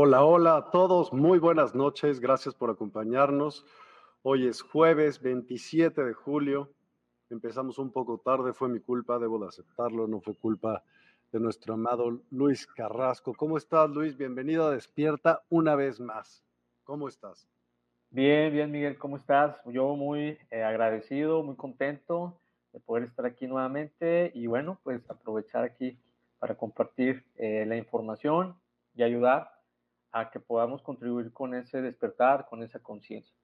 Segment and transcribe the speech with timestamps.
[0.00, 3.66] Hola, hola a todos, muy buenas noches, gracias por acompañarnos.
[4.22, 6.72] Hoy es jueves 27 de julio,
[7.30, 10.84] empezamos un poco tarde, fue mi culpa, debo de aceptarlo, no fue culpa
[11.32, 13.34] de nuestro amado Luis Carrasco.
[13.34, 14.16] ¿Cómo estás, Luis?
[14.16, 16.44] Bienvenido a Despierta una vez más.
[16.84, 17.48] ¿Cómo estás?
[18.10, 19.56] Bien, bien, Miguel, ¿cómo estás?
[19.66, 22.40] Yo muy eh, agradecido, muy contento
[22.72, 25.98] de poder estar aquí nuevamente y bueno, pues aprovechar aquí
[26.38, 28.54] para compartir eh, la información
[28.94, 29.57] y ayudar
[30.12, 33.34] a que podamos contribuir con ese despertar, con esa conciencia.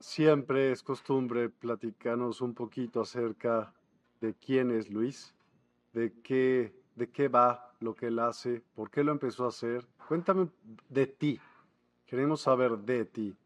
[0.00, 3.72] Siempre es costumbre platicarnos un poquito acerca
[4.20, 5.34] de quién es Luis,
[5.92, 9.86] de qué, de qué va lo que él hace, por qué lo empezó a hacer.
[10.08, 10.48] Cuéntame
[10.88, 11.40] de ti.
[12.06, 13.36] Queremos saber de ti.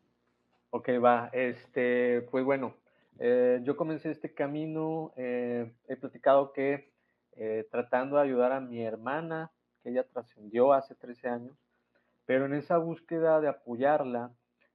[0.71, 1.29] Ok, va.
[1.33, 2.75] Este, pues bueno,
[3.19, 6.93] eh, yo comencé este camino, eh, he platicado que
[7.33, 9.53] eh, tratando de ayudar a mi hermana
[9.91, 11.57] ella trascendió hace 13 años,
[12.25, 14.33] pero en esa búsqueda de apoyarla,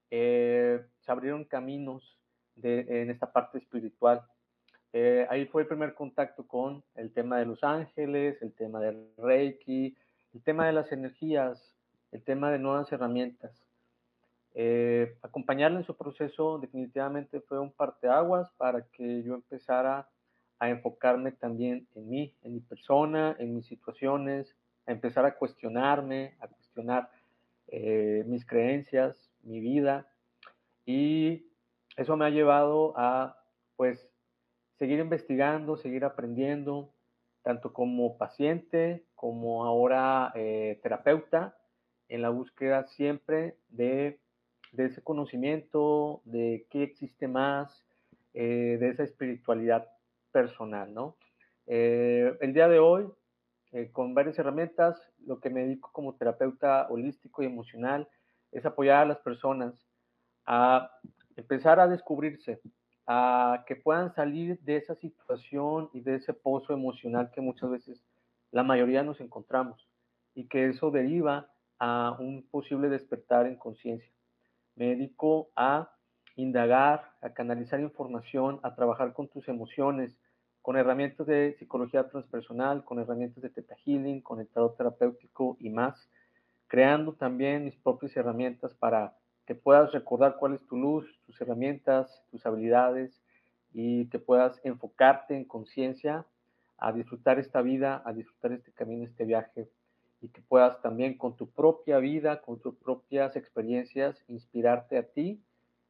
[0.09, 2.17] eh, se abrieron caminos
[2.63, 4.21] en esta parte espiritual.
[4.93, 9.07] Eh, ahí fue el primer contacto con el tema de los ángeles, el tema del
[9.17, 9.95] Reiki,
[10.33, 11.75] el tema de las energías,
[12.11, 13.51] el tema de nuevas herramientas.
[14.53, 20.09] Eh, acompañarla en su proceso definitivamente fue un parteaguas para que yo empezara
[20.59, 24.53] a enfocarme también en mí, en mi persona, en mis situaciones,
[24.85, 27.09] a empezar a cuestionarme, a cuestionar
[27.67, 30.07] eh, mis creencias, mi vida.
[30.85, 31.45] Y
[31.95, 33.37] eso me ha llevado a,
[33.75, 34.09] pues,
[34.77, 36.91] seguir investigando, seguir aprendiendo,
[37.43, 41.57] tanto como paciente como ahora eh, terapeuta,
[42.09, 44.19] en la búsqueda siempre de,
[44.77, 47.85] ese conocimiento, de qué existe más,
[48.33, 49.87] eh, de esa espiritualidad
[50.31, 51.17] personal, ¿no?
[51.67, 53.07] el día de hoy
[53.71, 55.01] eh, con varias herramientas.
[55.25, 58.07] Lo que me dedico como terapeuta holístico y emocional
[58.51, 59.73] es apoyar a las personas
[60.45, 60.91] a
[61.35, 62.61] empezar a descubrirse,
[63.07, 68.03] a que puedan salir de esa situación y de ese pozo emocional que muchas veces
[68.51, 69.87] la mayoría nos encontramos
[70.33, 74.11] y que eso deriva a un posible despertar en conciencia.
[74.75, 75.91] Me dedico a
[76.35, 80.17] indagar, a canalizar información, a trabajar con tus emociones,
[80.61, 85.69] con herramientas de psicología transpersonal, con herramientas de Theta Healing, con el tarot terapéutico y
[85.69, 86.09] más,
[86.67, 92.23] creando también mis propias herramientas para que puedas recordar cuál es tu luz, tus herramientas,
[92.29, 93.21] tus habilidades
[93.73, 96.25] y que puedas enfocarte en conciencia
[96.77, 99.69] a disfrutar esta vida, a disfrutar este camino, este viaje
[100.21, 105.43] y que puedas también con tu propia vida, con tus propias experiencias, inspirarte a ti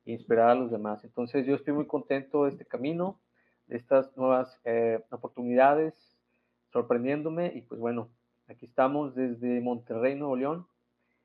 [0.05, 1.03] e inspirar a los demás.
[1.03, 3.19] Entonces yo estoy muy contento de este camino,
[3.71, 5.93] estas nuevas eh, oportunidades,
[6.71, 8.09] sorprendiéndome y pues bueno,
[8.47, 10.67] aquí estamos desde Monterrey, Nuevo León,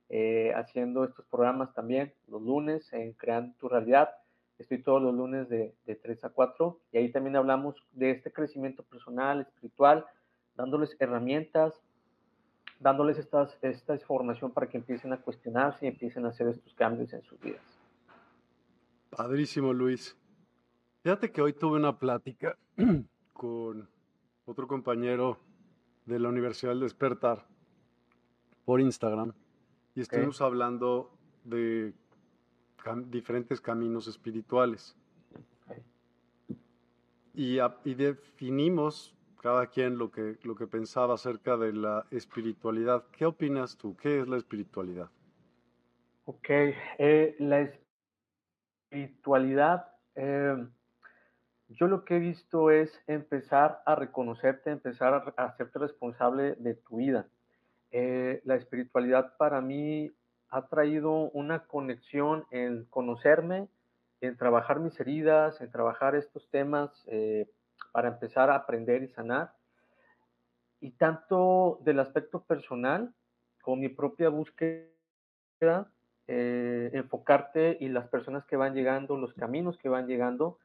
[0.08, 4.10] eh, haciendo estos programas también los lunes en Creando tu Realidad.
[4.58, 8.32] Estoy todos los lunes de, de 3 a 4 y ahí también hablamos de este
[8.32, 10.06] crecimiento personal, espiritual,
[10.54, 11.74] dándoles herramientas,
[12.78, 17.12] dándoles estas, esta información para que empiecen a cuestionarse y empiecen a hacer estos cambios
[17.12, 17.62] en sus vidas.
[19.10, 20.16] Padrísimo, Luis.
[21.06, 22.58] Fíjate que hoy tuve una plática
[23.32, 23.88] con
[24.44, 25.38] otro compañero
[26.04, 27.46] de la Universidad del Despertar
[28.64, 29.32] por Instagram
[29.94, 31.94] y estuvimos hablando de
[33.06, 34.96] diferentes caminos espirituales.
[37.34, 43.04] Y, y, definimos cada quien lo que, lo que pensaba acerca de la espiritualidad.
[43.12, 43.96] ¿Qué opinas tú?
[43.96, 45.08] ¿Qué es la espiritualidad?
[46.24, 47.72] Ok, eh, la
[48.90, 49.86] espiritualidad,
[50.16, 50.66] eh,
[51.68, 56.96] yo lo que he visto es empezar a reconocerte, empezar a, hacerte responsable de tu
[56.96, 57.26] vida.
[57.90, 60.12] Eh, la espiritualidad para mí
[60.50, 63.68] ha traído una conexión en conocerme,
[64.20, 67.50] en trabajar mis heridas, en trabajar estos temas eh,
[67.92, 69.52] para empezar a aprender y sanar.
[70.80, 73.12] Y tanto del aspecto personal
[73.60, 74.86] como mi propia búsqueda,
[76.28, 80.58] eh, enfocarte y las personas que van llegando, los caminos que van llegando,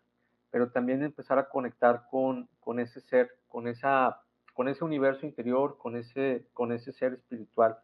[0.52, 4.22] pero también empezar a conectar con, con ese ser, con esa
[4.54, 7.78] con ese universo interior, con ese, con ese ser espiritual,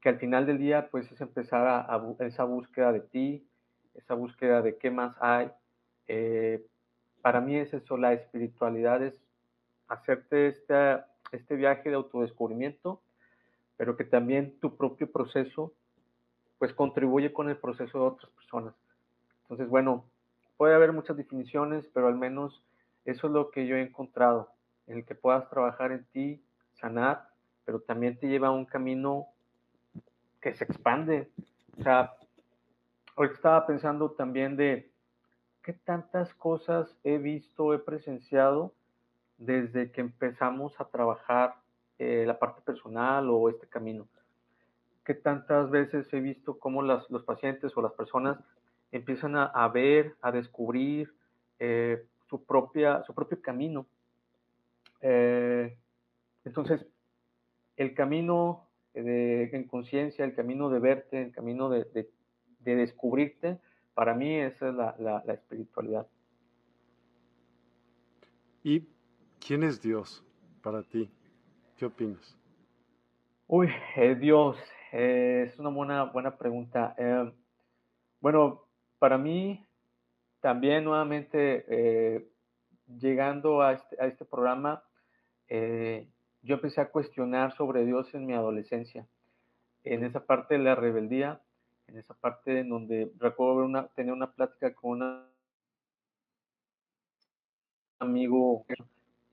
[0.00, 3.46] que al final del día pues es empezar a, esa búsqueda de ti,
[3.94, 5.50] esa búsqueda de qué más hay.
[6.08, 6.66] Eh,
[7.20, 9.14] para mí es eso, la espiritualidad es
[9.88, 11.02] hacerte este,
[11.32, 13.02] este viaje de autodescubrimiento,
[13.76, 15.72] pero que también tu propio proceso
[16.58, 18.74] pues contribuye con el proceso de otras personas.
[19.42, 20.04] Entonces, bueno,
[20.60, 22.62] puede haber muchas definiciones, pero al menos
[23.06, 24.52] eso es lo que yo he encontrado
[24.86, 27.30] en el que puedas trabajar en ti, sanar,
[27.64, 29.28] pero también te lleva a un camino
[30.38, 31.30] que se expande.
[31.78, 32.12] O sea,
[33.16, 34.92] ahorita estaba pensando también de
[35.62, 38.74] qué tantas cosas he visto, he presenciado
[39.38, 41.54] desde que empezamos a trabajar
[41.98, 44.06] eh, la parte personal o este camino.
[45.06, 48.36] Qué tantas veces he visto cómo las, los pacientes o las personas
[48.92, 51.14] empiezan a, a ver, a descubrir
[51.58, 53.86] eh, su, propia, su propio camino
[55.00, 55.76] eh,
[56.44, 56.86] entonces,
[57.76, 61.86] el camino de, en conciencia, el camino de verte, el camino de,
[62.60, 63.58] de, descubrirte,
[63.94, 66.06] para mí esa es la, la, espiritualidad.
[68.62, 68.86] ¿Y
[69.44, 70.24] quién es Dios
[70.62, 71.10] para ti?
[71.76, 72.36] ¿Qué opinas?
[73.46, 74.56] Uy, eh, Dios,
[74.92, 76.94] eh, es una buena, buena pregunta.
[78.20, 78.66] bueno,
[79.00, 79.66] para mí
[80.40, 82.30] también nuevamente
[82.98, 84.82] llegando a este, a este programa,
[85.48, 86.08] eh,
[86.42, 89.06] yo empecé a cuestionar sobre Dios en mi adolescencia,
[89.84, 91.40] en esa parte de la rebeldía,
[91.86, 95.24] en esa parte en donde recuerdo una, tener una plática con un
[97.98, 98.64] amigo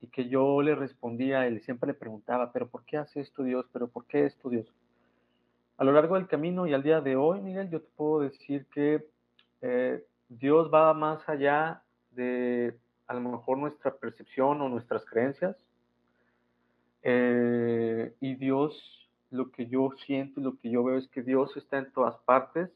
[0.00, 3.66] y que yo le respondía, él siempre le preguntaba, pero ¿por qué hace esto Dios?
[3.72, 4.66] ¿Pero por qué esto Dios?
[5.76, 8.66] A lo largo del camino y al día de hoy, Miguel, yo te puedo decir
[8.66, 9.06] que
[9.62, 15.56] eh, Dios va más allá de a lo mejor nuestra percepción o nuestras creencias.
[17.02, 21.56] Eh, y Dios, lo que yo siento y lo que yo veo es que Dios
[21.56, 22.70] está en todas partes,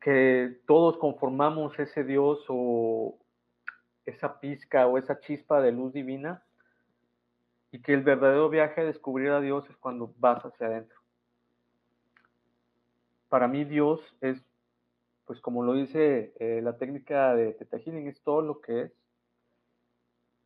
[0.00, 3.18] que todos conformamos ese Dios o
[4.04, 6.44] esa pizca o esa chispa de luz divina
[7.72, 10.95] y que el verdadero viaje a descubrir a Dios es cuando vas hacia adentro.
[13.28, 14.44] Para mí Dios es,
[15.24, 18.92] pues como lo dice eh, la técnica de Teta Healing, es todo lo que es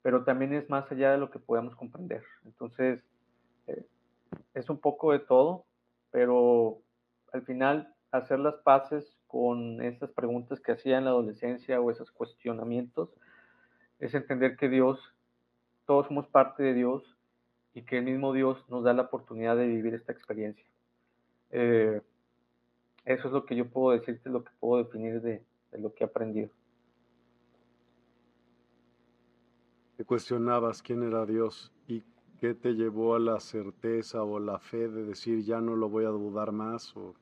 [0.02, 2.22] pero también es más allá de lo que podemos comprender.
[2.44, 3.02] Entonces,
[3.66, 3.84] eh,
[4.54, 5.64] es un poco de todo,
[6.10, 6.78] pero
[7.32, 12.10] al final hacer las paces con esas preguntas que hacía en la adolescencia o esos
[12.10, 13.10] cuestionamientos,
[13.98, 14.98] es entender que Dios,
[15.86, 17.16] todos somos parte de Dios
[17.74, 20.64] y que el mismo Dios nos da la oportunidad de vivir esta experiencia.
[21.50, 22.00] Eh,
[23.14, 26.06] eso es lo que yo puedo decirte, lo que puedo definir de lo que he
[26.06, 26.50] aprendido.
[30.00, 32.02] te cuestionabas quién era Dios y
[32.38, 36.06] qué te llevó a la certeza o la fe de decir ya no lo voy
[36.06, 37.14] a dudar más o,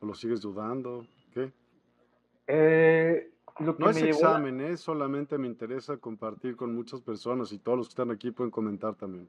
[0.00, 1.04] lo sigues dudando?
[1.34, 1.52] ¿Qué?
[2.46, 4.76] Eh, no es examen, ¿eh?
[4.76, 8.94] solamente me interesa compartir con muchas personas y todos los que están aquí pueden comentar
[8.94, 9.28] también.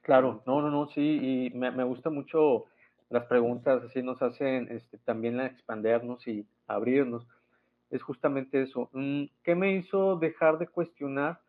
[0.00, 2.64] Claro, no, no, no, sí, y me, me gusta mucho
[3.10, 7.26] las preguntas, así nos hacen este, también expandernos y abrirnos.
[7.90, 8.88] Es justamente eso.
[8.92, 11.40] Mm, ¿Qué me hizo dejar de cuestionar?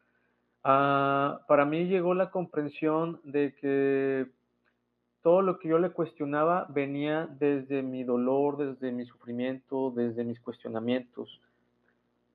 [0.63, 4.27] Ah, para mí llegó la comprensión de que
[5.21, 10.39] todo lo que yo le cuestionaba venía desde mi dolor, desde mi sufrimiento, desde mis
[10.39, 11.41] cuestionamientos.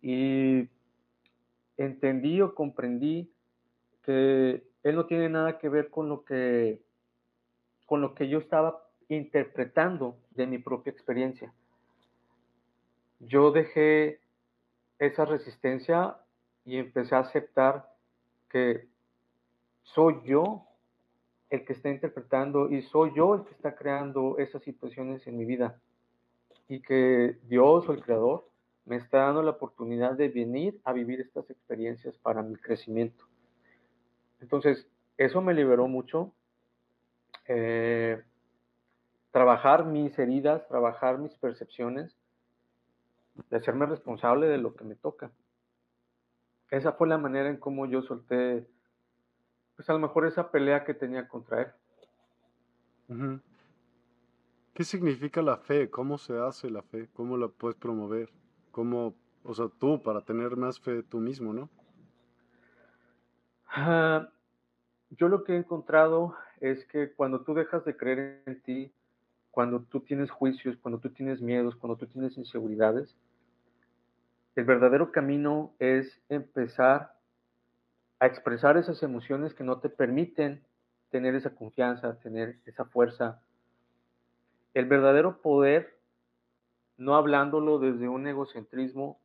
[0.00, 0.68] Y
[1.76, 3.28] entendí o comprendí
[4.04, 6.80] que él no tiene nada que ver con lo que
[7.86, 11.52] con lo que yo estaba interpretando de mi propia experiencia.
[13.20, 14.20] Yo dejé
[14.98, 16.16] esa resistencia
[16.64, 17.94] y empecé a aceptar
[18.48, 18.88] que
[19.82, 20.66] soy yo
[21.50, 25.44] el que está interpretando y soy yo el que está creando esas situaciones en mi
[25.44, 25.80] vida.
[26.68, 28.48] Y que Dios o el Creador
[28.84, 33.24] me está dando la oportunidad de venir a vivir estas experiencias para mi crecimiento.
[34.40, 36.32] Entonces, eso me liberó mucho.
[37.46, 38.22] Eh,
[39.36, 42.16] trabajar mis heridas, trabajar mis percepciones,
[43.50, 45.30] de hacerme responsable de lo que me toca.
[46.70, 48.66] Esa fue la manera en cómo yo solté
[49.76, 51.74] pues a lo mejor esa pelea que tenía contra
[53.08, 53.42] él.
[54.72, 55.90] ¿Qué significa la fe?
[55.90, 57.10] ¿Cómo se hace la fe?
[57.12, 58.30] ¿Cómo la puedes promover?
[58.70, 59.14] ¿Cómo,
[59.44, 61.68] o sea, tú para tener más fe tú mismo, ¿no?
[63.68, 64.30] Ah,
[65.10, 68.92] yo lo que he encontrado es que cuando tú dejas de creer en ti,
[69.56, 73.16] cuando tú tienes juicios, cuando tú tienes miedos, cuando tú tienes inseguridades,
[74.54, 77.14] el verdadero camino es empezar
[78.20, 80.62] a expresar esas emociones que no te permiten
[81.08, 83.40] tener esa confianza, tener esa fuerza.
[84.74, 85.96] El verdadero poder,
[86.98, 89.18] no hablándolo desde un egocentrismo,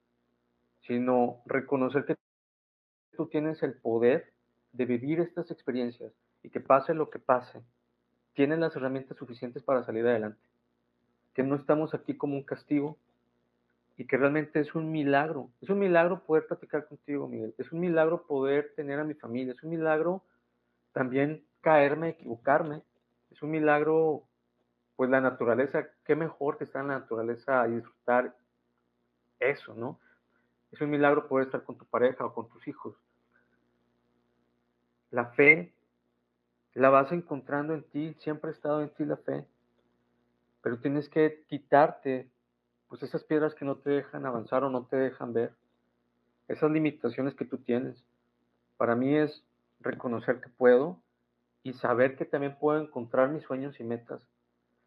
[0.87, 2.15] sino reconocer que
[3.17, 4.31] tú tienes el poder
[4.71, 7.61] de vivir estas experiencias y que pase lo que pase,
[8.33, 10.39] tienes las herramientas suficientes para salir adelante.
[11.33, 12.97] Que no estamos aquí como un castigo,
[14.01, 15.51] y que realmente es un milagro.
[15.61, 17.53] Es un milagro poder platicar contigo, Miguel.
[17.59, 19.53] Es un milagro poder tener a mi familia.
[19.53, 20.23] Es un milagro
[20.91, 22.81] también caerme, equivocarme.
[23.29, 24.23] Es un milagro,
[24.95, 28.35] pues la naturaleza, qué mejor que estar en la naturaleza y disfrutar
[29.39, 29.99] eso, ¿no?
[30.71, 32.95] Es un milagro poder estar con tu pareja o con tus hijos.
[35.11, 35.73] La fe
[36.73, 39.45] la vas encontrando en ti, siempre ha estado en ti la fe,
[40.61, 42.29] pero tienes que quitarte
[42.87, 45.53] pues esas piedras que no te dejan avanzar o no te dejan ver,
[46.47, 48.03] esas limitaciones que tú tienes.
[48.75, 49.43] Para mí es
[49.79, 50.97] reconocer que puedo
[51.63, 54.21] y saber que también puedo encontrar mis sueños y metas.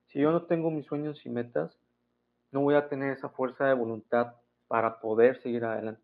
[0.08, 1.78] Si yo no tengo mis sueños y metas,
[2.52, 4.34] no voy a tener esa fuerza de voluntad
[4.68, 6.02] para poder seguir adelante.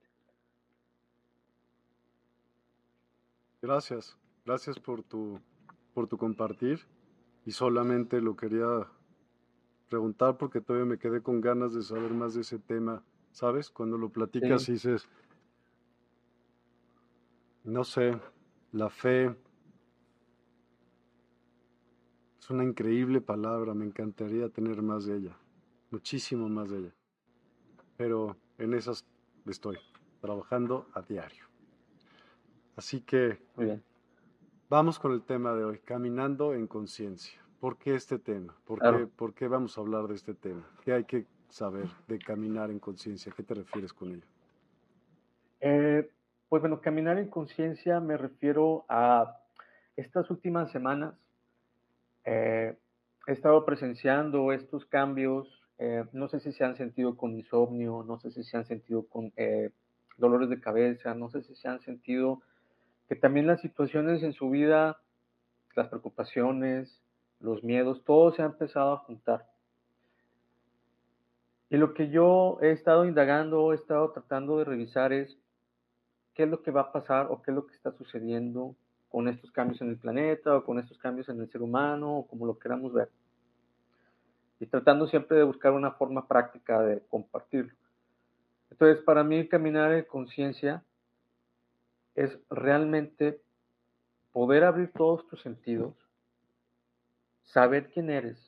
[3.63, 5.39] Gracias, gracias por tu,
[6.01, 6.81] por tu compartir
[7.45, 8.89] y solamente lo quería
[9.91, 13.69] preguntar porque todavía me quedé con ganas de saber más de ese tema, ¿sabes?
[13.69, 15.07] Cuando lo platicas y dices,
[17.65, 18.19] no sé,
[18.73, 19.37] la fe
[22.41, 25.37] es una increíble palabra, me encantaría tener más de ella,
[25.91, 26.95] muchísimo más de ella.
[27.99, 29.05] Pero en esas
[29.45, 29.77] estoy,
[30.23, 31.45] trabajando a diario.
[32.75, 33.39] Así que
[34.71, 37.39] vamos con el tema de hoy, caminando en conciencia.
[37.59, 38.57] ¿Por qué este tema?
[38.65, 40.65] ¿Por, qué, vamos a hablar de este tema?
[40.83, 43.33] ¿Qué hay que saber de caminar en conciencia?
[43.37, 44.27] ¿Qué te refieres con ello?
[45.61, 46.09] Eh,
[46.49, 49.37] pues bueno, caminar en conciencia me refiero a
[49.97, 51.15] estas últimas semanas.
[52.25, 52.79] Eh,
[53.27, 55.49] he estado presenciando estos cambios.
[55.79, 59.05] Eh, no sé si se han sentido con insomnio, no sé si se han sentido
[59.09, 59.33] con
[60.17, 62.43] dolores de cabeza, no sé si se han sentido
[63.11, 65.01] que también las situaciones en su vida,
[65.75, 67.03] las preocupaciones,
[67.41, 69.49] los miedos, todo se ha empezado a juntar.
[71.71, 75.37] Y lo que yo he estado indagando, he estado tratando de revisar es
[76.35, 78.77] qué es lo que va a pasar o qué es lo que está sucediendo
[79.09, 82.27] con estos cambios en el planeta o con estos cambios en el ser humano o
[82.29, 83.09] como lo queramos ver.
[84.61, 87.75] Y tratando siempre de buscar una forma práctica de compartirlo.
[88.71, 90.85] Entonces, para mí caminar en conciencia
[92.15, 93.41] es realmente
[94.33, 95.95] poder abrir todos tus sentidos
[97.51, 98.39] saber quién eres,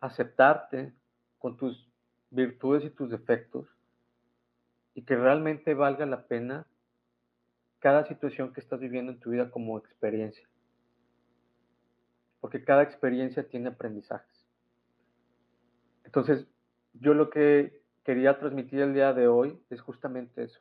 [0.00, 0.92] aceptarte
[1.38, 1.88] con tus
[2.30, 3.66] virtudes y tus defectos
[4.94, 6.66] y que realmente valga la pena
[7.78, 10.46] cada situación que estás viviendo en tu vida como experiencia.
[12.40, 14.46] Porque cada experiencia tiene aprendizajes.
[16.04, 16.46] Entonces,
[16.92, 20.60] yo lo que quería transmitir el día de hoy es justamente eso,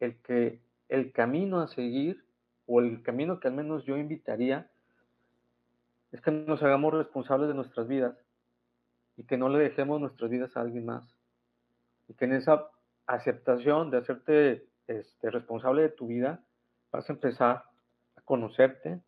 [0.00, 2.24] el que el camino a seguir
[2.66, 4.68] o el camino que al menos yo invitaría,
[6.12, 8.16] es que nos hagamos responsables de nuestras vidas
[9.16, 11.04] y que no le dejemos nuestras vidas a alguien más.
[12.08, 12.68] Y que en esa
[13.06, 16.40] aceptación de hacerte este, responsable de tu vida,
[16.92, 17.64] vas a empezar
[18.16, 19.00] a conocerte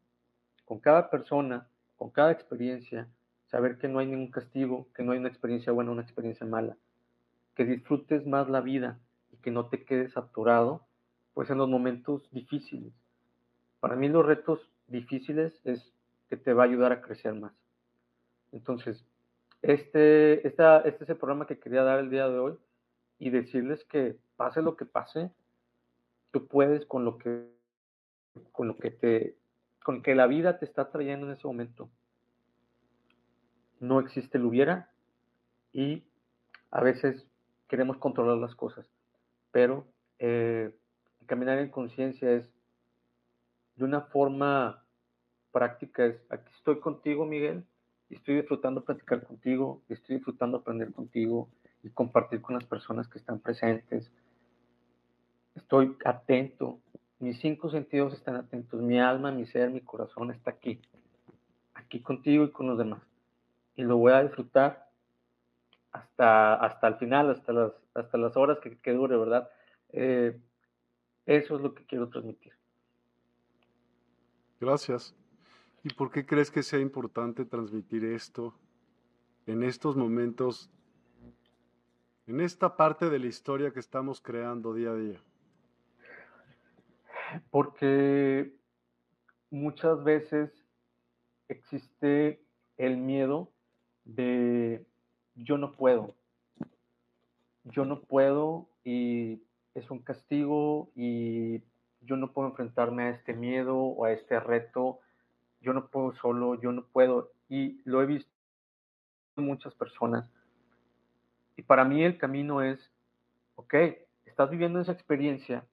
[0.65, 3.09] con cada persona, con cada experiencia,
[3.47, 6.77] saber que no hay ningún castigo, que no hay una experiencia buena, una experiencia mala,
[7.55, 8.99] que disfrutes más la vida
[9.49, 10.87] que no te quedes atorado,
[11.33, 12.93] pues en los momentos difíciles.
[13.81, 15.91] Para mí los retos difíciles es
[16.29, 17.55] que te va a ayudar a crecer más.
[18.53, 19.03] Entonces,
[19.63, 22.59] este, esta, este es el programa que quería dar el día de hoy
[23.19, 25.31] y decirles que pase lo que pase,
[26.31, 27.49] tú puedes con lo que,
[28.53, 29.39] con lo que te,
[29.83, 31.89] con que la vida te está trayendo en ese momento.
[33.81, 34.91] No existe el hubiera
[35.73, 36.05] y
[36.71, 37.27] a veces
[37.67, 38.87] queremos controlar las cosas,
[39.51, 39.87] pero
[40.19, 40.75] eh,
[41.27, 42.51] caminar en conciencia es
[43.77, 44.85] de una forma
[45.53, 47.65] práctica, es aquí estoy contigo, Miguel,
[48.11, 51.49] y estoy disfrutando platicar contigo, y estoy disfrutando aprender contigo
[51.83, 54.11] y compartir con las personas que están presentes.
[55.55, 56.81] Estoy atento,
[57.21, 60.81] mis cinco sentidos están atentos, mi alma, mi ser, mi corazón está aquí,
[61.75, 63.03] aquí contigo y con los demás.
[63.77, 64.88] Y lo voy a disfrutar
[65.93, 69.51] hasta, hasta el final, hasta las, hasta las horas que, que dure, ¿verdad?
[69.91, 70.39] Eh,
[71.27, 72.53] eso es lo que quiero transmitir.
[74.61, 75.15] Gracias.
[75.85, 78.55] ¿Y por qué crees que sea importante transmitir esto
[79.47, 80.71] en estos momentos,
[82.27, 85.21] en esta parte de la historia que estamos creando día a día?
[87.51, 88.55] Porque
[89.51, 90.51] muchas veces
[91.49, 92.43] existe
[92.77, 93.53] el miedo
[94.05, 94.87] de
[95.39, 96.15] yo no puedo,
[97.65, 99.43] yo no puedo y
[99.75, 101.63] es un castigo y
[102.01, 105.01] yo no puedo enfrentarme a este miedo o a este reto,
[105.61, 107.33] yo no puedo solo, yo no puedo.
[107.49, 108.31] Y lo he visto
[109.37, 110.29] en muchas personas.
[111.57, 112.93] Y para mí el camino es,
[113.57, 113.75] ok,
[114.27, 115.65] estás viviendo esa experiencia,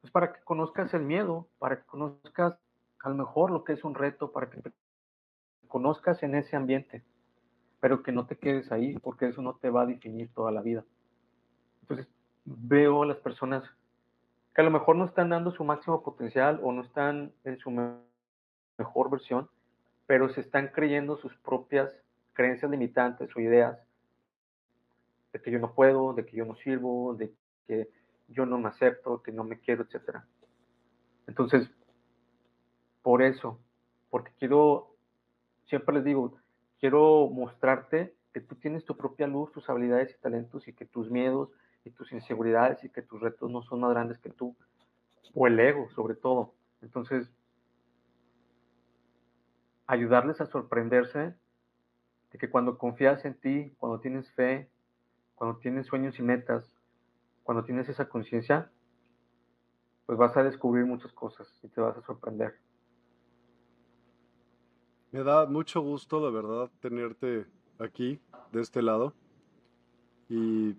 [0.00, 2.58] pues para que conozcas el miedo, para que conozcas
[3.00, 4.72] a lo mejor lo que es un reto, para que te
[5.68, 7.04] conozcas en ese ambiente,
[7.86, 10.60] pero que no te quedes ahí, porque eso no te va a definir toda la
[10.60, 10.84] vida.
[11.82, 12.08] Entonces,
[12.44, 13.62] veo a las personas
[14.52, 17.70] que a lo mejor no están dando su máximo potencial o no están en su
[17.70, 19.48] mejor versión,
[20.08, 21.94] pero se están creyendo sus propias
[22.32, 23.78] creencias limitantes o ideas
[25.32, 27.32] de que yo no puedo, de que yo no sirvo, de
[27.68, 27.88] que
[28.26, 30.24] yo no me acepto, que no me quiero, etc.
[31.28, 31.70] Entonces,
[33.02, 33.60] por eso,
[34.10, 34.96] porque quiero,
[35.66, 36.36] siempre les digo,
[36.86, 41.10] quiero mostrarte que tú tienes tu propia luz, tus habilidades y talentos y que tus
[41.10, 41.50] miedos
[41.84, 44.54] y tus inseguridades y que tus retos no son más grandes que tú,
[45.34, 46.54] o el ego sobre todo.
[46.82, 47.28] Entonces,
[49.88, 51.34] ayudarles a sorprenderse
[52.30, 54.70] de que cuando confías en ti, cuando tienes fe,
[55.34, 56.72] cuando tienes sueños y metas,
[57.42, 58.70] cuando tienes esa conciencia,
[60.06, 62.54] pues vas a descubrir muchas cosas y te vas a sorprender.
[65.12, 67.46] Me da mucho gusto, la verdad, tenerte
[67.78, 68.20] aquí,
[68.52, 69.14] de este lado.
[70.28, 70.74] Y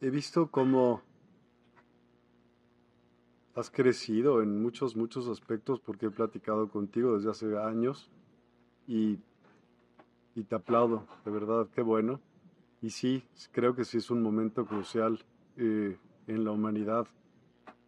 [0.00, 1.02] he visto cómo
[3.54, 8.10] has crecido en muchos, muchos aspectos porque he platicado contigo desde hace años
[8.86, 9.18] y,
[10.34, 12.20] y te aplaudo, de verdad, qué bueno.
[12.80, 15.18] Y sí, creo que sí es un momento crucial
[15.56, 15.96] eh,
[16.28, 17.08] en la humanidad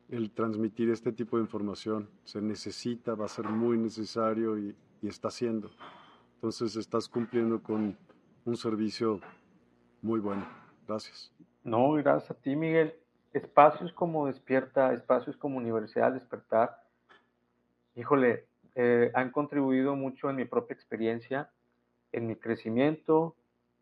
[0.09, 2.09] el transmitir este tipo de información.
[2.25, 5.71] Se necesita, va a ser muy necesario y, y está siendo.
[6.35, 7.97] Entonces estás cumpliendo con
[8.45, 9.21] un servicio
[10.03, 10.47] muy bueno.
[10.87, 11.33] Gracias.
[11.63, 12.95] No, gracias a ti, Miguel.
[13.33, 16.83] Espacios como Despierta, espacios como Universidad Despertar,
[17.95, 21.51] híjole, eh, han contribuido mucho en mi propia experiencia,
[22.13, 23.37] en mi crecimiento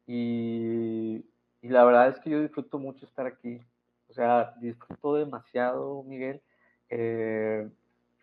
[0.06, 1.24] y,
[1.62, 3.60] y, la verdad es que yo disfruto mucho estar aquí.
[4.08, 6.42] O sea, disfruto demasiado, Miguel,
[6.88, 7.68] eh,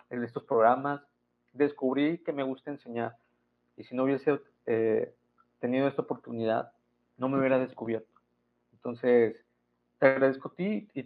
[0.10, 1.02] en estos programas.
[1.56, 3.18] Descubrí que me gusta enseñar
[3.78, 5.14] y si no hubiese eh,
[5.60, 6.72] tenido esta oportunidad,
[7.18, 8.22] no me hubiera descubierto.
[8.74, 9.36] Entonces,
[10.00, 11.04] te agradezco a ti y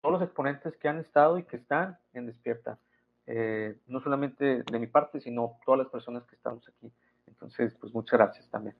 [0.00, 2.78] todos los exponentes que han estado y que están en Despierta.
[3.26, 6.92] Eh, no solamente de mi parte, sino todas las personas que estamos aquí.
[7.26, 8.76] Entonces, pues muchas gracias también.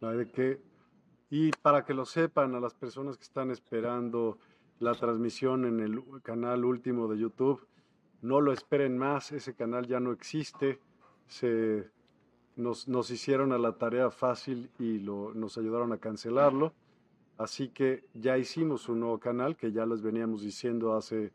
[0.00, 0.60] de
[1.28, 4.38] Y para que lo sepan a las personas que están esperando
[4.78, 7.66] la transmisión en el canal último de YouTube,
[8.22, 10.80] no lo esperen más, ese canal ya no existe.
[11.26, 11.90] Se,
[12.56, 16.72] nos, hicieron a la tarea fácil y nos ayudaron a cancelarlo.
[17.38, 21.32] Así que ya hicimos un nuevo canal que ya les veníamos diciendo hace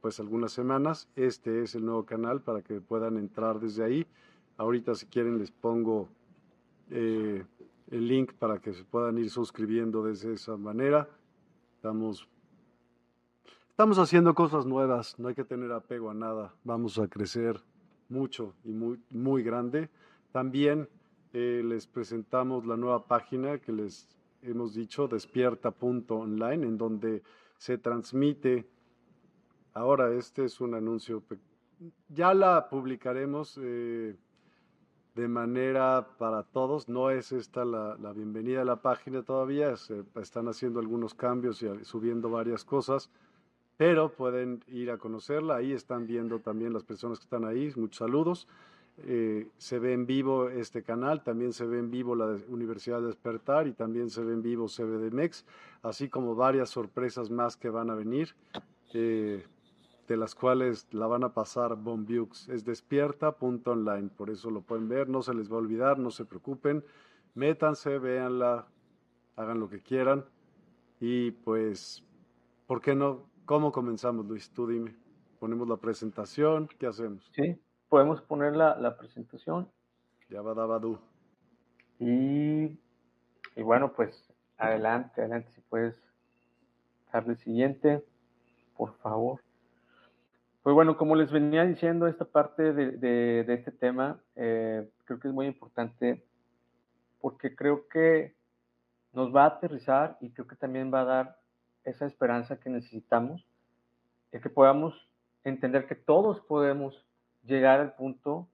[0.00, 1.08] pues algunas semanas.
[1.14, 4.06] Este es el nuevo canal para que puedan entrar desde ahí.
[4.56, 6.08] Ahorita si quieren les pongo
[6.90, 7.44] eh,
[7.90, 11.08] el link para que se puedan ir suscribiendo desde esa manera.
[11.76, 12.28] Estamos,
[13.80, 16.52] estamos haciendo cosas nuevas, no hay que tener apego a nada.
[16.64, 17.62] Vamos a crecer
[18.10, 19.88] mucho y muy, muy grande.
[20.32, 20.86] También
[21.32, 24.06] eh, les presentamos la nueva página que les
[24.42, 27.22] hemos dicho, despierta.online, en donde
[27.56, 28.68] se transmite.
[29.72, 31.22] Ahora, este es un anuncio.
[32.10, 34.14] Ya la publicaremos eh,
[35.14, 36.86] de manera para todos.
[36.90, 39.72] No es esta la, bienvenida a la página todavía.
[40.16, 43.10] Están haciendo algunos cambios y subiendo varias cosas.
[43.80, 45.56] Pero pueden ir a conocerla.
[45.56, 47.72] Ahí están viendo también las personas que están ahí.
[47.76, 48.46] Muchos saludos.
[48.98, 53.06] Eh, se ve en vivo este canal, también se ve en vivo la Universidad de
[53.06, 55.46] Despertar y también se ve en vivo CBDMEX,
[55.80, 58.34] así como varias sorpresas más que van a venir,
[58.92, 59.46] eh,
[60.06, 62.50] de las cuales la van a pasar Bombiux.
[62.50, 66.26] Es despierta.online, por eso lo pueden ver, no se les va a olvidar, no se
[66.26, 66.84] preocupen,
[67.34, 68.66] métanse, véanla,
[69.36, 70.26] hagan lo que quieran
[71.00, 72.04] y pues,
[72.66, 73.29] ¿por qué no?
[73.50, 74.48] ¿Cómo comenzamos, Luis?
[74.52, 74.94] Tú dime.
[75.40, 77.28] Ponemos la presentación, ¿qué hacemos?
[77.34, 79.68] Sí, podemos poner la, la presentación.
[80.28, 81.00] Ya va Dabadú.
[81.98, 82.78] Y,
[83.56, 86.00] y bueno, pues adelante, adelante, si puedes
[87.12, 88.04] darle siguiente,
[88.76, 89.40] por favor.
[90.62, 95.26] Pues bueno, como les venía diciendo, esta parte de, de, este tema eh, creo que
[95.26, 96.24] es muy importante
[97.20, 98.32] porque creo que
[99.12, 101.39] nos va a aterrizar y creo que también va a dar
[101.84, 103.46] esa esperanza que necesitamos,
[104.32, 104.94] de que podamos
[105.44, 107.04] entender que todos podemos
[107.44, 108.48] llegar al punto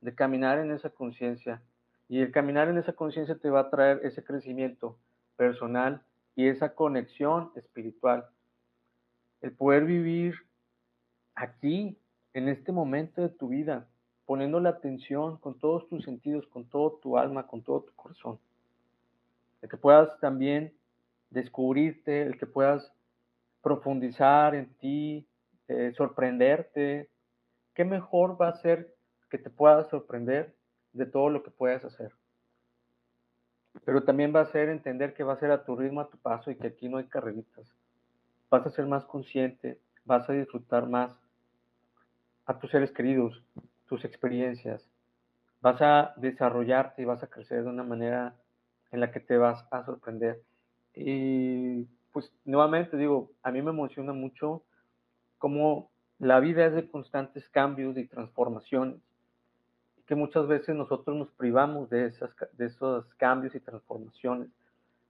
[0.00, 1.62] de caminar en esa conciencia.
[2.08, 4.98] Y el caminar en esa conciencia te va a traer ese crecimiento
[5.36, 6.02] personal
[6.34, 8.26] y esa conexión espiritual.
[9.40, 10.34] El poder vivir
[11.34, 11.98] aquí,
[12.34, 13.88] en este momento de tu vida,
[14.26, 18.38] poniendo la atención con todos tus sentidos, con todo tu alma, con todo tu corazón.
[19.62, 20.75] El que puedas también
[21.30, 22.92] descubrirte, el que puedas
[23.62, 25.26] profundizar en ti,
[25.68, 27.10] eh, sorprenderte,
[27.74, 28.94] ¿qué mejor va a ser
[29.30, 30.54] que te puedas sorprender
[30.92, 32.12] de todo lo que puedes hacer?
[33.84, 36.16] Pero también va a ser entender que va a ser a tu ritmo, a tu
[36.18, 37.74] paso y que aquí no hay carreritas.
[38.50, 41.10] Vas a ser más consciente, vas a disfrutar más
[42.46, 43.42] a tus seres queridos,
[43.86, 44.88] tus experiencias.
[45.60, 48.34] Vas a desarrollarte y vas a crecer de una manera
[48.92, 50.40] en la que te vas a sorprender.
[50.96, 54.62] Y pues nuevamente digo, a mí me emociona mucho
[55.38, 58.98] cómo la vida es de constantes cambios y transformaciones,
[59.98, 64.48] y que muchas veces nosotros nos privamos de, esas, de esos cambios y transformaciones,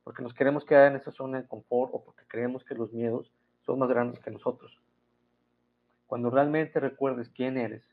[0.03, 3.31] porque nos queremos quedar en esa zona de confort o porque creemos que los miedos
[3.65, 4.77] son más grandes que nosotros.
[6.09, 7.85] Cuando realmente recuerdes quién eres,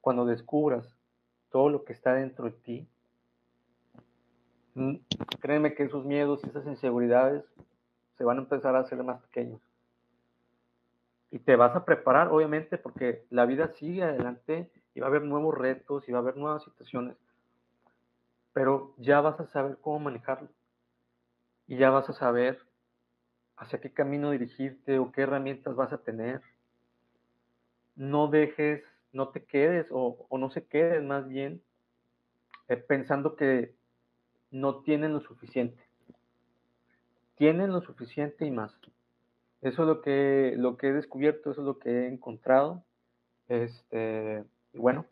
[0.00, 0.96] cuando descubras
[1.50, 2.88] todo lo que está dentro de ti,
[5.40, 7.44] créeme que esos miedos y esas inseguridades
[8.16, 9.60] se van a empezar a hacer más pequeños
[11.32, 15.22] y te vas a preparar, obviamente, porque la vida sigue adelante y va a haber
[15.22, 17.16] nuevos retos y va a haber nuevas situaciones,
[18.52, 20.50] pero ya vas a saber cómo manejarlo
[21.66, 22.58] y ya vas a saber
[23.56, 26.42] hacia qué camino dirigirte o qué herramientas vas a tener.
[27.96, 31.62] No dejes, no te quedes o, no se quedes más bien
[32.68, 33.74] eh, pensando que
[34.52, 35.82] no tienen lo suficiente.
[37.36, 38.72] Tienen lo suficiente y más.
[39.62, 42.84] Eso es lo que, lo que he descubierto, eso es lo que he encontrado.
[43.48, 45.06] Este, y bueno,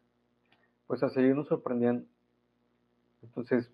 [0.87, 2.07] pues a seguirnos sorprendiendo.
[3.22, 3.70] Entonces,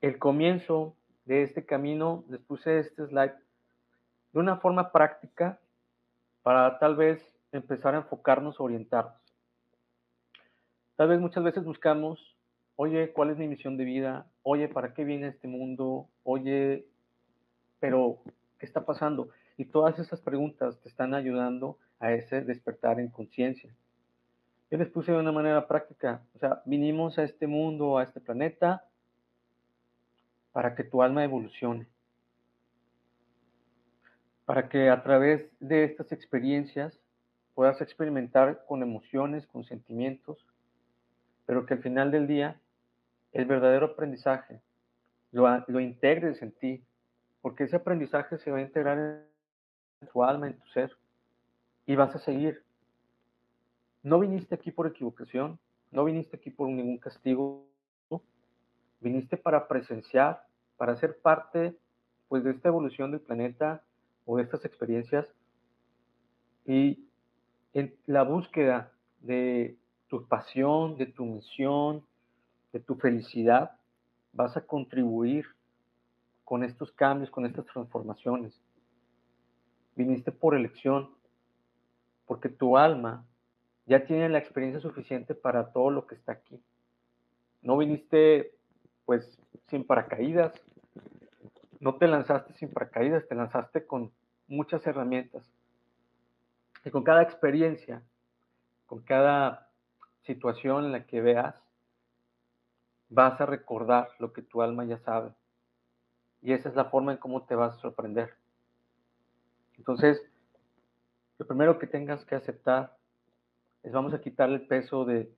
[0.00, 3.34] el comienzo de este camino, les puse este slide
[4.32, 5.58] de una forma práctica
[6.42, 9.20] para tal vez empezar a enfocarnos, orientarnos.
[10.96, 12.37] Tal vez muchas veces buscamos,
[12.80, 14.30] oye, ¿cuál es mi misión de vida?
[14.44, 16.08] Oye, ¿para qué viene este mundo?
[16.22, 16.86] Oye,
[17.80, 18.20] pero,
[18.56, 19.30] ¿qué está pasando?
[19.56, 23.74] Y todas esas preguntas te están ayudando a ese despertar en conciencia.
[24.70, 28.20] Yo les puse de una manera práctica, o sea, vinimos a este mundo, a este
[28.20, 28.84] planeta,
[30.52, 31.88] para que tu alma evolucione,
[34.44, 37.00] para que a través de estas experiencias
[37.54, 40.46] puedas experimentar con emociones, con sentimientos,
[41.44, 42.60] pero que al final del día
[43.38, 44.60] el verdadero aprendizaje
[45.30, 46.84] lo, lo integres en ti,
[47.40, 48.98] porque ese aprendizaje se va a integrar
[50.00, 50.96] en tu alma, en tu ser,
[51.86, 52.62] y vas a seguir.
[54.02, 55.58] No viniste aquí por equivocación,
[55.90, 57.66] no viniste aquí por ningún castigo,
[59.00, 60.44] viniste para presenciar,
[60.76, 61.76] para ser parte
[62.28, 63.82] pues, de esta evolución del planeta
[64.26, 65.26] o de estas experiencias
[66.66, 67.08] Y
[67.72, 69.76] en la búsqueda de
[70.08, 72.04] tu pasión, de tu misión,
[72.72, 73.72] de tu felicidad,
[74.32, 75.46] vas a contribuir
[76.44, 78.60] con estos cambios, con estas transformaciones.
[79.96, 81.10] Viniste por elección,
[82.26, 83.24] porque tu alma
[83.86, 86.62] ya tiene la experiencia suficiente para todo lo que está aquí.
[87.62, 88.54] No viniste
[89.04, 90.52] pues sin paracaídas,
[91.80, 94.12] no te lanzaste sin paracaídas, te lanzaste con
[94.46, 95.50] muchas herramientas.
[96.84, 98.02] Y con cada experiencia,
[98.86, 99.70] con cada
[100.22, 101.67] situación en la que veas,
[103.08, 105.32] vas a recordar lo que tu alma ya sabe.
[106.42, 108.34] Y esa es la forma en cómo te vas a sorprender.
[109.76, 110.20] Entonces,
[111.38, 112.96] lo primero que tengas que aceptar
[113.82, 115.30] es vamos a quitarle el peso de,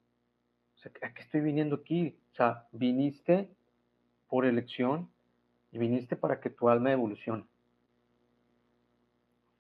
[0.85, 2.19] o ¿a qué estoy viniendo aquí?
[2.33, 3.51] O sea, viniste
[4.29, 5.11] por elección
[5.73, 7.45] y viniste para que tu alma evolucione.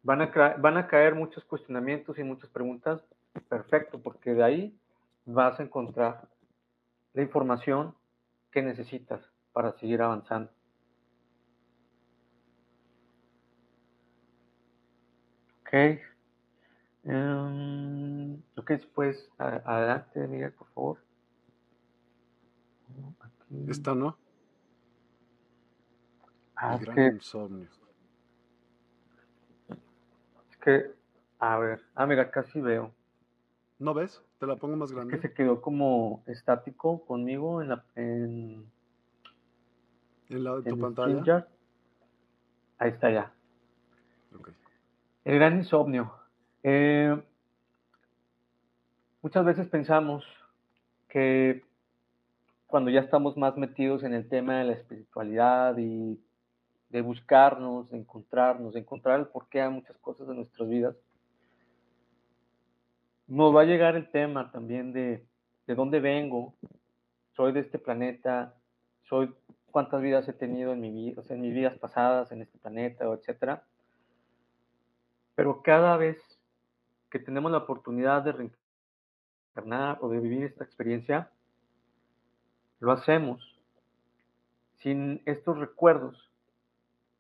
[0.03, 3.03] Van a, van a caer muchos cuestionamientos y muchas preguntas,
[3.49, 4.79] perfecto, porque de ahí
[5.27, 6.27] vas a encontrar
[7.12, 7.94] la información
[8.50, 10.50] que necesitas para seguir avanzando.
[15.60, 16.00] Ok.
[17.04, 20.98] Um, ok, después, adelante, Miguel, por favor.
[23.68, 24.16] Esta no.
[26.56, 27.68] Ah, es que, insomnio.
[30.50, 30.90] Es que,
[31.38, 32.92] a ver, ah, mira, casi veo.
[33.78, 34.22] ¿No ves?
[34.40, 35.14] Te la pongo más grande.
[35.14, 38.64] que se quedó como estático conmigo en la en,
[40.31, 41.46] ¿En la de tu pantalla.
[42.79, 43.35] Ahí está ya.
[45.26, 46.14] El gran insomnio.
[46.62, 47.22] Eh,
[49.20, 50.24] muchas veces pensamos
[51.11, 51.62] que
[52.66, 56.18] cuando ya estamos más metidos en el tema de la espiritualidad y
[56.88, 60.96] de buscarnos, de encontrarnos, de encontrar el porqué a muchas cosas de nuestras vidas,
[63.31, 65.25] nos va a llegar el tema también de,
[65.66, 66.53] de dónde vengo,
[67.37, 68.55] soy de este planeta,
[69.05, 69.33] soy
[69.71, 72.59] cuántas vidas he tenido en mi vida, o sea, en mis vidas pasadas en este
[72.59, 73.62] planeta, etcétera.
[75.37, 76.19] Pero cada vez
[77.09, 78.51] que tenemos la oportunidad de
[79.55, 81.31] reencarnar o de vivir esta experiencia,
[82.81, 83.61] lo hacemos
[84.79, 86.31] sin estos recuerdos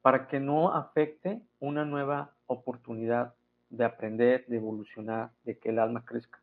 [0.02, 3.34] para que no afecte una nueva oportunidad
[3.70, 6.40] de aprender, de evolucionar, de que el alma crezca.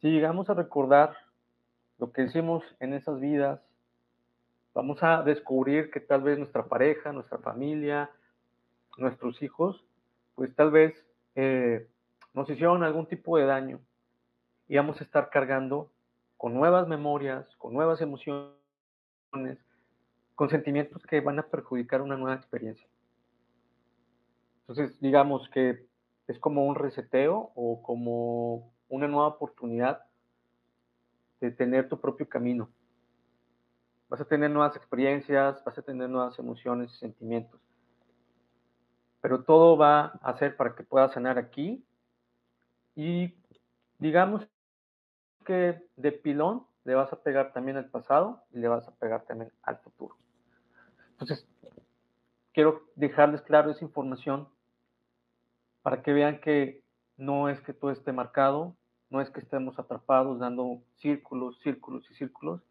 [0.00, 1.16] Si llegamos a recordar
[1.98, 3.60] lo que hicimos en esas vidas,
[4.74, 8.10] vamos a descubrir que tal vez nuestra pareja, nuestra familia,
[8.98, 9.84] nuestros hijos,
[10.34, 11.88] pues tal vez eh,
[12.34, 13.80] nos hicieron algún tipo de daño
[14.68, 15.90] y vamos a estar cargando
[16.36, 18.52] con nuevas memorias, con nuevas emociones,
[20.34, 22.86] con sentimientos que van a perjudicar una nueva experiencia.
[24.62, 25.86] Entonces, digamos que
[26.32, 30.04] es como un reseteo o como una nueva oportunidad
[31.40, 32.70] de tener tu propio camino.
[34.08, 37.60] Vas a tener nuevas experiencias, vas a tener nuevas emociones y sentimientos.
[39.20, 41.84] Pero todo va a ser para que puedas sanar aquí
[42.94, 43.34] y
[43.98, 44.46] digamos
[45.44, 49.24] que de pilón le vas a pegar también al pasado y le vas a pegar
[49.24, 50.16] también al futuro.
[51.12, 51.46] Entonces,
[52.52, 54.48] quiero dejarles claro esa información
[55.82, 56.82] para que vean que
[57.16, 58.76] no es que todo esté marcado,
[59.10, 62.62] no es que estemos atrapados dando círculos, círculos y círculos,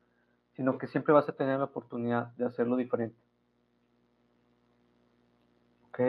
[0.56, 3.18] sino que siempre vas a tener la oportunidad de hacerlo diferente.
[5.90, 6.00] Ok.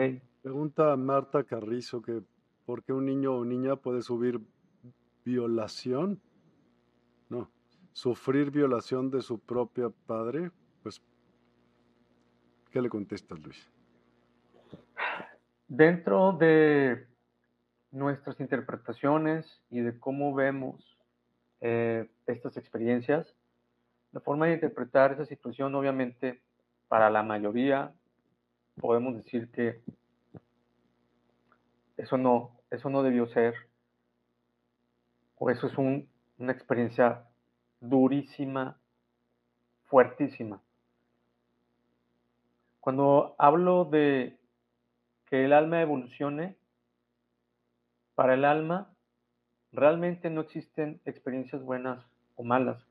[0.41, 2.23] Pregunta Marta Carrizo que
[2.65, 4.41] ¿por qué un niño o niña puede subir
[5.23, 6.21] violación?
[7.29, 7.49] No,
[7.91, 11.01] sufrir violación de su propia padre, pues,
[12.71, 13.71] ¿qué le contestas, Luis?
[15.75, 17.07] Dentro de
[17.89, 20.99] nuestras interpretaciones y de cómo vemos
[21.61, 23.33] eh, estas experiencias,
[24.11, 26.43] la forma de interpretar esa situación, obviamente,
[26.87, 27.91] para la mayoría,
[28.79, 29.81] podemos decir que
[31.97, 33.55] eso no, eso no debió ser,
[35.39, 37.23] o eso es una experiencia
[37.81, 38.77] durísima,
[39.85, 40.61] fuertísima.
[42.79, 44.37] Cuando hablo de
[45.33, 46.55] que el alma evolucione,
[48.13, 48.93] para el alma
[49.71, 52.85] realmente no existen experiencias buenas o malas.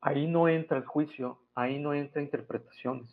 [0.00, 3.12] Ahí no entra el juicio, ahí no entra interpretaciones.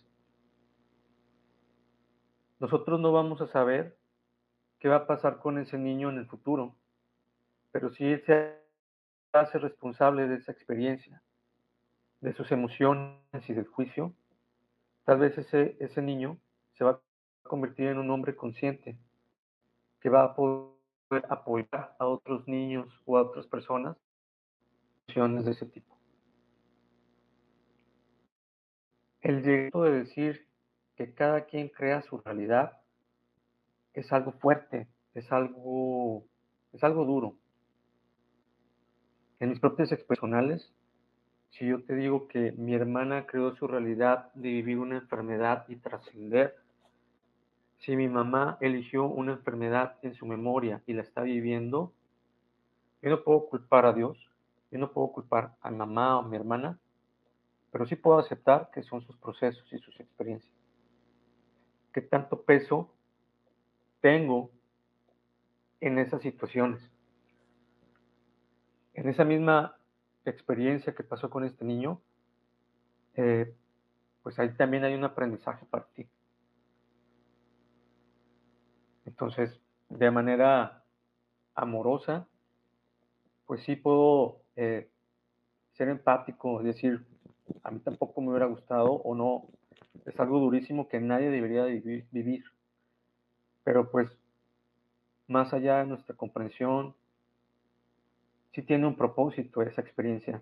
[2.59, 3.97] Nosotros no vamos a saber
[4.77, 6.75] qué va a pasar con ese niño en el futuro,
[7.71, 8.61] pero si él se
[9.33, 11.23] hace responsable de esa experiencia,
[12.19, 14.13] de sus emociones y del juicio,
[15.03, 16.37] tal vez ese, ese niño
[16.73, 17.10] se va a
[17.51, 18.97] convertir en un hombre consciente,
[19.99, 23.97] que va a poder apoyar a otros niños o a otras personas
[25.05, 25.97] de ese tipo.
[29.19, 30.47] El derecho de decir
[30.95, 32.77] que cada quien crea su realidad
[33.93, 36.23] es algo fuerte, es algo,
[36.71, 37.35] es algo duro.
[39.41, 40.73] En mis propias expresionales,
[41.49, 45.75] si yo te digo que mi hermana creó su realidad de vivir una enfermedad y
[45.75, 46.60] trascender,
[47.81, 51.91] si mi mamá eligió una enfermedad en su memoria y la está viviendo,
[53.01, 54.29] yo no puedo culpar a Dios,
[54.69, 56.77] yo no puedo culpar a mamá o a mi hermana,
[57.71, 60.53] pero sí puedo aceptar que son sus procesos y sus experiencias.
[61.91, 62.93] ¿Qué tanto peso
[63.99, 64.51] tengo
[65.79, 66.87] en esas situaciones?
[68.93, 69.75] En esa misma
[70.23, 71.99] experiencia que pasó con este niño,
[73.15, 73.55] eh,
[74.21, 76.07] pues ahí también hay un aprendizaje para ti.
[79.11, 80.85] Entonces, de manera
[81.53, 82.25] amorosa,
[83.45, 84.89] pues sí puedo eh,
[85.73, 87.05] ser empático, es decir,
[87.61, 89.47] a mí tampoco me hubiera gustado o no,
[90.05, 92.45] es algo durísimo que nadie debería vivir.
[93.65, 94.09] Pero pues,
[95.27, 96.95] más allá de nuestra comprensión,
[98.53, 100.41] sí tiene un propósito esa experiencia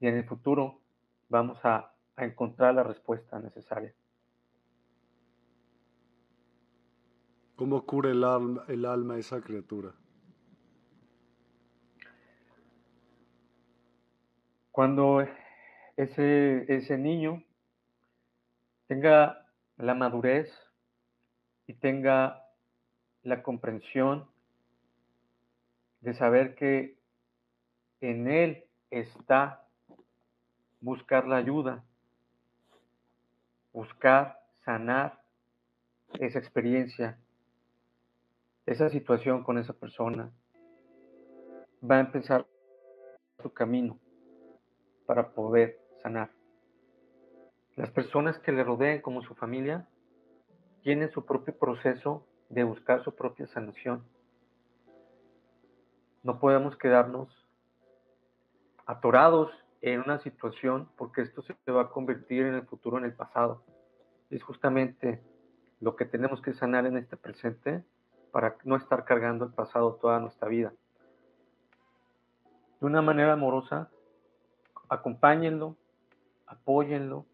[0.00, 0.80] y en el futuro
[1.28, 3.92] vamos a, a encontrar la respuesta necesaria.
[7.58, 9.92] ¿Cómo cura el alma, el alma esa criatura?
[14.70, 15.26] Cuando
[15.96, 17.42] ese, ese niño
[18.86, 19.44] tenga
[19.76, 20.48] la madurez
[21.66, 22.44] y tenga
[23.24, 24.30] la comprensión
[26.00, 26.96] de saber que
[28.00, 29.66] en él está
[30.80, 31.84] buscar la ayuda,
[33.72, 35.24] buscar sanar
[36.20, 37.18] esa experiencia
[38.68, 40.30] esa situación con esa persona,
[41.82, 42.46] va a empezar
[43.42, 43.98] su camino
[45.06, 46.30] para poder sanar.
[47.76, 49.88] Las personas que le rodeen como su familia
[50.82, 54.04] tienen su propio proceso de buscar su propia sanación.
[56.22, 57.28] No podemos quedarnos
[58.84, 59.50] atorados
[59.80, 63.62] en una situación porque esto se va a convertir en el futuro en el pasado.
[64.28, 65.22] Es justamente
[65.80, 67.82] lo que tenemos que sanar en este presente
[68.30, 70.72] para no estar cargando el pasado toda nuestra vida.
[72.80, 73.90] De una manera amorosa,
[74.88, 75.76] acompáñenlo,
[76.46, 77.26] apóyenlo,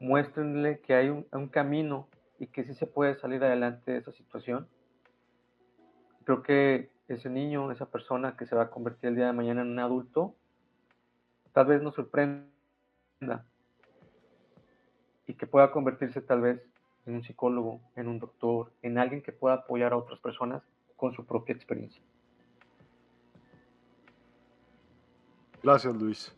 [0.00, 4.66] muéstrenle que hay un, camino y que sí se puede salir adelante de esa situación.
[6.24, 9.62] Creo que ese niño, esa persona que se va a convertir el día de mañana
[9.62, 10.34] en un adulto,
[11.52, 12.48] tal vez nos sorprenda
[15.26, 16.69] y que pueda convertirse tal vez
[17.06, 20.62] en un psicólogo, en un doctor, en alguien que pueda apoyar a otras personas
[20.96, 22.02] con su propia experiencia.
[25.62, 26.34] Gracias, Luis.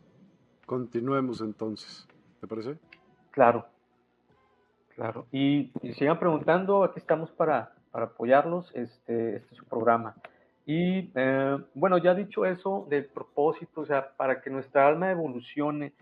[0.65, 2.07] Continuemos entonces.
[2.41, 2.77] ¿Te parece?
[3.31, 3.65] Claro,
[4.95, 5.27] claro.
[5.31, 8.71] Y, sigan preguntando, aquí estamos para, para apoyarlos.
[8.75, 10.15] Este, este es su programa.
[10.65, 15.93] Y eh, bueno, ya dicho eso del propósito, o sea, para que nuestra alma evolucione,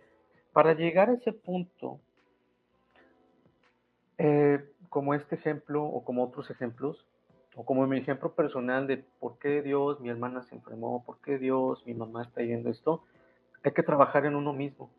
[0.54, 2.00] para llegar a ese punto
[4.24, 7.08] eh, como este ejemplo o como otros ejemplos,
[7.56, 11.40] o como mi ejemplo personal de por qué Dios, mi hermana se enfermó, por qué
[11.40, 13.04] Dios, mi mamá está yendo esto,
[13.64, 14.92] hay que trabajar en uno mismo,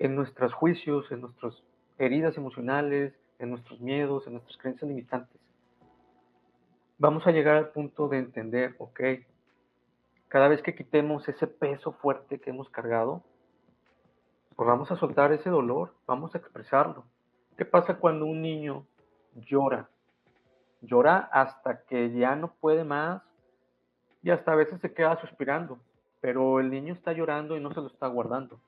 [0.00, 1.62] en nuestros juicios, en nuestras
[1.98, 5.40] heridas emocionales, en nuestros miedos, en nuestras creencias limitantes.
[6.98, 9.00] Vamos a llegar al punto de entender, ok,
[10.26, 13.22] cada vez que quitemos ese peso fuerte que hemos cargado,
[14.56, 17.04] pues vamos a soltar ese dolor, vamos a expresarlo
[17.60, 18.86] ¿Qué pasa cuando un niño
[19.34, 19.90] llora?
[20.80, 23.20] Llora hasta que ya no puede más
[24.22, 25.78] y hasta a veces se queda suspirando,
[26.22, 28.58] pero el niño está llorando y no se lo está guardando.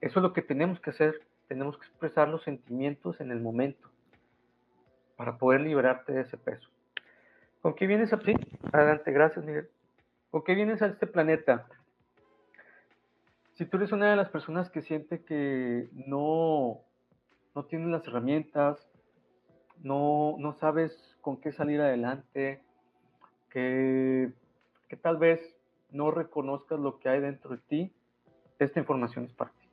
[0.00, 3.88] Eso es lo que tenemos que hacer, tenemos que expresar los sentimientos en el momento
[5.16, 6.68] para poder liberarte de ese peso.
[7.62, 8.20] ¿Con qué vienes a...
[8.20, 8.34] Sí,
[8.72, 9.68] adelante, gracias Miguel.
[10.32, 11.68] ¿Con qué vienes a este planeta?
[13.54, 16.82] Si tú eres una de las personas que siente que no
[17.58, 18.78] no tienes las herramientas,
[19.82, 22.62] no, no sabes con qué salir adelante,
[23.50, 24.30] que,
[24.88, 25.40] que tal vez
[25.90, 27.92] no reconozcas lo que hay dentro de ti,
[28.60, 29.66] esta información es para ti.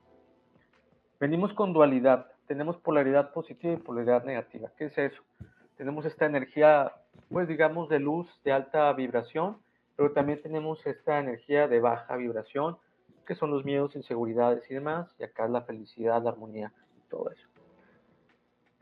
[1.20, 4.72] Venimos con dualidad, tenemos polaridad positiva y polaridad negativa.
[4.80, 5.22] ¿Qué es eso?
[5.78, 6.92] Tenemos esta energía,
[7.30, 9.58] pues digamos, de luz de alta vibración,
[9.96, 12.78] pero también tenemos esta energía de baja vibración,
[13.28, 17.10] que son los miedos, inseguridades y demás, y acá es la felicidad, la armonía y
[17.12, 17.55] todo eso.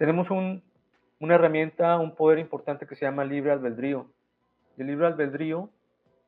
[0.04, 4.12] Tenemos una herramienta, un poder importante que se llama libre albedrío.
[4.78, 5.70] el libre albedrío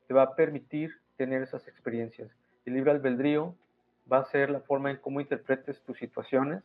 [0.08, 2.32] te va a permitir tener esas experiencias.
[2.66, 3.54] El libre albedrío
[4.10, 6.64] va a ser la forma en cómo interpretes tus situaciones,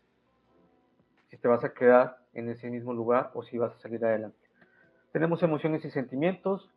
[1.31, 4.39] si te vas a quedar en ese mismo lugar o si vas a salir adelante.
[5.11, 6.71] Tenemos emociones y sentimientos,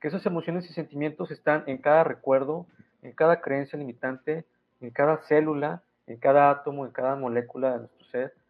[0.00, 2.64] que esas emociones y sentimientos están en cada recuerdo,
[3.02, 4.46] en cada creencia limitante,
[4.80, 8.43] en cada célula, en cada átomo, en cada molécula de nuestro ser.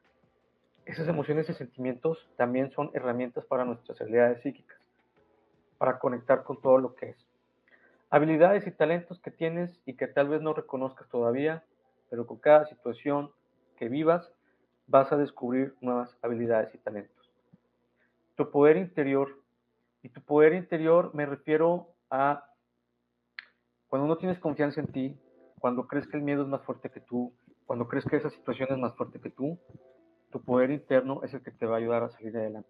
[0.87, 4.78] Esas emociones y sentimientos también son herramientas para nuestras habilidades psíquicas,
[5.78, 7.16] para conectar con todo lo que es.
[8.11, 11.64] Habilidades y talentos que tienes y que tal vez no reconozcas todavía,
[12.11, 13.30] pero con cada situación
[13.78, 14.30] que vivas
[14.87, 17.30] vas a descubrir nuevas habilidades y talentos.
[18.37, 19.39] Tu poder interior,
[20.03, 22.45] y tu poder interior me refiero a
[23.89, 25.18] cuando no tienes confianza en ti,
[25.61, 27.32] cuando crees que el miedo es más fuerte que tú,
[27.64, 29.59] cuando crees que esa situación es más fuerte que tú,
[30.35, 32.68] tu poder interno es el que te va a ayudar a salir adelante.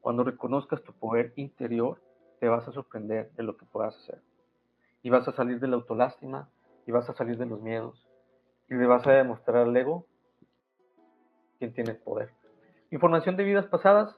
[0.00, 2.00] Cuando reconozcas tu poder interior,
[2.38, 4.20] te vas a sorprender de lo que puedas hacer.
[5.02, 6.48] Y vas a salir de la autolástima,
[6.86, 8.06] y vas a salir de los miedos,
[8.68, 10.06] y le vas a demostrar al ego
[11.58, 12.30] quién tiene el poder.
[12.92, 14.16] Información de vidas pasadas.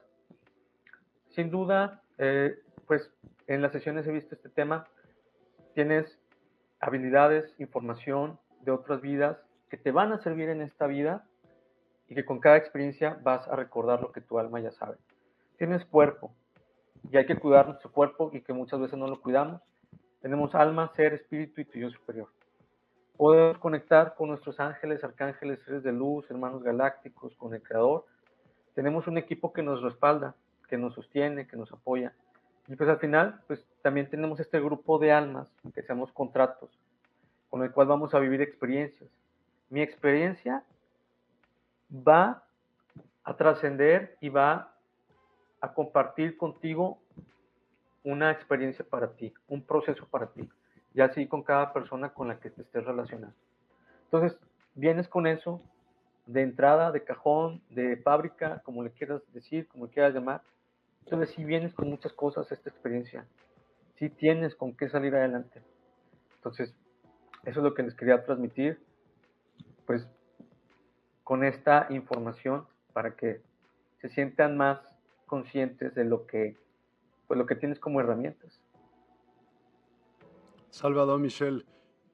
[1.29, 3.11] Sin duda, eh, pues
[3.47, 4.85] en las sesiones he visto este tema.
[5.73, 6.19] Tienes
[6.79, 9.39] habilidades, información de otras vidas
[9.71, 11.25] que te van a servir en esta vida
[12.07, 14.97] y que con cada experiencia vas a recordar lo que tu alma ya sabe.
[15.57, 16.33] Tienes cuerpo
[17.11, 19.61] y hay que cuidar nuestro cuerpo y que muchas veces no lo cuidamos.
[20.21, 22.29] Tenemos alma, ser, espíritu y tu yo superior.
[23.17, 28.05] Podemos conectar con nuestros ángeles, arcángeles, seres de luz, hermanos galácticos, con el Creador.
[28.73, 30.35] Tenemos un equipo que nos respalda,
[30.67, 32.13] que nos sostiene, que nos apoya.
[32.67, 36.71] Y pues al final, pues también tenemos este grupo de almas, que seamos contratos,
[37.49, 39.09] con el cual vamos a vivir experiencias.
[39.69, 40.63] Mi experiencia
[41.93, 42.43] va
[43.23, 44.73] a trascender y va
[45.61, 46.99] a compartir contigo
[48.03, 50.49] una experiencia para ti, un proceso para ti
[50.93, 53.35] y así con cada persona con la que te estés relacionando.
[54.05, 54.37] Entonces,
[54.75, 55.61] vienes con eso
[56.25, 60.41] de entrada, de cajón, de fábrica, como le quieras decir, como le quieras llamar.
[61.03, 63.25] Entonces, si vienes con muchas cosas esta experiencia,
[63.95, 65.61] si tienes con qué salir adelante.
[66.35, 66.73] Entonces,
[67.43, 68.81] eso es lo que les quería transmitir,
[69.85, 70.07] pues,
[71.23, 73.41] con esta información para que
[74.01, 74.79] se sientan más
[75.25, 76.57] conscientes de lo que,
[77.27, 78.59] pues, lo que tienes como herramientas.
[80.69, 81.65] Salvador Michel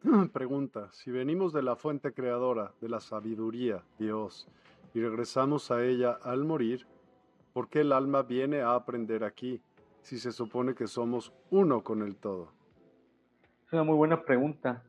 [0.34, 4.47] pregunta, si venimos de la fuente creadora, de la sabiduría, Dios,
[4.93, 6.88] y regresamos a ella al morir,
[7.53, 9.62] ¿por qué el alma viene a aprender aquí
[10.01, 12.51] si se supone que somos uno con el todo?
[13.68, 14.84] Es una muy buena pregunta.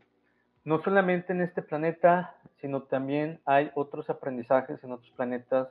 [0.65, 5.69] No solamente en este planeta, sino también hay otros aprendizajes en otros planetas,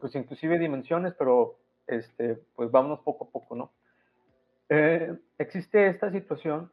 [0.00, 3.72] pues inclusive dimensiones, pero este, pues vámonos poco a poco, ¿no?
[4.68, 6.70] Eh, existe esta situación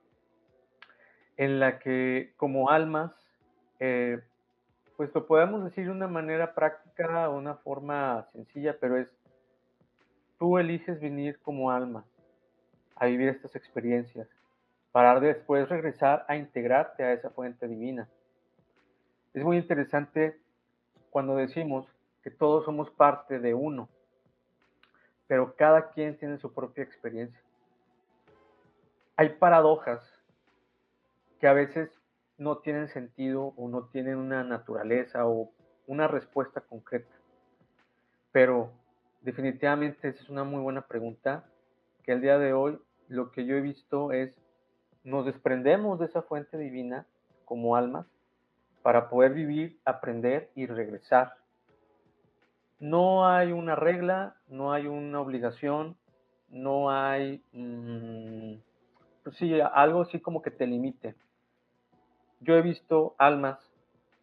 [1.38, 3.12] en la que como almas,
[3.80, 4.22] eh,
[4.96, 9.08] pues lo podemos decir de una manera práctica una forma sencilla, pero es,
[10.38, 12.06] tú eliges venir como alma
[12.96, 14.28] a vivir estas experiencias,
[14.92, 18.08] para después regresar a integrarte a esa fuente divina.
[19.34, 20.40] Es muy interesante
[21.10, 21.88] cuando decimos
[22.24, 23.90] que todos somos parte de uno,
[25.28, 27.40] pero cada quien tiene su propia experiencia.
[29.16, 30.02] Hay paradojas
[31.40, 31.90] que a veces
[32.38, 35.52] no tienen sentido o no tienen una naturaleza o
[35.88, 37.14] una respuesta concreta.
[38.32, 38.72] Pero
[39.22, 41.46] definitivamente esa es una muy buena pregunta,
[42.04, 44.40] que el día de hoy lo que yo he visto es,
[45.08, 47.06] nos desprendemos de esa fuente divina
[47.46, 48.06] como almas
[48.82, 51.34] para poder vivir, aprender y regresar.
[52.80, 55.98] No hay una regla, no hay una obligación,
[56.50, 58.56] no hay, mm,
[59.24, 61.16] pues sí, algo así como que te limite
[62.40, 63.60] yo he visto almas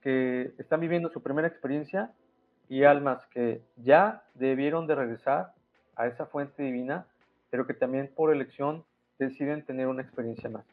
[0.02, 2.12] que están viviendo su primera experiencia
[2.68, 5.52] y almas que ya debieron de regresar
[5.96, 7.06] a esa fuente divina,
[7.50, 8.84] pero que también por elección
[9.18, 10.64] deciden tener una experiencia más.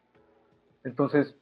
[0.84, 1.36] Entonces,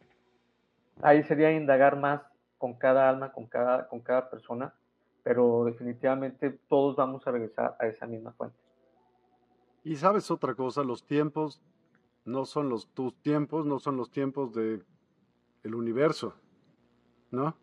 [1.02, 2.22] ahí sería indagar más
[2.58, 4.74] con cada alma, con cada, con cada persona,
[5.22, 8.56] pero definitivamente todos vamos a regresar a esa misma fuente.
[9.82, 11.62] Y sabes otra cosa, los tiempos
[12.24, 14.82] no son los tus tiempos, no son los tiempos de
[15.62, 16.34] el universo,
[17.30, 17.56] ¿no?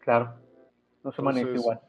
[0.00, 0.34] Claro,
[1.02, 1.80] no se maneja igual.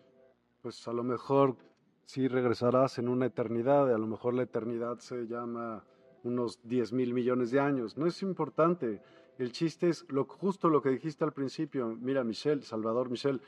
[0.62, 1.58] Pues a lo mejor
[2.06, 5.84] sí regresarás en una eternidad, a lo mejor la eternidad se llama
[6.24, 9.02] unos 10 mil millones de años, no es importante.
[9.38, 11.98] El chiste es lo, justo lo que dijiste al principio.
[12.00, 13.42] Mira, Michelle, Salvador Michel,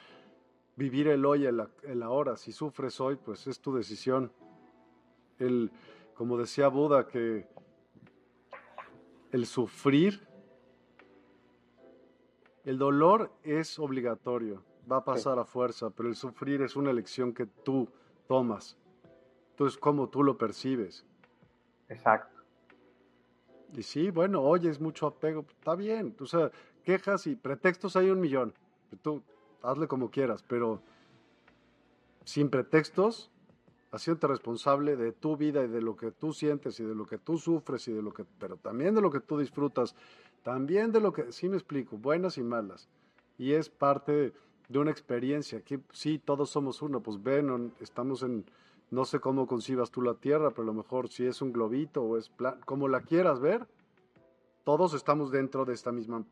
[0.76, 2.36] vivir el hoy, el, el ahora.
[2.36, 4.32] Si sufres hoy, pues es tu decisión.
[5.40, 5.72] El,
[6.16, 7.48] como decía Buda, que
[9.32, 10.28] el sufrir,
[12.64, 17.34] el dolor es obligatorio, va a pasar a fuerza, pero el sufrir es una elección
[17.34, 17.90] que tú
[18.28, 18.78] tomas.
[19.52, 21.06] Entonces, cómo tú lo percibes.
[21.90, 22.33] Exacto.
[23.76, 26.16] Y sí, bueno, oyes mucho apego, está bien.
[26.20, 26.52] O sea,
[26.84, 28.54] quejas y pretextos hay un millón.
[29.02, 29.22] Tú
[29.64, 30.82] hazle como quieras, pero
[32.26, 33.32] sin pretextos,
[33.92, 37.18] haciéndote responsable de tu vida y de lo que tú sientes y de lo que
[37.18, 39.96] tú sufres y de lo que, pero también de lo que tú disfrutas,
[40.44, 42.90] también de lo que, sí me explico, buenas y malas.
[43.38, 44.34] Y es parte
[44.70, 45.60] de una experiencia.
[45.60, 48.46] Aquí sí, todos somos uno, pues ven, estamos en,
[48.92, 52.04] no sé cómo concibas tú la Tierra, pero a lo mejor si es un globito
[52.04, 53.68] o es plan, como la quieras ver,
[54.64, 56.24] todos estamos dentro de esta misma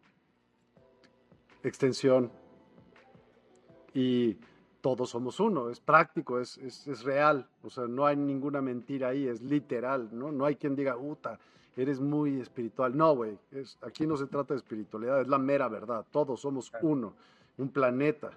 [1.64, 2.32] extensión.
[3.94, 4.38] Y
[4.82, 9.28] todos somos uno, es práctico, es, es, real, o sea, no hay ninguna mentira ahí,
[9.28, 10.32] es literal, ¿no?
[10.32, 11.40] No hay quien diga, uta,
[11.78, 12.98] eres muy espiritual.
[12.98, 13.38] No, güey,
[13.82, 17.14] aquí no se trata de espiritualidad, es la mera verdad, todos somos uno,
[17.58, 18.32] un planeta.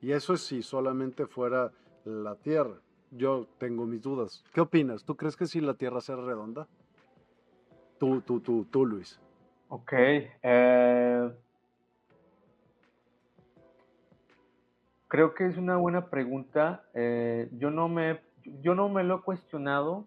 [0.00, 1.72] Y eso es si solamente fuera
[2.04, 2.76] la Tierra.
[3.12, 4.44] Yo tengo mis dudas.
[4.52, 5.04] ¿Qué opinas?
[5.04, 6.66] ¿Tú crees que si la Tierra sea redonda?
[7.98, 9.20] Tú, tú, tú, tú, Luis.
[9.68, 9.92] Ok.
[9.94, 11.30] Eh
[15.12, 16.84] Creo que es una buena pregunta.
[16.94, 18.20] Eh, yo, no me,
[18.62, 20.06] yo no me lo he cuestionado.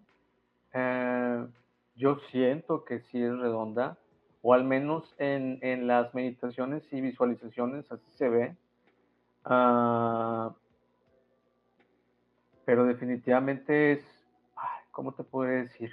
[0.74, 1.46] Eh,
[1.94, 3.98] yo siento que sí es redonda,
[4.42, 8.56] o al menos en, en las meditaciones y visualizaciones así se ve.
[9.44, 10.52] Ah,
[12.66, 14.26] pero definitivamente es,
[14.90, 15.92] ¿cómo te puedo decir?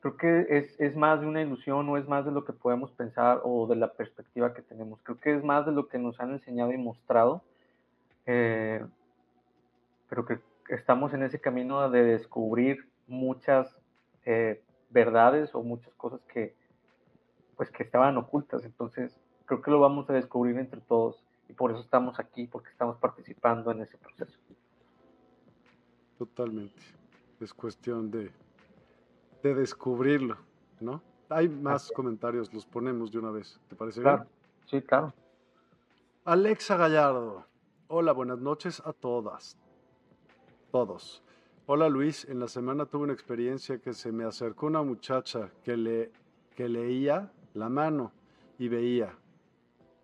[0.00, 2.92] Creo que es, es, más de una ilusión o es más de lo que podemos
[2.92, 5.00] pensar o de la perspectiva que tenemos.
[5.02, 7.42] Creo que es más de lo que nos han enseñado y mostrado
[8.26, 8.84] eh,
[10.08, 13.76] pero que estamos en ese camino de descubrir muchas
[14.24, 16.54] eh, verdades o muchas cosas que
[17.56, 18.64] pues que estaban ocultas.
[18.64, 22.70] Entonces, creo que lo vamos a descubrir entre todos y por eso estamos aquí, porque
[22.70, 24.38] estamos participando en ese proceso.
[26.20, 26.82] Totalmente.
[27.40, 28.30] Es cuestión de,
[29.42, 30.36] de descubrirlo,
[30.78, 31.00] ¿no?
[31.30, 33.58] Hay más comentarios, los ponemos de una vez.
[33.70, 34.24] ¿Te parece bien?
[34.66, 35.14] Sí, claro.
[36.26, 37.46] Alexa Gallardo.
[37.88, 39.56] Hola, buenas noches a todas.
[40.70, 41.22] Todos.
[41.64, 45.78] Hola Luis, en la semana tuve una experiencia que se me acercó una muchacha que,
[45.78, 46.12] le,
[46.54, 48.12] que leía la mano
[48.58, 49.16] y veía.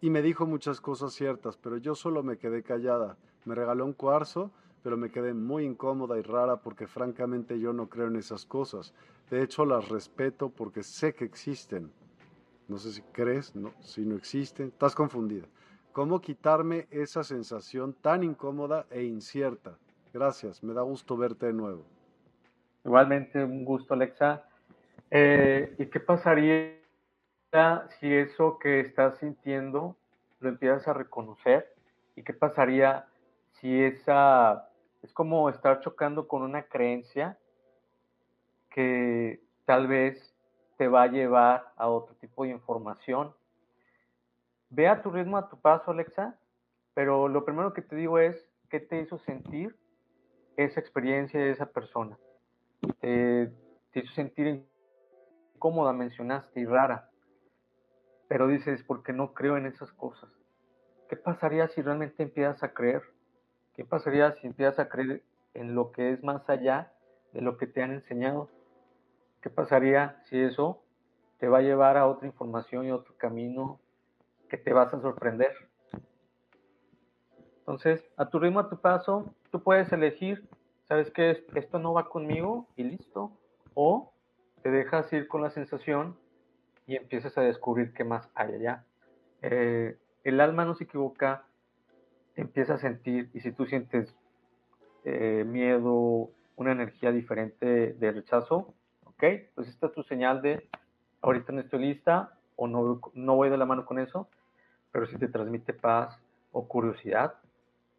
[0.01, 3.19] Y me dijo muchas cosas ciertas, pero yo solo me quedé callada.
[3.45, 4.51] Me regaló un cuarzo,
[4.87, 8.95] pero me quedé muy incómoda y rara porque francamente yo no creo en esas cosas.
[9.29, 11.91] De hecho, las respeto porque sé que existen.
[12.69, 15.45] No sé si crees, no, si no existen, estás confundida.
[15.91, 19.77] ¿Cómo quitarme esa sensación tan incómoda e incierta?
[20.15, 21.83] Gracias, me da gusto verte de nuevo.
[22.85, 24.45] Igualmente, un gusto, Alexa.
[25.11, 26.77] Eh, ¿Y qué pasaría
[27.99, 29.97] si eso que estás sintiendo
[30.39, 31.75] lo empiezas a reconocer?
[32.15, 33.09] ¿Y qué pasaría
[33.51, 34.69] si esa
[35.03, 37.39] es como estar chocando con una creencia
[38.71, 40.35] que tal vez
[40.77, 43.35] te va a llevar a otro tipo de información
[44.71, 46.39] Ve a tu ritmo, a tu paso, Alexa,
[46.95, 48.37] pero lo primero que te digo es,
[48.69, 49.77] ¿qué te hizo sentir
[50.57, 52.19] esa experiencia de esa persona?
[53.01, 53.51] te
[53.95, 54.67] hizo sentir
[55.55, 57.11] incómoda, mencionaste, y rara,
[58.29, 60.31] pero dices, porque no creo en esas cosas.
[61.09, 63.03] ¿Qué pasaría si realmente empiezas a creer?
[63.77, 65.23] ¿Qué pasaría si empiezas a creer
[65.55, 66.93] en lo que es más allá
[67.33, 68.49] de lo que te han enseñado?
[69.41, 70.83] ¿Qué pasaría si eso
[71.39, 73.79] te va a llevar a otra información y otro camino
[74.49, 75.53] que te vas a sorprender.
[77.59, 80.49] Entonces, a tu ritmo, a tu paso, tú puedes elegir,
[80.89, 81.45] ¿sabes qué?
[81.55, 83.33] Esto no va conmigo y listo.
[83.75, 84.13] O
[84.63, 86.17] te dejas ir con la sensación
[86.87, 88.85] y empiezas a descubrir qué más hay allá.
[89.43, 91.45] Eh, el alma no se equivoca,
[92.37, 94.15] empieza a sentir, y si tú sientes
[95.05, 98.75] eh, miedo, una energía diferente de rechazo,
[99.05, 99.25] ¿ok?
[99.55, 100.69] Pues esta es tu señal de,
[101.23, 104.29] ahorita no estoy lista, o no, no voy de la mano con eso,
[104.93, 106.19] pero si te transmite paz
[106.53, 107.35] o curiosidad,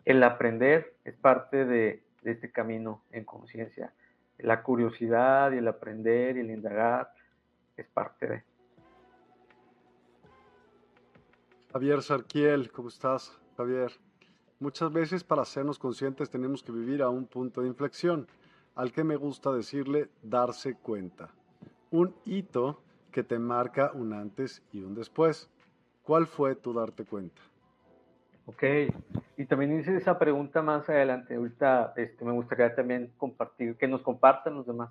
[0.06, 3.94] el aprender es parte de, de este camino en conciencia.
[4.38, 7.12] La curiosidad y el aprender y el indagar
[7.76, 8.44] es parte de.
[11.72, 13.92] Javier Sarquiel, ¿cómo estás, Javier?
[14.60, 18.28] Muchas veces para hacernos conscientes tenemos que vivir a un punto de inflexión,
[18.76, 21.30] al que me gusta decirle darse cuenta.
[21.92, 22.82] Un hito
[23.12, 25.50] que te marca un antes y un después.
[26.02, 27.42] ¿Cuál fue tu darte cuenta?
[28.48, 28.64] Ok,
[29.36, 31.36] y también hice esa pregunta más adelante.
[31.36, 34.90] Ahorita este, me gustaría también compartir, que nos compartan los demás.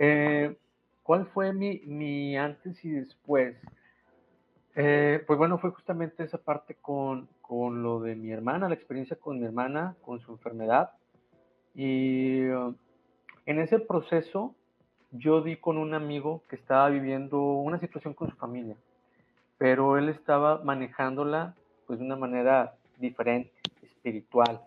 [0.00, 0.56] Eh,
[1.02, 3.56] ¿cuál fue mi, mi antes y después?
[4.80, 9.16] Eh, pues bueno, fue justamente esa parte con, con, lo de mi hermana, la experiencia
[9.16, 10.92] con mi hermana, con su enfermedad.
[11.74, 12.76] Y uh,
[13.44, 14.54] en ese proceso
[15.10, 18.76] yo di con un amigo que estaba viviendo una situación con su familia,
[19.58, 21.56] pero él estaba manejándola
[21.88, 23.50] pues de una manera diferente,
[23.82, 24.60] espiritual.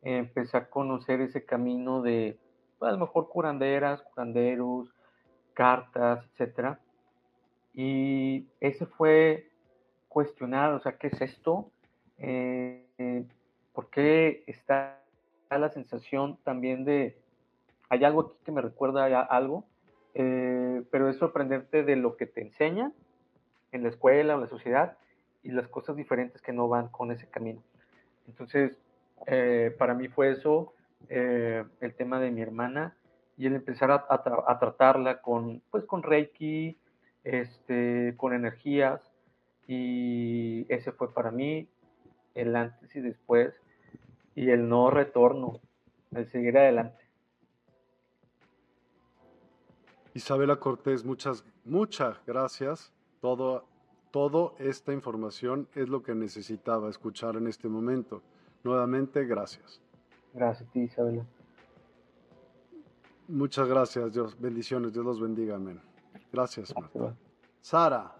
[0.00, 2.38] empecé a conocer ese camino de,
[2.78, 4.88] pues, a lo mejor curanderas, curanderos,
[5.52, 6.80] cartas, etcétera.
[7.74, 9.47] Y ese fue
[10.18, 11.70] cuestionar, o sea, ¿qué es esto?
[12.18, 13.24] Eh, eh,
[13.72, 15.00] ¿Por qué está
[15.48, 17.16] la sensación también de,
[17.88, 19.64] hay algo aquí que me recuerda a algo?
[20.14, 22.90] Eh, pero es sorprenderte de lo que te enseña
[23.70, 24.96] en la escuela o la sociedad
[25.44, 27.62] y las cosas diferentes que no van con ese camino.
[28.26, 28.76] Entonces,
[29.28, 30.72] eh, para mí fue eso,
[31.08, 32.96] el tema de mi hermana
[33.36, 36.76] y el empezar a, tratarla con, pues, con Reiki,
[37.22, 39.07] este, con energías
[39.68, 41.68] y ese fue para mí
[42.34, 43.54] el antes y después
[44.34, 45.60] y el no retorno,
[46.12, 47.04] el seguir adelante.
[50.14, 52.92] Isabela Cortés, muchas, muchas gracias.
[53.20, 53.66] Todo,
[54.10, 58.22] toda esta información es lo que necesitaba escuchar en este momento.
[58.64, 59.80] Nuevamente, gracias.
[60.32, 61.26] Gracias a ti, Isabela.
[63.28, 64.40] Muchas gracias, Dios.
[64.40, 65.80] Bendiciones, Dios los bendiga, amén.
[66.32, 66.74] Gracias,
[67.60, 68.17] Sara.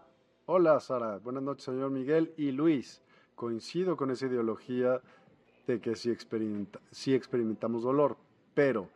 [0.51, 1.19] Hola, Sara.
[1.19, 3.03] Buenas noches, señor Miguel y Luis.
[3.35, 5.03] Coincido con esa ideología
[5.67, 6.11] de que sí
[7.13, 8.17] experimentamos dolor,
[8.55, 8.89] pero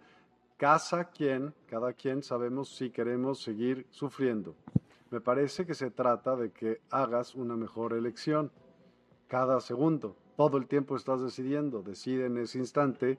[0.57, 4.55] cada quien, cada quien sabemos si queremos seguir sufriendo.
[5.11, 8.51] Me parece que se trata de que hagas una mejor elección
[9.29, 10.17] cada segundo.
[10.39, 11.83] Todo el tiempo estás decidiendo.
[11.83, 13.19] Decide en ese instante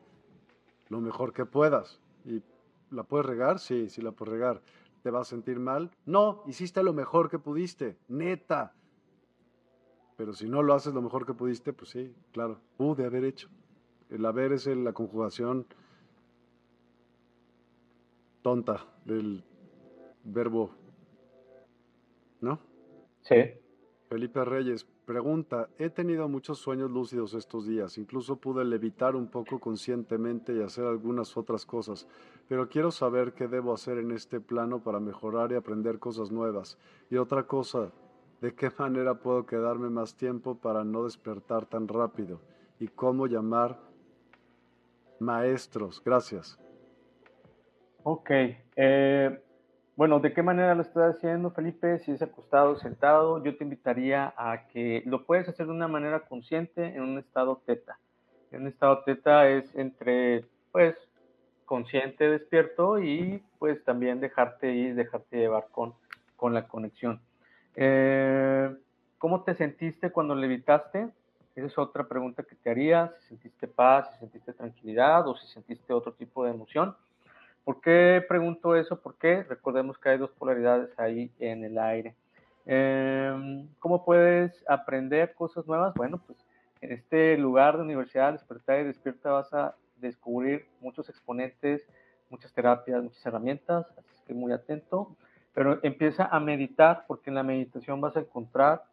[0.90, 2.00] lo mejor que puedas.
[2.26, 2.42] ¿Y
[2.90, 3.60] la puedes regar?
[3.60, 4.60] Sí, sí la puedes regar.
[5.04, 5.92] ¿Te vas a sentir mal?
[6.06, 7.98] No, hiciste lo mejor que pudiste.
[8.08, 8.74] Neta.
[10.16, 13.50] Pero si no lo haces lo mejor que pudiste, pues sí, claro, pude haber hecho.
[14.10, 15.66] El haber es la conjugación
[18.42, 19.44] tonta del
[20.24, 20.72] verbo,
[22.40, 22.60] ¿no?
[23.22, 23.36] Sí.
[24.08, 29.60] Felipe Reyes pregunta, he tenido muchos sueños lúcidos estos días, incluso pude levitar un poco
[29.60, 32.08] conscientemente y hacer algunas otras cosas,
[32.48, 36.78] pero quiero saber qué debo hacer en este plano para mejorar y aprender cosas nuevas.
[37.10, 37.92] Y otra cosa,
[38.42, 42.42] ¿de qué manera puedo quedarme más tiempo para no despertar tan rápido?
[42.80, 43.80] ¿Y cómo llamar
[45.20, 46.02] maestros?
[46.04, 46.60] Gracias.
[48.04, 48.32] Ok.
[48.76, 49.40] Eh,
[49.96, 52.00] bueno, ¿de qué manera lo estás haciendo, Felipe?
[52.00, 56.22] Si es acostado, sentado, yo te invitaría a que lo puedes hacer de una manera
[56.22, 58.00] consciente en un estado teta.
[58.52, 60.96] En un estado teta es entre, pues,
[61.66, 65.94] consciente, despierto y pues también dejarte ir, dejarte llevar con,
[66.36, 67.22] con la conexión.
[67.76, 68.76] Eh,
[69.18, 71.10] ¿Cómo te sentiste cuando levitaste?
[71.56, 75.48] Esa es otra pregunta que te haría, si sentiste paz, si sentiste tranquilidad o si
[75.48, 76.96] sentiste otro tipo de emoción.
[77.64, 79.00] ¿Por qué pregunto eso?
[79.00, 82.16] Porque recordemos que hay dos polaridades ahí en el aire.
[82.66, 85.94] Em, ¿Cómo puedes aprender cosas nuevas?
[85.94, 86.38] Bueno, pues
[86.82, 89.76] en este lugar de Universidad Despertar y Despierta vas a
[90.08, 91.82] descubrir muchos exponentes,
[92.30, 95.16] muchas terapias, muchas herramientas, así que muy atento.
[95.54, 98.84] Pero empieza a meditar porque en la meditación vas a encontrar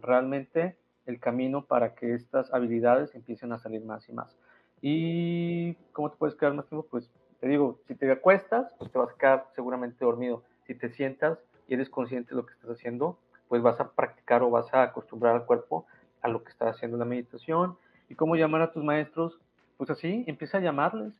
[0.00, 4.36] realmente el camino para que estas habilidades empiecen a salir más y más.
[4.80, 6.86] ¿Y cómo te puedes quedar más tiempo?
[6.90, 7.10] Pues
[7.40, 10.42] te digo, si te acuestas, pues te vas a quedar seguramente dormido.
[10.66, 11.38] Si te sientas
[11.68, 14.82] y eres consciente de lo que estás haciendo, pues vas a practicar o vas a
[14.82, 15.86] acostumbrar al cuerpo
[16.22, 17.76] a lo que está haciendo la meditación.
[18.08, 19.38] ¿Y cómo llamar a tus maestros?
[19.76, 21.14] Pues así, empieza a llamarles.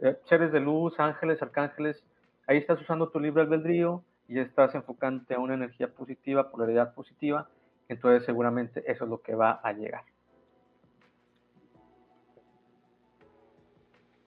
[0.00, 2.02] Eh, seres de luz, ángeles, arcángeles,
[2.46, 7.48] ahí estás usando tu libre albedrío y estás enfocándote a una energía positiva, polaridad positiva,
[7.88, 10.04] entonces seguramente eso es lo que va a llegar.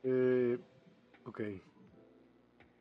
[0.04, 0.60] Eh,
[1.26, 1.42] Ok.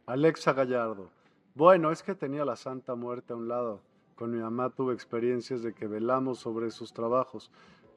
[0.05, 1.09] Alexa Gallardo.
[1.55, 3.81] Bueno, es que tenía la Santa Muerte a un lado.
[4.17, 7.51] Con mi mamá tuve experiencias de que velamos sobre sus trabajos,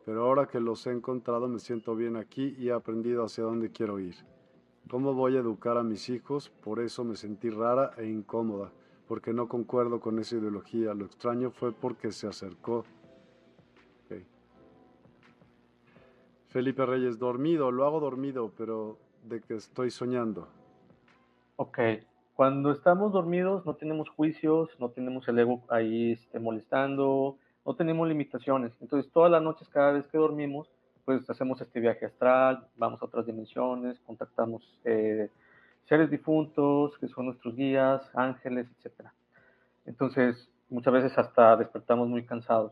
[0.08, 3.74] pero ahora que los he encontrado me siento bien aquí y he aprendido hacia dónde
[3.74, 4.16] quiero ir.
[4.90, 6.50] ¿Cómo voy a educar a mis hijos?
[6.50, 8.72] Por eso me sentí rara e incómoda,
[9.10, 10.94] porque no concuerdo con esa ideología.
[10.94, 12.86] Lo extraño fue porque se acercó.
[16.48, 20.48] Felipe Reyes, dormido, lo hago dormido, pero de que estoy soñando.
[21.58, 21.80] Ok,
[22.34, 27.38] cuando estamos dormidos no tenemos juicios, no tenemos el ego ahí este, molestando,
[27.68, 28.72] no tenemos limitaciones.
[28.80, 30.70] Entonces todas las noches, cada vez que dormimos,
[31.04, 35.30] pues hacemos este viaje astral, vamos a otras dimensiones, contactamos eh,
[35.90, 39.10] seres difuntos, que son nuestros guías, ángeles, etc.
[39.86, 42.72] Entonces, muchas veces hasta despertamos muy cansados.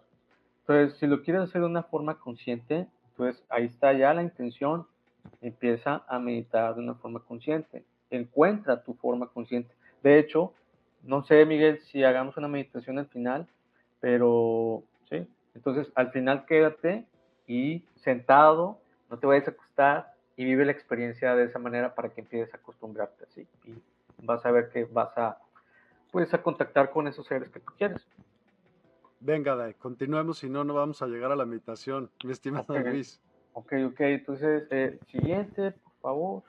[0.62, 2.88] Entonces, si lo quieres hacer de una forma consciente,
[3.18, 4.88] pues ahí está ya la intención.
[5.41, 7.84] Empieza a meditar de una forma consciente.
[8.10, 9.76] Encuentra tu forma consciente.
[10.04, 10.54] De hecho,
[11.04, 13.48] no sé, Miguel, si hagamos una meditación al final,
[14.06, 15.28] pero sí.
[15.56, 17.08] Entonces, al final quédate
[17.47, 18.78] y sentado,
[19.10, 22.53] no te vayas a acostar y vive la experiencia de esa manera para que empieces
[22.53, 23.47] a acostumbrarte así.
[23.64, 23.74] Y
[24.24, 25.39] vas a ver que vas a,
[26.12, 28.06] pues, a contactar con esos seres que tú quieres.
[29.22, 33.20] Venga, Dai, continuemos, si no, no vamos a llegar a la meditación, mi estimado Luis.
[33.53, 36.43] Ok, ok, entonces, eh, siguiente, por favor.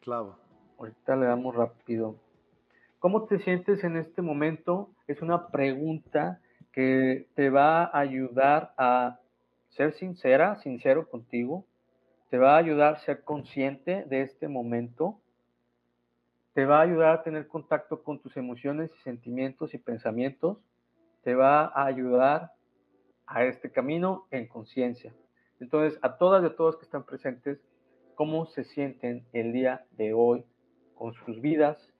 [0.00, 0.38] Clavo.
[0.78, 2.14] Ahorita le damos rápido.
[3.00, 4.90] ¿Cómo te sientes en este momento?
[5.08, 6.40] Es una pregunta
[6.74, 9.20] que te va a ayudar a
[9.68, 11.64] ser sincera, sincero contigo.
[12.30, 15.20] Te va a ayudar a ser consciente de este momento.
[16.52, 20.58] Te va a ayudar a tener contacto con tus emociones y sentimientos y pensamientos.
[21.22, 22.52] Te va a ayudar
[23.26, 25.14] a este camino en conciencia.
[25.60, 27.60] Entonces, a todas y a todos que están presentes,
[28.16, 30.44] ¿cómo se sienten el día de hoy
[30.96, 31.94] con sus vidas,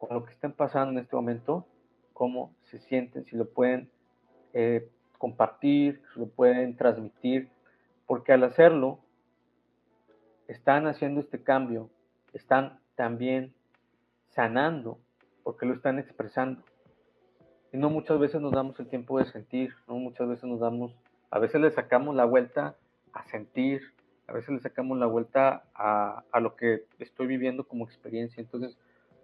[0.00, 1.68] con lo que están pasando en este momento?
[2.14, 3.26] ¿Cómo se sienten?
[3.26, 3.90] Si lo pueden
[4.54, 4.88] eh,
[5.18, 7.50] compartir, si lo pueden transmitir,
[8.06, 9.00] porque al hacerlo,
[10.48, 11.90] están haciendo este cambio,
[12.32, 13.52] están también
[14.30, 14.98] sanando,
[15.42, 16.62] porque lo están expresando.
[17.70, 20.94] Y no muchas veces nos damos el tiempo de sentir, no muchas veces nos damos
[21.34, 22.76] a veces le sacamos la vuelta
[23.12, 23.82] a sentir,
[24.28, 28.40] a veces le sacamos la vuelta a, lo que estoy viviendo como experiencia.
[28.40, 28.78] Entonces,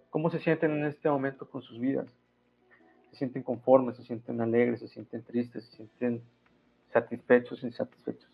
[0.09, 2.13] ¿cómo se sienten en este momento con sus vidas?
[3.11, 6.21] ¿Se sienten conformes, se sienten alegres, se sienten tristes, se sienten
[6.91, 8.29] satisfechos, insatisfechos?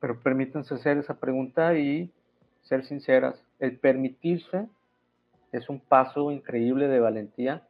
[0.00, 2.10] Pero permítanse hacer esa pregunta y
[2.62, 3.42] ser sinceras.
[3.58, 4.68] El permitirse
[5.52, 7.66] es un paso increíble de valentía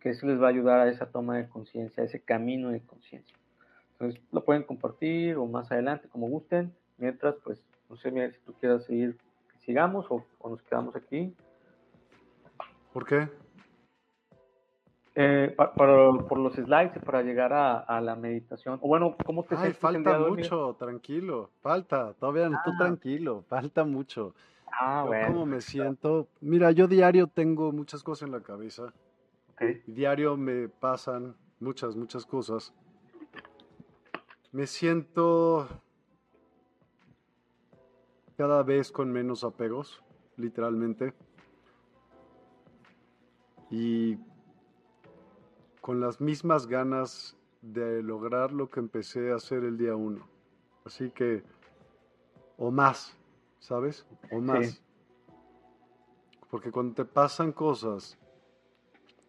[0.00, 2.80] que eso les va a ayudar a esa toma de conciencia, a ese camino de
[2.80, 3.36] conciencia.
[3.92, 6.72] Entonces lo pueden compartir o más adelante, como gusten.
[6.98, 9.16] Mientras, pues, no sé, si tú quieras seguir,
[9.64, 11.34] sigamos o, nos quedamos aquí.
[12.92, 13.28] ¿Por qué?
[15.18, 18.78] Eh, por los slides y para llegar a, la meditación.
[18.82, 21.48] O bueno, ¿cómo te Ay, falta mucho, tranquilo.
[21.62, 22.76] Falta, todavía no, tú ah.
[22.76, 24.34] tranquilo, falta mucho.
[24.70, 25.28] Ah, bueno.
[25.28, 26.28] ¿Cómo me siento?
[26.42, 28.92] Mira, yo diario tengo muchas cosas en la cabeza.
[29.86, 32.74] Diario me pasan muchas, muchas cosas.
[34.52, 35.66] Me siento
[38.36, 40.04] cada vez con menos apegos,
[40.36, 41.14] literalmente.
[43.70, 44.18] Y
[45.86, 50.26] con las mismas ganas de lograr lo que empecé a hacer el día uno.
[50.84, 51.44] Así que,
[52.58, 53.16] o más,
[53.60, 54.04] ¿sabes?
[54.32, 54.82] O más.
[56.50, 58.18] Porque cuando te pasan cosas,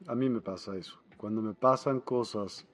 [0.08, 1.00] a mí me pasa eso.
[1.16, 2.66] Cuando me pasan cosas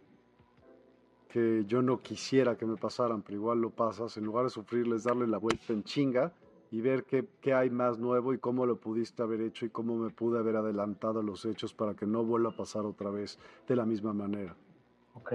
[1.28, 5.04] que yo no quisiera que me pasaran, pero igual lo pasas, en lugar de sufrirles,
[5.04, 6.32] darle la vuelta en chinga
[6.74, 9.96] y ver qué, qué, hay más nuevo y cómo lo pudiste haber hecho y cómo
[9.96, 13.76] me pude haber adelantado los hechos para que no vuelva a pasar otra vez de
[13.76, 14.56] la misma manera.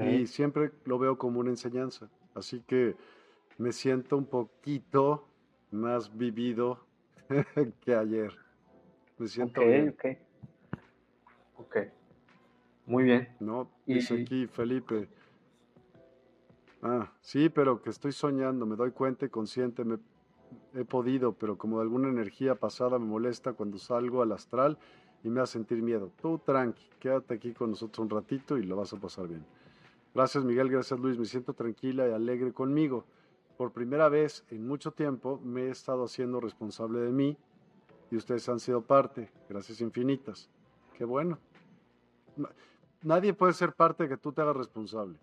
[0.04, 2.10] Y siempre lo veo como una enseñanza.
[2.34, 2.96] Así que
[3.56, 5.28] me siento un poquito
[5.70, 6.84] más vivido
[7.82, 8.36] que ayer.
[9.16, 9.90] Me siento bien.
[9.90, 10.04] Ok,
[11.58, 11.76] ok.
[12.86, 13.28] Muy bien.
[13.38, 15.08] No, dice aquí Felipe,
[16.82, 19.98] Ah, sí, pero que estoy soñando, me doy cuenta y consciente, me
[20.80, 24.78] he podido, pero como de alguna energía pasada me molesta cuando salgo al astral
[25.24, 26.10] y me hace sentir miedo.
[26.20, 29.44] Tú tranqui, quédate aquí con nosotros un ratito y lo vas a pasar bien.
[30.14, 33.04] Gracias Miguel, gracias Luis, me siento tranquila y alegre conmigo.
[33.56, 37.36] Por primera vez en mucho tiempo me he estado haciendo responsable de mí
[38.10, 39.30] y ustedes han sido parte.
[39.48, 40.48] Gracias infinitas.
[40.96, 41.38] Qué bueno.
[43.02, 45.18] Nadie puede ser parte de que tú te hagas responsable.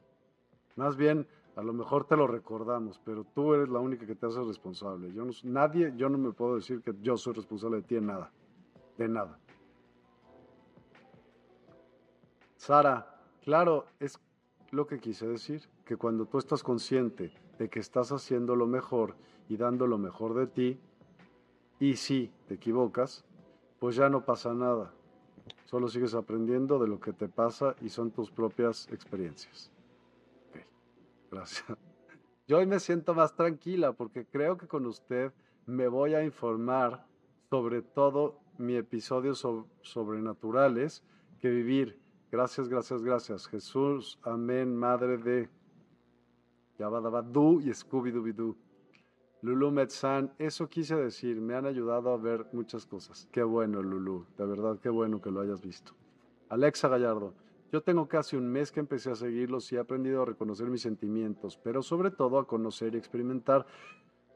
[0.76, 4.26] Más bien, a lo mejor te lo recordamos, pero tú eres la única que te
[4.26, 5.14] hace responsable.
[5.14, 8.08] Yo no, nadie, yo no me puedo decir que yo soy responsable de ti en
[8.08, 8.32] nada,
[8.98, 9.40] de nada.
[12.58, 14.20] Sara, claro, es
[14.72, 19.16] lo que quise decir, que cuando tú estás consciente de que estás haciendo lo mejor
[19.48, 20.80] y dando lo mejor de ti,
[21.80, 23.24] y si te equivocas,
[23.80, 24.94] pues ya no pasa nada.
[25.66, 29.75] Solo sigues aprendiendo de lo que te pasa y son tus propias experiencias.
[31.36, 31.66] Gracias.
[32.48, 35.34] Yo hoy me siento más tranquila porque creo que con usted
[35.66, 37.06] me voy a informar
[37.50, 41.04] sobre todo mi episodio sobrenaturales
[41.40, 42.00] que vivir.
[42.32, 43.48] Gracias, gracias, gracias.
[43.48, 45.50] Jesús, amén, madre de
[46.80, 48.56] Yabadabadú y Scooby Doo.
[49.42, 53.28] Lulu Metzan, eso quise decir, me han ayudado a ver muchas cosas.
[53.32, 55.94] Qué bueno, Lulu, de verdad, qué bueno que lo hayas visto.
[56.50, 57.34] Alexa Gallardo,
[57.76, 60.82] Yo tengo casi un mes que empecé a seguirlos y he aprendido a reconocer mis
[60.82, 63.66] sentimientos, pero sobre todo a conocer y experimentar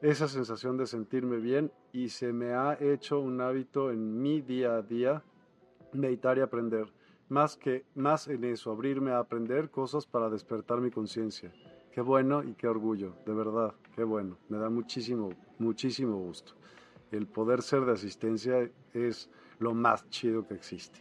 [0.02, 4.74] esa sensación de sentirme bien y se me ha hecho un hábito en mi día
[4.74, 5.22] a día
[5.94, 6.92] meditar y aprender.
[7.30, 11.50] Más que más en eso, abrirme a aprender cosas para despertar mi conciencia.
[11.92, 14.36] Qué bueno y qué orgullo, de verdad, qué bueno.
[14.50, 16.52] Me da muchísimo, muchísimo gusto.
[17.10, 21.00] El poder ser de asistencia es lo más chido que existe.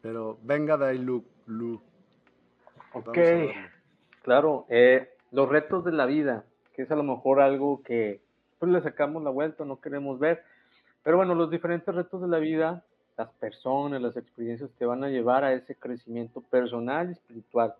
[0.00, 1.24] Pero venga de ahí, Lu.
[2.92, 3.18] Ok,
[4.22, 4.66] claro.
[4.68, 6.44] Eh, los retos de la vida
[6.78, 8.20] que es a lo mejor algo que
[8.60, 10.44] pues le sacamos la vuelta, no queremos ver.
[11.02, 12.84] Pero bueno, los diferentes retos de la vida,
[13.16, 17.74] las personas, las experiencias te van a llevar a ese crecimiento personal y espiritual,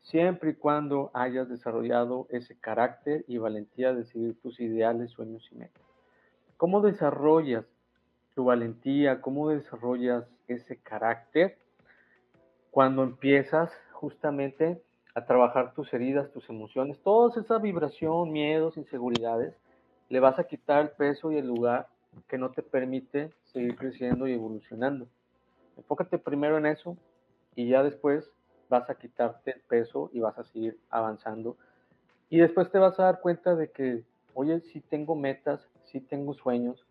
[0.00, 5.56] siempre y cuando hayas desarrollado ese carácter y valentía de seguir tus ideales, sueños y
[5.56, 5.82] metas.
[6.56, 7.66] ¿Cómo desarrollas
[8.34, 9.20] tu valentía?
[9.20, 11.58] ¿Cómo desarrollas ese carácter?
[12.72, 14.82] Cuando empiezas justamente
[15.14, 19.54] a trabajar tus heridas, tus emociones, toda esa vibración, miedos, inseguridades,
[20.08, 21.88] le vas a quitar el peso y el lugar
[22.28, 25.06] que no te permite seguir creciendo y evolucionando.
[25.76, 26.96] Enfócate primero en eso
[27.54, 28.32] y ya después
[28.70, 31.58] vas a quitarte el peso y vas a seguir avanzando.
[32.30, 34.02] Y después te vas a dar cuenta de que,
[34.32, 36.86] oye, sí tengo metas, sí tengo sueños,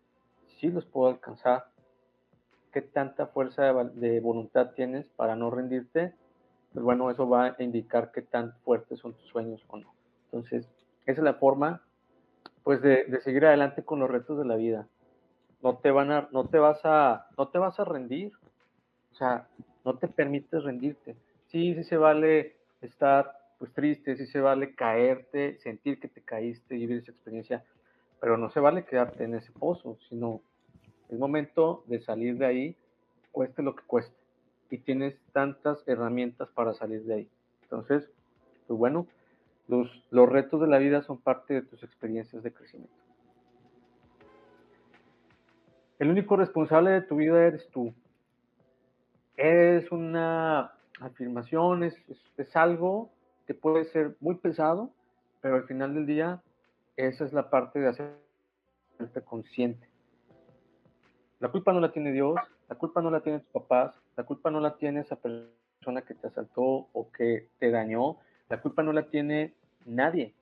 [0.60, 1.71] sí los puedo alcanzar.
[2.72, 6.14] ¿Qué tanta fuerza de voluntad tienes para no rendirte
[6.72, 9.92] pues bueno, eso va a indicar qué tan fuertes son tus sueños o no.
[10.26, 10.66] Entonces,
[11.04, 11.82] esa es la forma,
[12.62, 14.88] pues, de, seguir adelante con los retos de la vida.
[15.62, 18.32] No te van a, no te vas a, no te vas a rendir.
[19.12, 19.48] O sea,
[19.84, 21.14] no te permites rendirte.
[21.48, 26.74] Sí, sí se vale estar, pues, triste, sí se vale caerte, sentir que te caíste,
[26.74, 27.64] vivir esa experiencia,
[28.18, 30.40] pero no se vale quedarte en ese pozo, sino
[31.12, 32.76] es momento de salir de ahí,
[33.32, 34.16] cueste lo que cueste
[34.70, 37.28] y tienes tantas herramientas para salir de ahí.
[37.64, 38.10] Entonces,
[38.66, 39.06] pues bueno,
[39.68, 42.94] los, retos de la vida son parte de tus experiencias de crecimiento.
[45.98, 47.94] El único responsable de tu vida eres tú.
[49.36, 51.94] Es una afirmación, es,
[52.38, 53.10] es, algo
[53.46, 54.90] que puede ser muy pesado,
[55.42, 56.42] pero al final del día,
[56.96, 59.91] esa es la parte de hacerte consciente.
[61.42, 62.36] La culpa no la tiene Dios,
[62.68, 66.14] la culpa no la tienen tus papás, la culpa no la tiene esa persona que
[66.14, 68.18] te asaltó o que te dañó,
[68.48, 69.52] la culpa no la tiene
[69.84, 70.34] nadie.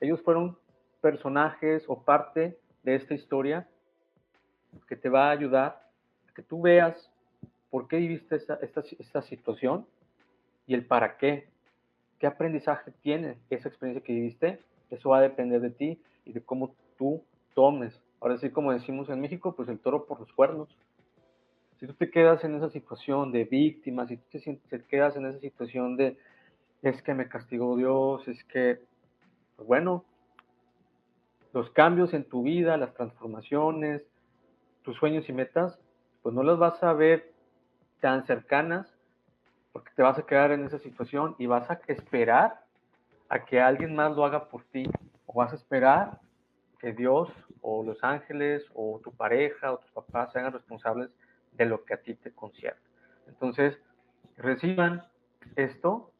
[0.00, 0.58] Ellos fueron
[1.00, 3.68] personajes o parte de esta historia
[4.88, 5.88] que te va a ayudar
[6.28, 7.08] a que tú veas
[7.70, 8.58] por qué viviste esta,
[8.98, 9.86] esta situación
[10.66, 11.46] y el para qué.
[12.18, 14.60] ¿Qué aprendizaje tiene esa experiencia que viviste?
[14.90, 17.22] Eso va a depender de ti y de cómo tú
[17.54, 18.02] tomes.
[18.20, 20.68] Ahora sí, como decimos en México, pues el toro por los cuernos.
[21.78, 25.40] Si tú te quedas en esa situación de víctima, si tú te, quedas en esa
[25.40, 26.18] situación de
[26.82, 28.80] es que me castigó Dios, es que,
[29.56, 30.04] pues bueno,
[31.52, 34.02] los cambios en tu vida, las transformaciones,
[34.82, 35.78] tus sueños y metas,
[36.22, 37.32] pues no las vas a ver
[38.00, 38.86] tan cercanas
[39.72, 42.64] porque te vas a quedar en esa situación y vas a esperar
[43.28, 44.84] a que alguien más lo haga por ti
[45.26, 46.18] o vas a esperar
[46.80, 47.28] que Dios
[47.60, 51.10] o los ángeles o tu pareja o tus papás sean responsables
[51.52, 52.80] de lo que a ti te concierne.
[53.28, 53.78] Entonces,
[54.36, 55.04] reciban
[55.56, 56.10] esto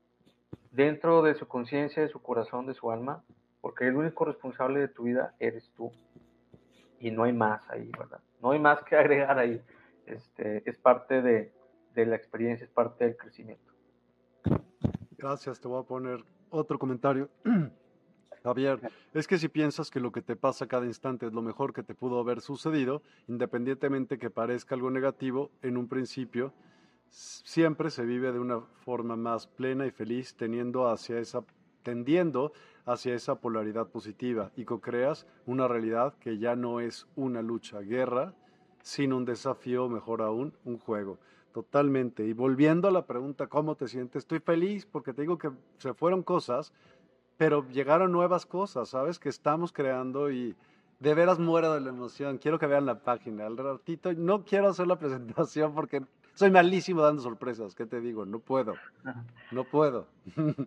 [0.70, 3.24] dentro de su conciencia, de su corazón, de su alma,
[3.60, 5.90] porque el único responsable de tu vida eres tú.
[6.98, 8.20] Y no hay más ahí, ¿verdad?
[8.42, 9.60] No hay más que agregar ahí.
[10.06, 11.52] Este, es parte de,
[11.94, 13.72] de la experiencia, es parte del crecimiento.
[15.16, 17.28] Gracias, te voy a poner otro comentario.
[18.42, 18.80] Javier,
[19.12, 21.82] es que si piensas que lo que te pasa cada instante es lo mejor que
[21.82, 26.52] te pudo haber sucedido, independientemente que parezca algo negativo, en un principio
[27.10, 31.42] siempre se vive de una forma más plena y feliz teniendo hacia esa,
[31.82, 32.52] tendiendo
[32.86, 38.34] hacia esa polaridad positiva y co-creas una realidad que ya no es una lucha, guerra,
[38.82, 41.18] sino un desafío, mejor aún, un juego.
[41.52, 42.24] Totalmente.
[42.24, 44.22] Y volviendo a la pregunta, ¿cómo te sientes?
[44.22, 46.72] Estoy feliz porque te digo que se fueron cosas
[47.40, 49.18] pero llegaron nuevas cosas, ¿sabes?
[49.18, 50.54] Que estamos creando y
[50.98, 52.36] de veras muero de la emoción.
[52.36, 53.46] Quiero que vean la página.
[53.46, 56.02] Al ratito, no quiero hacer la presentación porque
[56.34, 57.74] soy malísimo dando sorpresas.
[57.74, 58.26] ¿Qué te digo?
[58.26, 58.74] No puedo.
[59.52, 60.06] No puedo.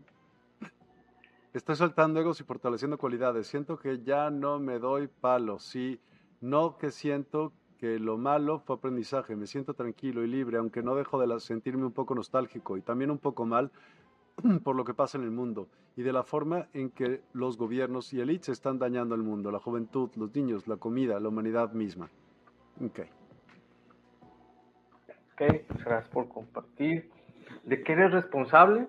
[1.53, 3.45] Estoy soltando egos y fortaleciendo cualidades.
[3.45, 5.59] Siento que ya no me doy palo.
[5.59, 5.99] Sí,
[6.41, 9.35] no que siento que lo malo fue aprendizaje.
[9.35, 13.11] Me siento tranquilo y libre, aunque no dejo de sentirme un poco nostálgico y también
[13.11, 13.69] un poco mal
[14.63, 18.13] por lo que pasa en el mundo y de la forma en que los gobiernos
[18.13, 22.09] y élites están dañando al mundo, la juventud, los niños, la comida, la humanidad misma.
[22.83, 23.01] Ok.
[25.33, 27.09] Ok, pues gracias por compartir.
[27.63, 28.87] ¿De qué eres responsable?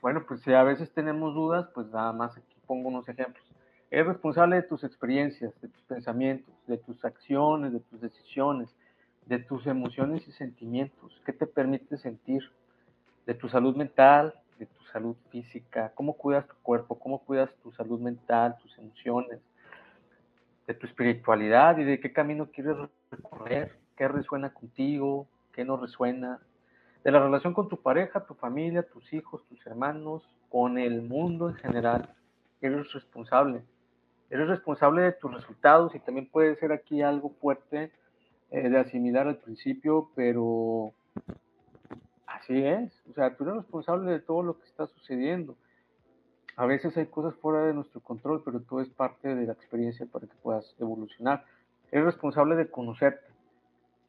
[0.00, 3.44] Bueno, pues si a veces tenemos dudas, pues nada más aquí pongo unos ejemplos.
[3.90, 8.74] Eres responsable de tus experiencias, de tus pensamientos, de tus acciones, de tus decisiones,
[9.26, 11.20] de tus emociones y sentimientos.
[11.24, 12.42] ¿Qué te permite sentir?
[13.26, 17.72] De tu salud mental, de tu salud física, cómo cuidas tu cuerpo, cómo cuidas tu
[17.72, 19.40] salud mental, tus emociones,
[20.66, 22.76] de tu espiritualidad y de qué camino quieres
[23.10, 26.40] recorrer, qué resuena contigo, qué no resuena,
[27.04, 31.48] de la relación con tu pareja, tu familia, tus hijos, tus hermanos, con el mundo
[31.48, 32.14] en general.
[32.60, 33.62] Eres responsable.
[34.30, 37.90] Eres responsable de tus resultados y también puede ser aquí algo fuerte
[38.50, 40.92] eh, de asimilar al principio, pero
[42.40, 42.92] así es.
[43.10, 45.56] O sea, tú eres responsable de todo lo que está sucediendo.
[46.56, 50.06] A veces hay cosas fuera de nuestro control, pero todo es parte de la experiencia
[50.06, 51.44] para que puedas evolucionar.
[51.90, 53.26] Eres responsable de conocerte.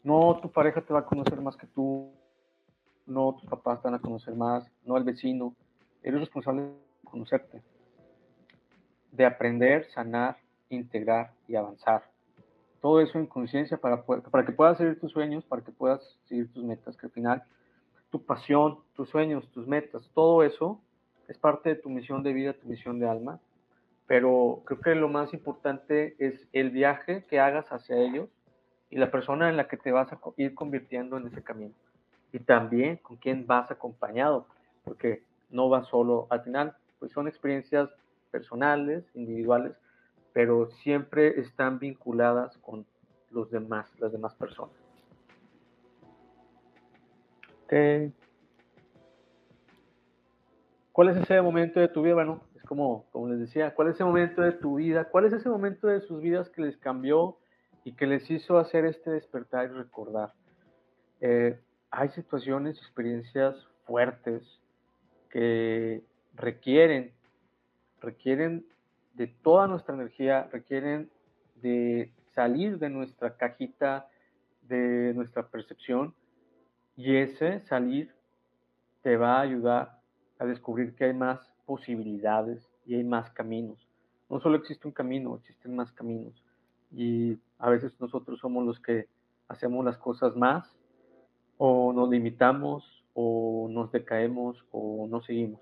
[0.04, 2.12] No tu pareja te va a conocer más que tú,
[3.06, 5.54] no tus papás te van a conocer más, no el vecino.
[6.02, 6.74] Eres responsable de
[7.04, 7.62] conocerte,
[9.12, 10.38] de aprender, sanar,
[10.70, 12.04] integrar y avanzar.
[12.82, 16.52] Todo eso en conciencia para, para que puedas seguir tus sueños, para que puedas seguir
[16.54, 17.44] tus metas, que al final
[18.10, 20.82] tu pasión, tus sueños, tus metas, todo eso
[21.28, 23.40] es parte de tu misión de vida, tu misión de alma.
[24.08, 28.28] Pero creo que lo más importante es el viaje que hagas hacia ellos
[28.90, 31.76] y la persona en la que te vas a ir convirtiendo en ese camino
[32.32, 34.48] y también con quién vas acompañado,
[34.84, 36.28] porque no vas solo.
[36.30, 37.90] Al final, pues son experiencias
[38.32, 39.74] personales, individuales,
[40.34, 42.86] pero siempre están vinculadas con
[43.32, 44.79] los demás, las demás personas.
[50.92, 52.16] ¿Cuál es ese momento de tu vida?
[52.16, 55.06] Bueno, es como, como les decía, ¿cuál es ese momento de tu vida?
[55.06, 57.38] ¿Cuál es ese momento de sus vidas que les cambió
[57.84, 60.34] y que les hizo hacer este despertar y recordar?
[61.22, 61.60] Eh,
[61.92, 63.56] hay situaciones, experiencias
[63.86, 64.60] fuertes
[65.30, 66.04] que
[66.34, 67.14] requieren,
[68.02, 68.66] requieren
[69.14, 71.10] de toda nuestra energía, requieren
[71.56, 74.08] de salir de nuestra cajita,
[74.64, 76.14] de nuestra percepción,
[77.00, 78.14] y ese salir
[79.04, 80.02] te va a ayudar
[80.38, 83.88] a descubrir que hay más posibilidades y hay más caminos.
[84.30, 86.44] No solo existe un camino, existen más caminos.
[86.92, 89.08] Y a veces nosotros somos los que
[89.48, 90.76] hacemos las cosas más
[91.58, 92.84] o nos limitamos
[93.14, 95.62] o nos decaemos o no seguimos.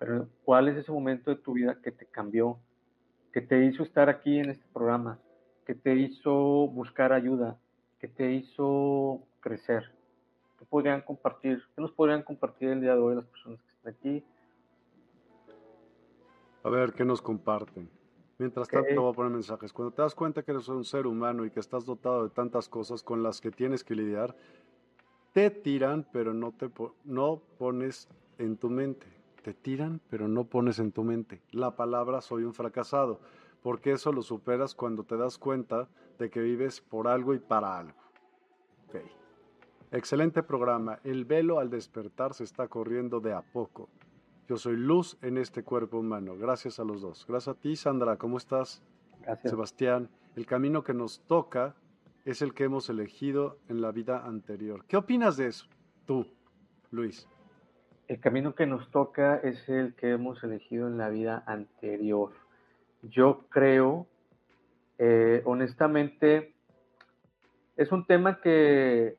[0.00, 2.58] Pero ¿cuál es ese momento de tu vida que te cambió,
[3.32, 5.20] que te hizo estar aquí en este programa,
[5.64, 7.56] que te hizo buscar ayuda,
[8.00, 9.95] que te hizo crecer?
[10.66, 11.62] ¿Qué podrían compartir?
[11.76, 14.24] ¿Qué nos podrían compartir el día de hoy las personas que están aquí?
[16.64, 17.88] A ver, ¿qué nos comparten?
[18.36, 19.72] Mientras tanto, te voy a poner mensajes.
[19.72, 22.68] Cuando te das cuenta que eres un ser humano y que estás dotado de tantas
[22.68, 24.34] cosas con las que tienes que lidiar,
[25.32, 26.68] te tiran, pero no, te
[27.04, 28.08] no pones
[28.38, 29.06] en tu mente.
[29.44, 31.42] Te tiran, pero no pones en tu mente.
[31.52, 33.20] La palabra soy un fracasado,
[33.62, 35.88] porque eso lo superas cuando te das cuenta
[36.18, 38.06] de que vives por algo y para algo.
[39.92, 40.98] Excelente programa.
[41.04, 43.88] El velo al despertar se está corriendo de a poco.
[44.48, 46.36] Yo soy luz en este cuerpo humano.
[46.36, 47.24] Gracias a los dos.
[47.28, 48.16] Gracias a ti, Sandra.
[48.16, 48.82] ¿Cómo estás?
[49.22, 49.50] Gracias.
[49.50, 51.76] Sebastián, el camino que nos toca
[52.24, 54.84] es el que hemos elegido en la vida anterior.
[54.88, 55.66] ¿Qué opinas de eso,
[56.04, 56.26] tú,
[56.90, 57.28] Luis?
[58.08, 62.32] El camino que nos toca es el que hemos elegido en la vida anterior.
[63.02, 64.08] Yo creo,
[64.98, 66.54] eh, honestamente,
[67.76, 69.16] es un tema que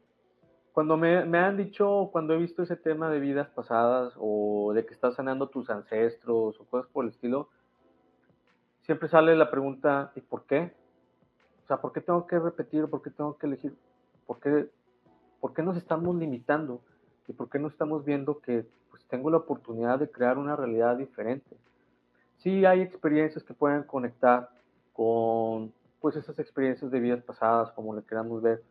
[0.77, 4.93] cuando me, han dicho, cuando he visto ese tema de vidas pasadas o de que
[4.93, 7.49] estás sanando tus ancestros o cosas por el estilo,
[8.83, 10.75] siempre sale la pregunta, ¿y por qué?
[11.63, 12.85] O sea, ¿por qué tengo que repetir?
[12.85, 13.75] ¿Por qué tengo que elegir?
[14.27, 14.69] ¿Por qué,
[15.39, 16.79] por qué nos estamos limitando?
[17.27, 20.95] ¿Y por qué no estamos viendo que pues, tengo la oportunidad de crear una realidad
[20.95, 21.57] diferente?
[22.37, 24.51] Sí hay experiencias que pueden conectar
[24.93, 28.61] con pues esas experiencias de vidas pasadas, como le queramos ver.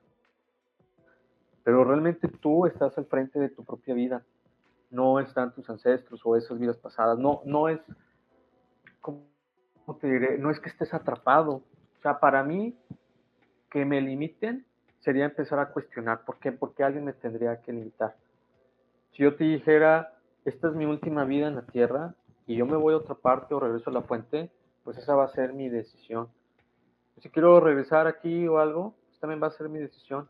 [1.67, 4.23] Pero realmente tú estás al frente de tu propia vida.
[4.93, 7.19] No están tus ancestros o esas vidas pasadas.
[7.19, 7.81] No, no es,
[9.01, 9.27] ¿cómo
[10.01, 10.39] te diré?
[10.39, 11.63] No es que estés atrapado
[12.07, 12.77] sea, para mí,
[13.71, 14.65] que me limiten
[15.01, 18.15] sería empezar a cuestionar por qué, por qué alguien me tendría que limitar.
[19.13, 20.13] Si yo te dijera,
[20.45, 22.15] esta es mi última vida en la tierra
[22.47, 24.51] y yo me voy a otra parte o regreso a la fuente,
[24.85, 26.29] pues esa va a ser mi decisión.
[27.19, 30.29] Si quiero regresar aquí o algo, pues también va a ser mi decisión,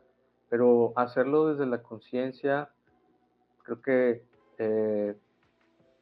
[0.49, 2.71] pero hacerlo desde la conciencia,
[3.63, 4.25] creo que
[4.59, 5.17] eh,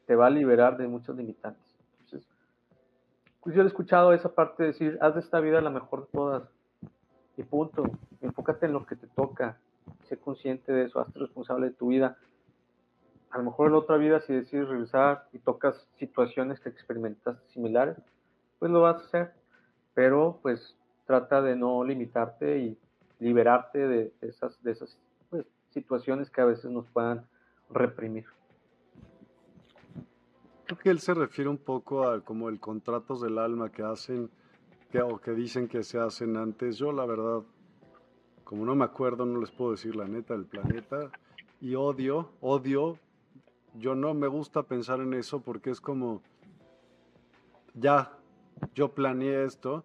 [0.05, 1.65] te va a liberar de muchos limitantes
[3.45, 6.11] pues yo he escuchado esa parte de decir, haz de esta vida la mejor de
[6.11, 6.49] todas.
[7.37, 7.83] Y punto.
[8.21, 9.59] Enfócate en lo que te toca.
[10.09, 12.17] Sé consciente de eso, hazte responsable de tu vida.
[13.29, 17.97] a lo mejor en otra vida, si decides regresar y tocas situaciones que experimentaste similares,
[18.57, 19.33] pues lo vas a hacer.
[19.93, 20.75] Pero pues
[21.05, 22.79] trata de no limitarte y
[23.19, 24.97] liberarte de esas, de esas
[25.29, 27.25] pues, situaciones que a veces nos puedan
[27.69, 28.25] reprimir.
[30.65, 34.31] Creo que él se refiere un poco a como el contratos del alma que hacen
[34.91, 36.77] que, o que dicen que se hacen antes.
[36.77, 37.43] Yo la verdad,
[38.43, 41.11] como no me acuerdo, no les puedo decir la neta del planeta.
[41.61, 42.97] Y odio, odio.
[43.75, 46.21] Yo no me gusta pensar en eso porque es como,
[47.73, 48.13] ya,
[48.73, 49.83] yo planeé esto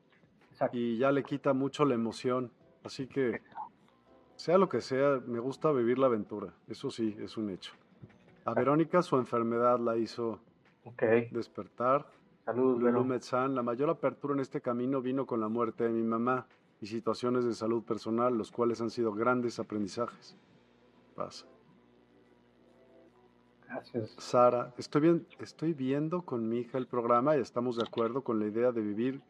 [0.72, 2.50] y ya le quita mucho la emoción.
[2.84, 3.40] Así que,
[4.36, 6.54] sea lo que sea, me gusta vivir la aventura.
[6.66, 7.72] Eso sí, es un hecho.
[8.44, 10.40] A Verónica su enfermedad la hizo
[11.30, 12.06] despertar.
[12.44, 16.46] Salud, la mayor apertura en este camino vino con la muerte de mi mamá
[16.80, 20.36] y situaciones de salud personal, los cuales han sido grandes aprendizajes.
[21.14, 21.46] Pasa.
[23.68, 24.16] Gracias.
[24.18, 28.40] Sara, estoy, bien, estoy viendo con mi hija el programa y estamos de acuerdo con
[28.40, 29.20] la idea de vivir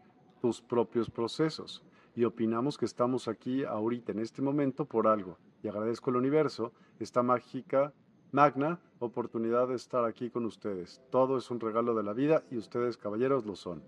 [0.40, 1.84] tus propios procesos
[2.20, 5.38] y opinamos que estamos aquí ahorita, en este momento, por algo.
[5.62, 7.94] Y agradezco al universo esta mágica,
[8.30, 11.00] magna oportunidad de estar aquí con ustedes.
[11.08, 13.82] Todo es un regalo de la vida y ustedes, caballeros, lo son.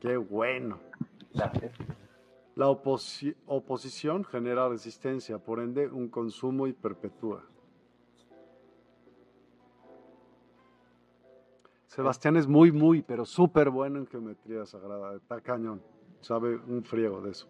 [0.00, 0.78] ¡Qué bueno!
[1.34, 1.74] Gracias.
[2.54, 7.44] La oposición genera resistencia, por ende, un consumo y perpetúa.
[11.86, 15.14] Sebastián es muy, muy, pero súper bueno en geometría sagrada.
[15.16, 15.82] Está cañón.
[16.22, 17.46] Sabe un friego de eso.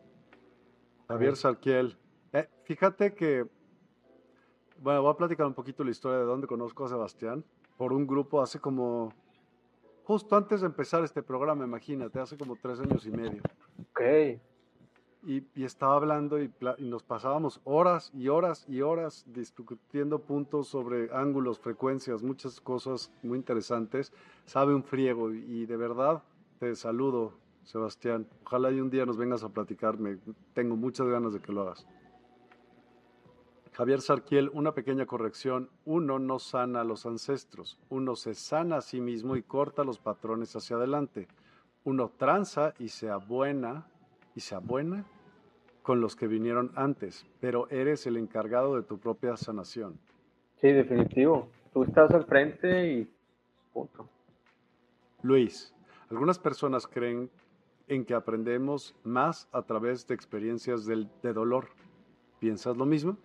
[1.09, 1.97] Javier Sarquiel.
[2.33, 3.47] Eh, fíjate que,
[4.79, 7.45] bueno, voy a platicar un poquito la historia de dónde conozco a Sebastián.
[7.77, 9.13] Por un grupo hace como,
[10.05, 13.43] justo antes de empezar este programa, imagínate, hace como tres años y medio.
[13.91, 14.41] Ok
[15.25, 21.59] y, estaba hablando y, nos pasábamos horas y horas y horas discutiendo puntos sobre ángulos,
[21.59, 24.13] frecuencias, muchas cosas muy interesantes.
[24.45, 26.23] Sabe un friego y, de verdad
[26.59, 27.35] te saludo,
[27.65, 28.27] Sebastián.
[28.45, 30.19] Ojalá y un día nos vengas a platicarme.
[30.55, 31.87] Tengo muchas ganas de que lo hagas.
[33.73, 35.71] Javier Sarquiel, una pequeña corrección.
[35.85, 37.79] Uno no sana a los ancestros.
[37.89, 41.27] Uno se sana a sí mismo y corta los patrones hacia adelante.
[41.85, 43.87] Uno tranza y se abuena
[44.35, 45.07] y sea buena
[45.83, 49.99] con los que vinieron antes, pero eres el encargado de tu propia sanación.
[50.61, 51.49] Sí, definitivo.
[51.73, 53.11] Tú estás al frente y
[53.73, 54.09] punto.
[55.23, 55.75] Luis,
[56.09, 57.31] algunas personas creen
[57.95, 61.69] en que aprendemos más a través de experiencias de dolor.
[62.39, 63.19] ¿Piensas lo mismo?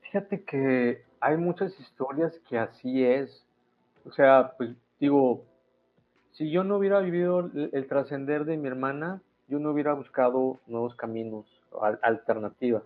[0.00, 3.46] Fíjate que hay muchas historias que así es.
[4.04, 5.44] O sea, pues digo,
[6.32, 10.94] si yo no hubiera vivido el trascender de mi hermana, yo no hubiera buscado nuevos
[10.96, 11.46] caminos,
[12.02, 12.82] alternativas.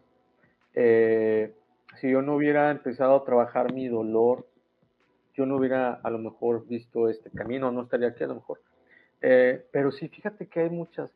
[0.74, 1.54] Eh,
[2.00, 4.46] si yo no hubiera empezado a trabajar mi dolor,
[5.34, 8.60] yo no hubiera a lo mejor visto este camino, no estaría aquí a lo mejor.
[9.22, 11.10] Eh, pero sí, fíjate que hay muchas.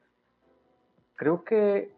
[1.17, 1.93] Creo que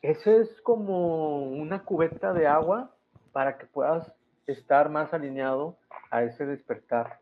[0.00, 2.94] ese es como una cubeta de agua
[3.32, 4.12] para que puedas
[4.46, 5.76] estar más alineado
[6.10, 7.18] a ese despertar.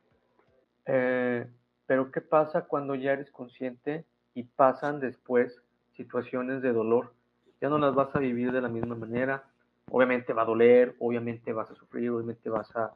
[0.87, 1.47] Eh,
[1.87, 4.05] pero ¿qué pasa cuando ya eres consciente
[4.35, 5.61] y pasan después
[6.01, 7.13] situaciones de dolor.
[7.61, 9.45] Ya no las vas a vivir de la misma manera.
[9.91, 12.95] Obviamente va a doler, obviamente vas a sufrir, obviamente vas a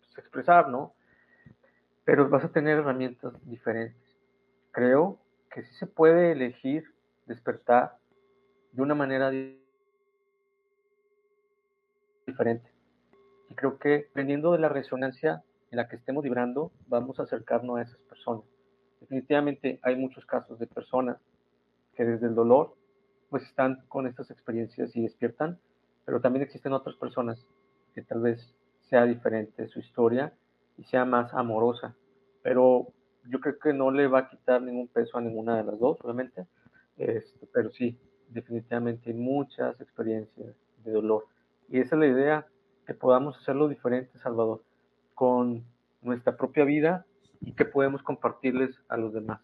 [0.00, 0.94] pues, expresar, ¿no?
[2.04, 4.03] Pero vas a tener herramientas diferentes.
[4.74, 5.18] Creo
[5.50, 6.84] que sí se puede elegir
[7.26, 7.96] despertar
[8.72, 9.32] de una manera
[12.26, 12.70] diferente.
[13.48, 17.78] Y creo que dependiendo de la resonancia en la que estemos vibrando, vamos a acercarnos
[17.78, 18.44] a esas personas
[19.04, 21.18] definitivamente hay muchos casos de personas
[21.94, 22.74] que desde el dolor
[23.28, 25.58] pues están con estas experiencias y despiertan,
[26.04, 27.44] pero también existen otras personas
[27.94, 28.54] que tal vez
[28.88, 30.32] sea diferente su historia
[30.78, 31.94] y sea más amorosa,
[32.42, 32.88] pero
[33.28, 35.98] yo creo que no le va a quitar ningún peso a ninguna de las dos,
[36.02, 36.46] obviamente,
[36.96, 37.98] este, pero sí,
[38.28, 41.26] definitivamente hay muchas experiencias de dolor.
[41.68, 42.46] Y esa es la idea,
[42.86, 44.62] que podamos hacerlo diferente, Salvador,
[45.14, 45.64] con
[46.02, 47.06] nuestra propia vida
[47.40, 49.40] y qué podemos compartirles a los demás.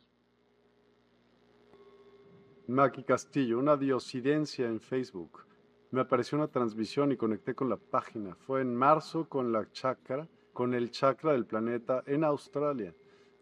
[2.66, 5.44] Maki Castillo, una diosidencia en Facebook.
[5.90, 8.36] Me apareció una transmisión y conecté con la página.
[8.36, 12.94] Fue en marzo con la chakra, con el chakra del planeta en Australia.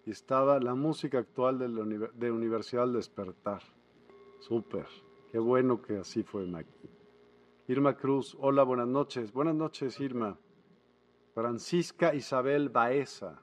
[0.09, 3.61] Y estaba la música actual de, Universidad Despertar.
[4.41, 4.87] Súper.
[5.31, 6.89] Qué bueno que así fue, Maki.
[7.67, 9.31] Irma Cruz, hola, buenas noches.
[9.35, 10.39] Buenas noches, Irma.
[11.35, 13.43] Francisca Isabel Baeza,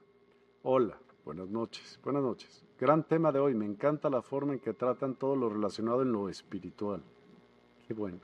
[0.64, 0.98] hola.
[1.24, 2.64] Buenas noches, buenas noches.
[2.80, 6.10] Gran tema de hoy, me encanta la forma en que tratan todo lo relacionado en
[6.10, 7.00] lo espiritual.
[7.86, 8.18] Qué bueno.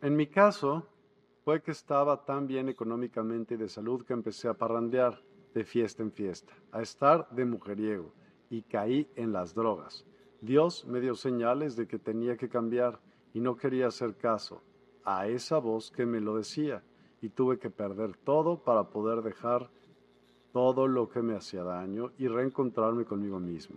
[0.00, 0.86] En mi caso,
[1.42, 5.22] Fue que estaba tan bien económicamente y de salud que empecé a parrandear
[5.56, 8.12] de fiesta en fiesta, a estar de mujeriego
[8.50, 10.04] y caí en las drogas.
[10.42, 13.00] Dios me dio señales de que tenía que cambiar
[13.32, 14.62] y no quería hacer caso
[15.02, 16.82] a esa voz que me lo decía
[17.22, 19.70] y tuve que perder todo para poder dejar
[20.52, 23.76] todo lo que me hacía daño y reencontrarme conmigo mismo,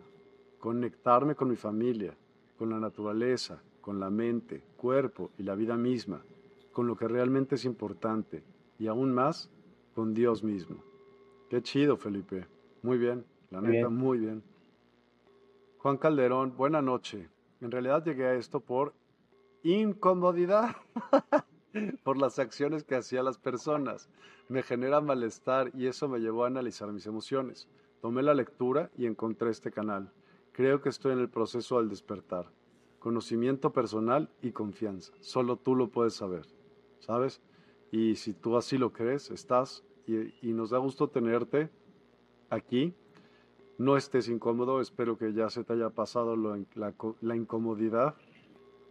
[0.60, 2.14] conectarme con mi familia,
[2.58, 6.22] con la naturaleza, con la mente, cuerpo y la vida misma
[6.72, 8.44] con lo que realmente es importante
[8.78, 9.50] y aún más
[9.96, 10.89] con Dios mismo.
[11.50, 12.48] Qué chido, Felipe.
[12.82, 14.44] Muy bien, la neta, muy bien.
[15.80, 17.30] Juan Calderón, buena noche.
[17.62, 18.94] En realidad llegué a esto por
[19.64, 20.76] incomodidad,
[22.04, 24.10] por las acciones que hacía las personas.
[24.48, 27.68] Me genera malestar y eso me llevó a analizar mis emociones.
[28.02, 30.12] Tomé la lectura y encontré este canal.
[30.54, 32.46] Creo que estoy en el proceso al despertar.
[33.00, 35.14] Conocimiento personal y confianza.
[35.20, 36.46] Solo tú lo puedes saber.
[37.00, 37.42] ¿sabes?
[37.92, 39.84] Y si tú así lo crees, estás
[40.16, 41.70] y, nos da gusto tenerte
[42.50, 42.94] aquí.
[43.78, 48.16] No estés incómodo, espero que ya se te haya pasado la, incomodidad,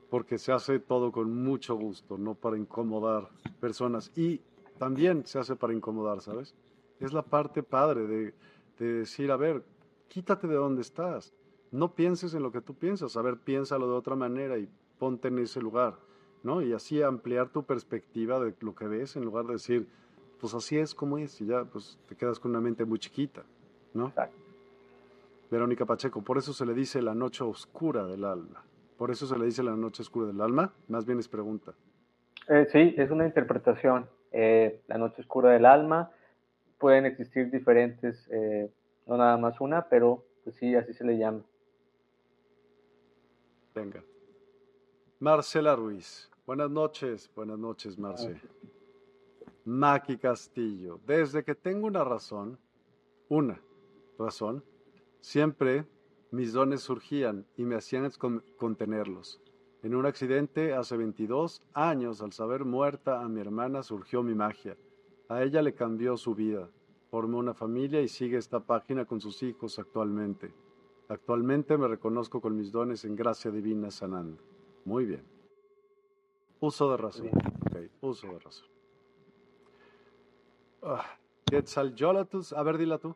[0.08, 3.28] porque se hace todo con mucho gusto, no para incomodar
[3.60, 4.10] personas.
[4.16, 4.40] Y
[4.78, 6.54] también se hace para incomodar, ¿sabes?
[7.00, 8.34] Es la parte padre de,
[8.78, 9.62] de decir, a ver,
[10.08, 11.34] quítate de donde estás.
[11.70, 15.28] No pienses en lo que tú piensas, a ver, piénsalo de otra manera y ponte
[15.28, 15.98] en ese lugar.
[16.42, 16.62] ¿no?
[16.62, 19.88] Y así ampliar tu perspectiva de lo que ves en lugar de decir,
[20.40, 23.42] pues así es como es y ya pues te quedas con una mente muy chiquita,
[23.94, 24.12] ¿no?
[25.50, 28.64] Verónica Pacheco, por eso se le dice la noche oscura del alma.
[28.96, 31.72] Por eso se le dice la noche oscura del alma, más bien es pregunta.
[32.48, 34.08] Eh, sí, es una interpretación.
[34.32, 36.10] Eh, la noche oscura del alma,
[36.78, 38.70] pueden existir diferentes, eh,
[39.06, 41.42] no nada más una, pero pues sí, así se le llama.
[43.74, 44.02] Venga.
[45.20, 46.30] Marcela Ruiz.
[46.46, 48.40] Buenas noches, buenas noches, Marce.
[49.68, 50.98] Maki Castillo.
[51.06, 52.58] Desde que tengo una razón,
[53.28, 53.60] una
[54.18, 54.64] razón,
[55.20, 55.84] siempre
[56.30, 58.10] mis dones surgían y me hacían
[58.56, 59.42] contenerlos.
[59.82, 64.74] En un accidente hace 22 años, al saber muerta a mi hermana, surgió mi magia.
[65.28, 66.70] A ella le cambió su vida.
[67.10, 70.50] Formó una familia y sigue esta página con sus hijos actualmente.
[71.08, 74.42] Actualmente me reconozco con mis dones en gracia divina sanando.
[74.86, 75.24] Muy bien.
[76.58, 77.30] Uso de razón.
[78.00, 78.67] Uso de razón.
[81.46, 83.14] Quetzalcoatl, a ver, dila tú.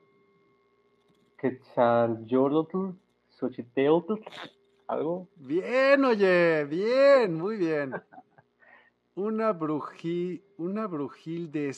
[1.39, 2.93] Quetzalcoatl,
[3.29, 4.15] Xochiteotl,
[4.89, 5.29] algo.
[5.37, 7.93] Bien, oye, bien, muy bien.
[9.15, 11.77] Una brují, una brujil de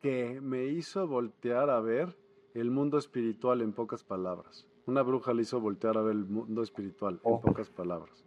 [0.00, 2.16] que me hizo voltear a ver
[2.54, 4.66] el mundo espiritual en pocas palabras.
[4.86, 7.40] Una bruja le hizo voltear a ver el mundo espiritual en oh.
[7.40, 8.24] pocas palabras.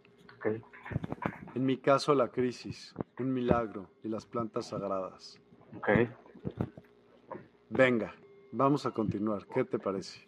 [1.54, 5.40] En mi caso, la crisis, un milagro y las plantas sagradas.
[7.70, 8.14] Venga,
[8.52, 9.46] vamos a continuar.
[9.46, 10.26] ¿Qué te parece?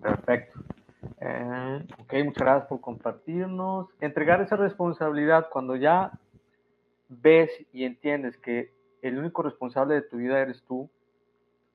[0.00, 0.60] Perfecto.
[1.20, 3.88] Eh, ok, muchas gracias por compartirnos.
[4.00, 6.12] Entregar esa responsabilidad cuando ya
[7.08, 8.72] ves y entiendes que
[9.02, 10.90] el único responsable de tu vida eres tú,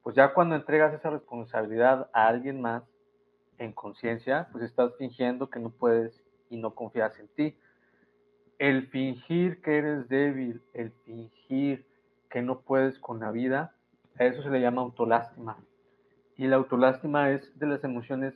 [0.03, 2.83] pues ya cuando entregas esa responsabilidad a alguien más
[3.57, 7.55] en conciencia, pues estás fingiendo que no puedes y no confías en ti
[8.59, 11.85] el fingir que eres débil, el fingir
[12.29, 13.73] que no puedes con la vida,
[14.17, 15.57] a eso se le llama autolástima.
[16.37, 18.33] Y la autolástima es de las emociones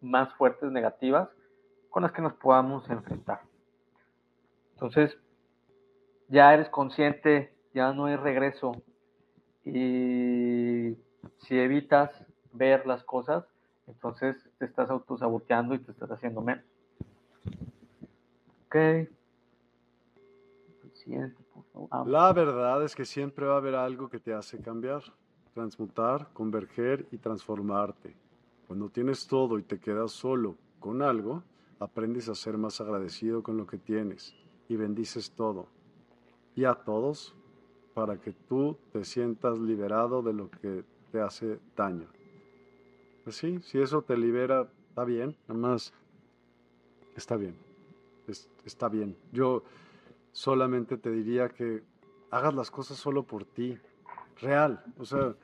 [0.00, 1.28] más fuertes negativas
[1.88, 3.40] con las que nos podamos enfrentar.
[4.74, 5.16] Entonces,
[6.28, 8.82] ya eres consciente, ya no hay regreso.
[9.64, 10.96] Y
[11.38, 12.10] si evitas
[12.52, 13.44] ver las cosas,
[13.86, 16.64] entonces te estás autosaboteando y te estás haciendo menos.
[18.66, 18.76] Ok.
[22.06, 25.02] La verdad es que siempre va a haber algo que te hace cambiar,
[25.54, 28.14] transmutar, converger y transformarte.
[28.66, 31.42] Cuando tienes todo y te quedas solo con algo,
[31.78, 34.34] aprendes a ser más agradecido con lo que tienes
[34.68, 35.66] y bendices todo
[36.54, 37.34] y a todos
[37.94, 42.06] para que tú te sientas liberado de lo que te hace daño.
[43.24, 45.92] Pues sí, si eso te libera, está bien, nada más
[47.16, 47.56] está bien,
[48.64, 49.16] está bien.
[49.32, 49.62] Yo
[50.32, 51.82] solamente te diría que
[52.30, 53.78] hagas las cosas solo por ti,
[54.40, 55.34] real, o sea,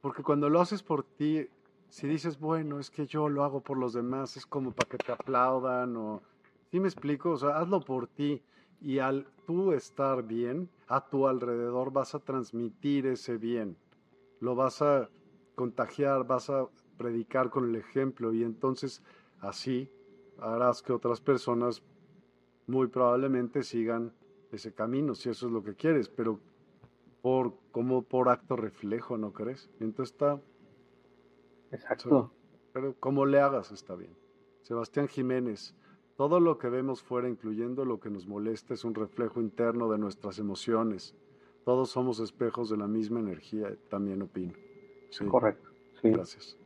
[0.00, 1.48] porque cuando lo haces por ti,
[1.88, 4.98] si dices, bueno, es que yo lo hago por los demás, es como para que
[4.98, 6.22] te aplaudan o...
[6.70, 7.30] ¿Sí me explico?
[7.30, 8.42] O sea, hazlo por ti
[8.80, 13.76] y al tú estar bien, a tu alrededor vas a transmitir ese bien,
[14.40, 15.10] lo vas a
[15.56, 19.02] contagiar, vas a predicar con el ejemplo y entonces
[19.40, 19.90] así
[20.38, 21.82] harás que otras personas
[22.70, 24.12] muy probablemente sigan
[24.52, 26.40] ese camino, si eso es lo que quieres, pero
[27.22, 29.70] por, como por acto reflejo, ¿no crees?
[29.80, 30.40] Entonces está...
[31.70, 32.32] Exacto.
[32.72, 34.16] Pero como le hagas está bien.
[34.62, 35.74] Sebastián Jiménez,
[36.16, 39.98] todo lo que vemos fuera, incluyendo lo que nos molesta, es un reflejo interno de
[39.98, 41.14] nuestras emociones.
[41.64, 44.54] Todos somos espejos de la misma energía, también opino.
[45.10, 45.24] Sí.
[45.26, 45.70] Correcto.
[46.00, 46.10] Sí.
[46.10, 46.56] Gracias.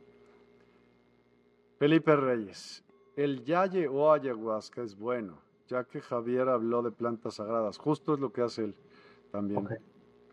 [1.77, 2.83] Felipe Reyes,
[3.15, 7.77] el yaye o ayahuasca es bueno, ya que Javier habló de plantas sagradas.
[7.77, 8.75] Justo es lo que hace él
[9.31, 9.67] también.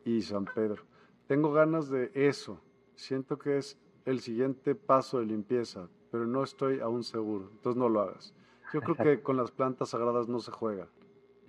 [0.05, 0.83] Y San Pedro.
[1.27, 2.61] Tengo ganas de eso.
[2.95, 7.49] Siento que es el siguiente paso de limpieza, pero no estoy aún seguro.
[7.53, 8.35] Entonces no lo hagas.
[8.73, 10.89] Yo creo que con las plantas sagradas no se juega.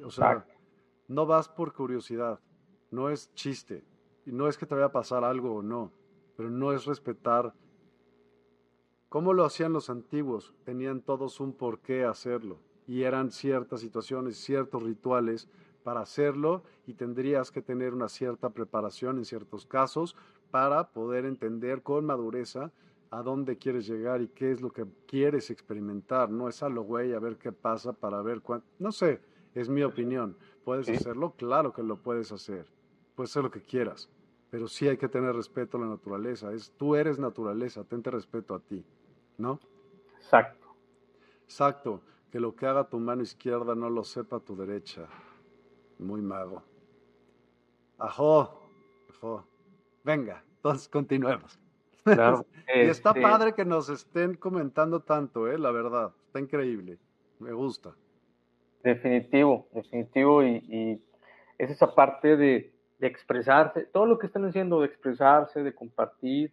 [0.03, 0.45] O sea,
[1.07, 2.39] no vas por curiosidad.
[2.91, 3.83] No es chiste.
[4.25, 5.91] Y no es que te vaya a pasar algo o no.
[6.35, 7.53] Pero no es respetar
[9.09, 10.55] ¿Cómo lo hacían los antiguos?
[10.63, 12.57] Tenían todos un porqué hacerlo
[12.87, 15.47] y eran ciertas situaciones, ciertos rituales
[15.83, 20.15] para hacerlo y tendrías que tener una cierta preparación en ciertos casos
[20.51, 22.71] para poder entender con madureza
[23.09, 26.29] a dónde quieres llegar y qué es lo que quieres experimentar.
[26.29, 28.65] No es a lo güey a ver qué pasa para ver cuánto.
[28.79, 29.21] No sé,
[29.53, 30.35] es mi opinión.
[30.63, 31.33] ¿Puedes hacerlo?
[31.37, 32.65] Claro que lo puedes hacer.
[33.15, 34.09] Puedes hacer lo que quieras.
[34.49, 36.53] Pero sí hay que tener respeto a la naturaleza.
[36.53, 38.83] Es, tú eres naturaleza, tente respeto a ti.
[39.37, 39.59] ¿no?
[40.17, 40.67] Exacto.
[41.45, 42.01] Exacto,
[42.33, 45.07] que lo que haga tu mano izquierda no lo sepa tu derecha.
[45.99, 46.63] Muy mago.
[47.99, 48.59] Ajo,
[49.11, 49.45] ajo.
[50.03, 51.59] Venga, entonces continuemos.
[52.03, 52.43] Claro.
[52.75, 55.59] y está este padre que nos estén comentando tanto, ¿eh?
[55.59, 56.97] La verdad, está increíble.
[57.37, 57.93] Me gusta.
[58.81, 60.41] Definitivo, definitivo.
[60.41, 61.03] Y, y
[61.59, 66.51] es esa parte de, de expresarse, todo lo que están haciendo, de expresarse, de compartir,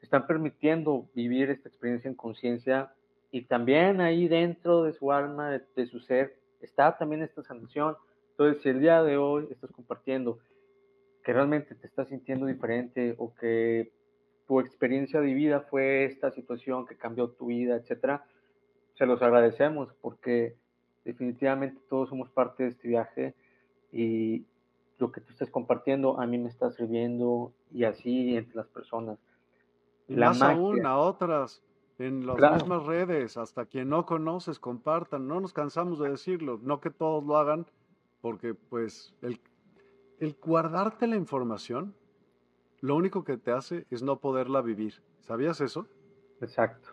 [0.00, 2.92] están permitiendo vivir esta experiencia en conciencia
[3.30, 7.96] y también ahí dentro de su alma, de, su ser, está también esta sanación.
[8.30, 10.38] Entonces, si el día de hoy estás compartiendo
[11.22, 13.92] que realmente te estás sintiendo diferente o que
[14.46, 18.24] tu experiencia de vida fue esta situación que cambió tu vida, etcétera,
[18.94, 20.56] se los agradecemos porque
[21.04, 23.34] definitivamente todos somos parte de este viaje
[23.92, 24.46] y
[24.98, 29.18] lo que tú estás compartiendo a mí me está sirviendo y así entre las personas.
[30.08, 31.62] Y más aún a otras
[31.98, 35.26] en las mismas redes, hasta quien no conoces, compartan.
[35.26, 37.66] No nos cansamos de decirlo, no que todos lo hagan,
[38.20, 39.40] porque pues el,
[40.20, 41.94] el guardarte la información,
[42.80, 45.02] lo único que te hace es no poderla vivir.
[45.20, 45.86] ¿Sabías eso?
[46.40, 46.90] Exacto.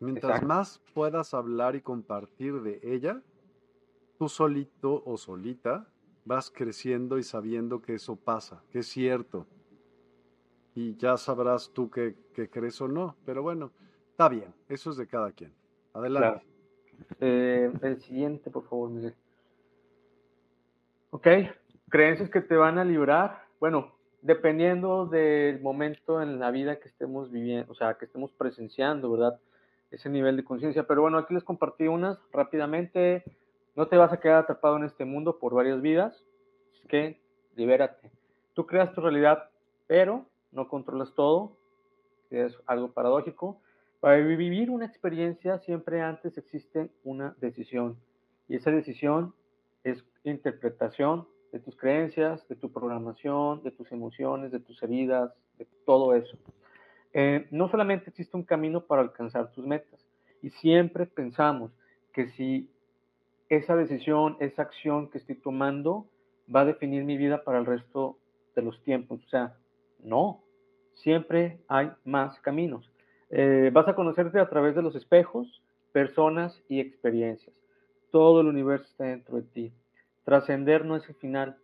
[0.00, 3.22] Mientras más puedas hablar y compartir de ella,
[4.18, 5.88] tú solito o solita
[6.24, 9.46] vas creciendo y sabiendo que eso pasa, que es cierto
[10.74, 12.16] y ya sabrás tú qué,
[12.50, 13.16] crees o no.
[13.24, 13.72] Pero bueno,
[14.22, 15.52] está bien, eso es de cada quien.
[15.94, 16.44] Adelante.
[17.18, 19.14] Eh, el siguiente, por favor, Miguel.
[21.10, 21.26] Ok,
[21.88, 23.46] creencias que te van a librar.
[23.58, 29.10] Bueno, dependiendo del momento en la vida que estemos viviendo, o sea, que estemos presenciando,
[29.10, 29.40] ¿verdad?
[29.90, 30.86] Ese nivel de conciencia.
[30.86, 33.24] Pero bueno, aquí les compartí unas rápidamente.
[33.74, 36.24] No te vas a quedar atrapado en este mundo por varias vidas.
[36.74, 37.20] Es que
[37.56, 38.12] libérate.
[38.54, 39.50] Tú creas tu realidad,
[39.88, 41.56] pero no controlas todo,
[42.30, 43.60] es algo paradójico.
[44.02, 47.96] Para vivir una experiencia siempre antes existe una decisión
[48.48, 49.32] y esa decisión
[49.84, 55.68] es interpretación de tus creencias, de tu programación, de tus emociones, de tus heridas, de
[55.86, 56.36] todo eso.
[57.12, 60.04] Eh, no solamente existe un camino para alcanzar tus metas
[60.42, 61.70] y siempre pensamos
[62.12, 62.68] que si
[63.50, 66.08] esa decisión, esa acción que estoy tomando
[66.52, 68.18] va a definir mi vida para el resto
[68.56, 69.22] de los tiempos.
[69.24, 69.54] O sea,
[70.02, 70.42] no,
[70.92, 72.91] siempre hay más caminos.
[73.34, 77.56] Eh, vas a conocerte a través de los espejos, personas y experiencias.
[78.10, 79.72] Todo el universo está dentro de ti.
[80.24, 81.56] Trascender no es el final.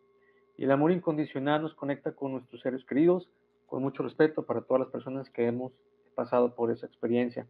[0.57, 3.29] Y el amor incondicional nos conecta con nuestros seres queridos,
[3.67, 5.73] con mucho respeto para todas las personas que hemos
[6.15, 7.47] pasado por esa experiencia.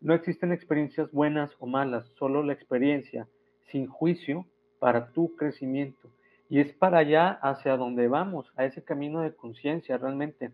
[0.00, 3.28] No existen experiencias buenas o malas, solo la experiencia
[3.70, 4.46] sin juicio
[4.80, 6.10] para tu crecimiento.
[6.48, 10.50] Y es para allá hacia donde vamos, a ese camino de conciencia realmente.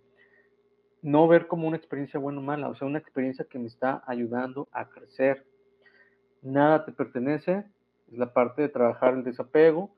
[1.07, 4.03] No ver como una experiencia buena o mala, o sea, una experiencia que me está
[4.09, 5.47] ayudando a crecer.
[6.43, 7.65] Nada te pertenece,
[8.11, 9.95] es la parte de trabajar el desapego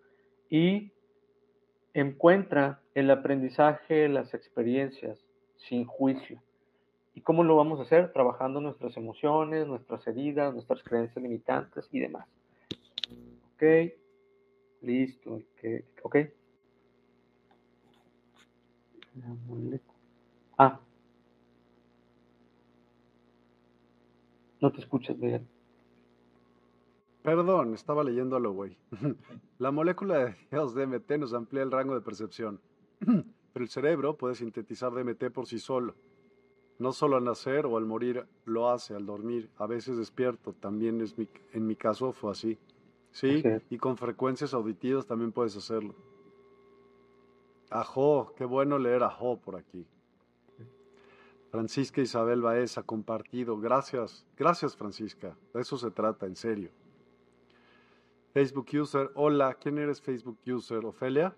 [0.51, 0.93] y
[1.95, 5.19] encuentra el aprendizaje, las experiencias
[5.57, 6.43] sin juicio.
[7.15, 8.13] ¿Y cómo lo vamos a hacer?
[8.13, 12.29] Trabajando nuestras emociones, nuestras heridas, nuestras creencias limitantes y demás.
[13.55, 13.63] Ok,
[14.83, 15.41] Listo,
[16.03, 16.17] ok.
[20.59, 20.79] Ah.
[24.61, 25.47] No te escuchas, Miguel.
[27.23, 28.77] Perdón, estaba leyéndolo, güey.
[29.59, 32.61] La molécula de Dios DMT nos amplía el rango de percepción.
[33.53, 35.95] pero el cerebro puede sintetizar DMT por sí solo.
[36.79, 41.01] No solo al nacer o al morir lo hace, al dormir, a veces despierto, también
[41.01, 41.17] es
[41.53, 42.57] en mi caso fue así.
[43.11, 45.95] Sí, y con frecuencias auditivas también puedes hacerlo.
[47.71, 49.85] Ajo, qué bueno leer Ajo por aquí.
[51.59, 53.59] Francisca Isabel Baez ha compartido.
[53.59, 55.37] Gracias, gracias Francisca.
[55.53, 56.71] De eso se trata, en serio.
[58.33, 60.85] Facebook user, hola, ¿quién eres Facebook user?
[60.85, 61.35] ¿Ofelia?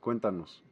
[0.00, 0.64] Cuéntanos.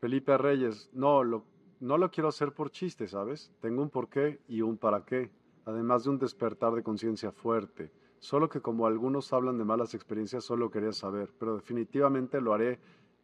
[0.00, 1.44] Felipe Reyes, no, lo,
[1.78, 3.52] no lo quiero hacer por chiste, ¿sabes?
[3.60, 5.30] Tengo un porqué y un para qué,
[5.64, 7.92] además de un despertar de conciencia fuerte.
[8.18, 12.80] Solo que como algunos hablan de malas experiencias, solo quería saber, pero definitivamente lo haré,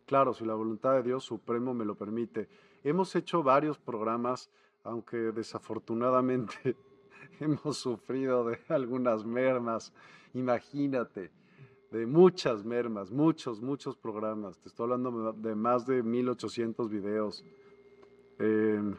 [0.06, 2.48] claro, si la voluntad de Dios Supremo me lo permite.
[2.86, 4.48] Hemos hecho varios programas,
[4.84, 6.76] aunque desafortunadamente
[7.40, 9.92] hemos sufrido de algunas mermas,
[10.34, 11.32] imagínate,
[11.90, 14.60] de muchas mermas, muchos, muchos programas.
[14.60, 17.44] Te estoy hablando de más de 1800 videos.
[18.38, 18.94] Em,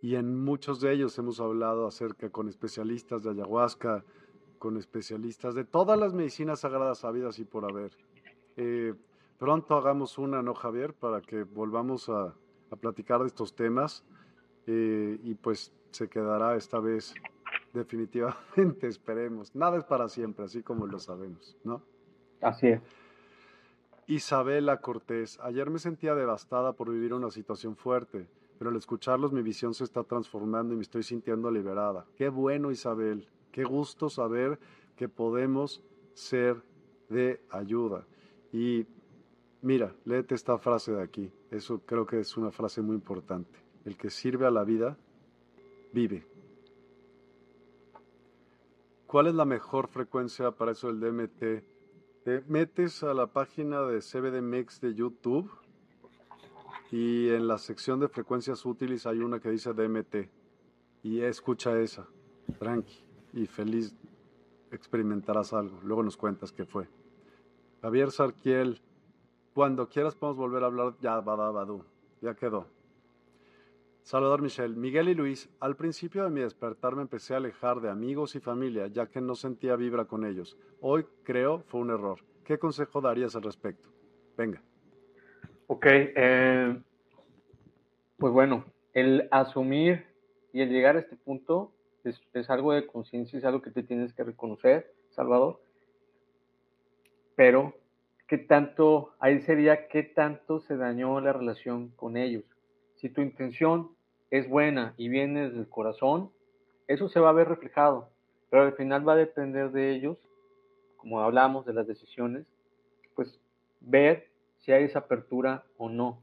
[0.00, 4.02] y en muchos de ellos hemos hablado acerca con especialistas de ayahuasca,
[4.58, 7.92] con especialistas de todas las medicinas sagradas habidas y por haber.
[8.56, 8.94] Eh,
[9.38, 10.94] pronto hagamos una, ¿no, Javier?
[10.94, 12.34] Para que volvamos a,
[12.76, 14.04] platicar de estos temas
[14.66, 17.14] eh, y pues se quedará esta vez
[17.72, 19.54] definitivamente, esperemos.
[19.54, 21.82] Nada es para siempre, así como lo sabemos, ¿no?
[22.40, 22.80] Así es.
[24.06, 28.28] Isabela Cortés, ayer me sentía devastada por vivir una situación fuerte,
[28.58, 32.04] pero al escucharlos mi visión se está transformando y me estoy sintiendo liberada.
[32.16, 33.26] Qué bueno, Isabel.
[33.50, 34.58] Qué gusto saber
[34.96, 35.82] que podemos
[36.12, 36.62] ser
[37.08, 38.06] de ayuda.
[38.52, 38.86] Y
[39.62, 41.32] mira, léete esta frase de aquí.
[41.54, 43.60] Eso creo que es una frase muy importante.
[43.84, 44.96] El que sirve a la vida,
[45.92, 46.26] vive.
[49.06, 51.64] ¿Cuál es la mejor frecuencia para eso del DMT?
[52.24, 55.48] Te metes a la página de CBDMX de YouTube
[56.90, 60.28] y en la sección de frecuencias útiles hay una que dice DMT
[61.04, 62.08] y escucha esa,
[62.58, 63.94] tranqui y feliz
[64.72, 65.78] experimentarás algo.
[65.84, 66.88] Luego nos cuentas qué fue.
[67.80, 68.80] Javier Sarquiel,
[69.54, 70.94] cuando quieras podemos volver a hablar.
[71.00, 71.84] Ya, badabadú,
[72.20, 72.66] ya quedó.
[74.02, 77.88] Salvador Michel, Miguel y Luis, al principio de mi despertar me empecé a alejar de
[77.88, 80.58] amigos y familia, ya que no sentía vibra con ellos.
[80.80, 82.20] Hoy creo fue un error.
[82.44, 83.88] ¿Qué consejo darías al respecto?
[84.36, 84.60] Venga.
[85.68, 86.78] Ok, eh,
[88.18, 90.04] pues bueno, el asumir
[90.52, 91.72] y el llegar a este punto
[92.04, 95.60] es, algo de conciencia, es algo que te tienes que reconocer, Salvador.
[97.34, 97.74] Pero,
[98.26, 102.44] ¿qué tanto, ahí sería qué tanto se dañó la relación con ellos?
[102.96, 103.90] Si tu intención
[104.30, 106.30] es buena y viene del corazón,
[106.88, 108.10] eso se va a ver reflejado,
[108.50, 110.18] pero al final va a depender de ellos,
[110.96, 112.46] como hablamos de las decisiones,
[113.14, 113.40] pues
[113.80, 114.28] ver
[114.58, 116.22] si hay esa apertura o no.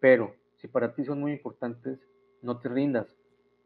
[0.00, 1.98] Pero si para ti son muy importantes,
[2.40, 3.06] no te rindas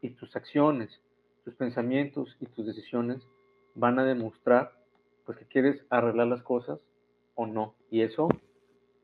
[0.01, 1.01] y tus acciones,
[1.43, 3.21] tus pensamientos y tus decisiones
[3.75, 4.73] van a demostrar
[5.25, 6.79] pues que quieres arreglar las cosas
[7.39, 7.73] o no.
[7.89, 8.27] Y eso,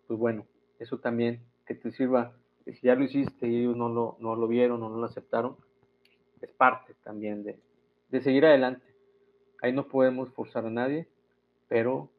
[0.08, 0.46] pues bueno,
[0.78, 2.34] eso también que te sirva,
[2.66, 5.06] que si ya lo hiciste y ellos no lo, no lo vieron o no lo
[5.06, 5.56] aceptaron,
[6.42, 7.58] es parte también de,
[8.10, 8.84] de seguir adelante.
[9.62, 11.08] Ahí no podemos forzar a nadie,
[11.70, 12.10] pero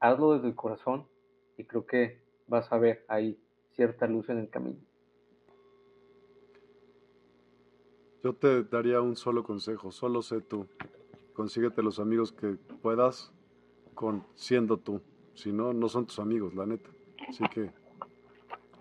[0.00, 1.06] hazlo desde el corazón
[1.58, 3.38] y creo que vas a ver ahí
[3.72, 4.80] cierta luz en el camino.
[8.22, 10.66] Yo te daría un solo consejo, solo sé tú.
[11.34, 13.30] Consíguete los amigos que puedas
[13.94, 15.02] con siendo tú.
[15.34, 16.90] Si no, no son tus amigos, la neta.
[17.28, 17.70] Así que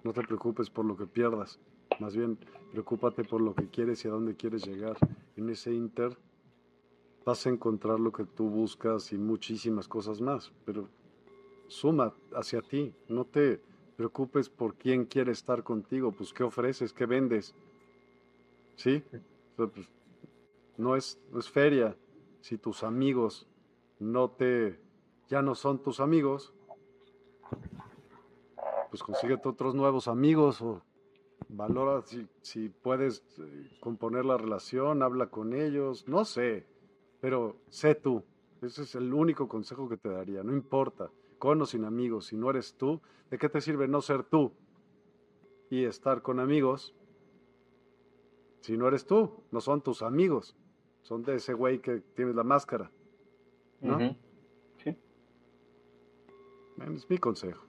[0.04, 1.60] no te preocupes por lo que pierdas.
[2.00, 2.38] Más bien,
[2.72, 4.98] preocúpate por lo que quieres y a dónde quieres llegar.
[5.36, 6.18] En ese inter
[7.26, 10.52] vas a encontrar lo que tú buscas y muchísimas cosas más.
[10.66, 10.90] Pero
[11.68, 12.94] suma hacia ti.
[13.08, 13.62] No te
[13.96, 16.12] preocupes por quién quiere estar contigo.
[16.12, 17.56] Pues qué ofreces, qué vendes.
[18.76, 19.04] ¿Sí?
[19.56, 19.70] Pues,
[20.78, 21.96] no es, es feria
[22.42, 23.48] si tus amigos
[24.00, 24.80] no te,
[25.30, 26.54] ya no son tus amigos,
[28.90, 30.82] pues consíguete otros nuevos amigos o
[31.50, 36.66] valora si, si puedes eh, componer la relación, habla con ellos, no sé,
[37.20, 38.24] pero sé tú.
[38.62, 42.38] Ese es el único consejo que te daría, no importa, con o sin amigos, si
[42.38, 44.54] no eres tú, ¿de qué te sirve no ser tú
[45.70, 46.96] y estar con amigos
[48.64, 50.56] si no eres tú, no son tus amigos,
[51.02, 52.90] son de ese güey que tienes la máscara.
[53.82, 54.16] ¿No?
[56.96, 57.66] Es mi consejo.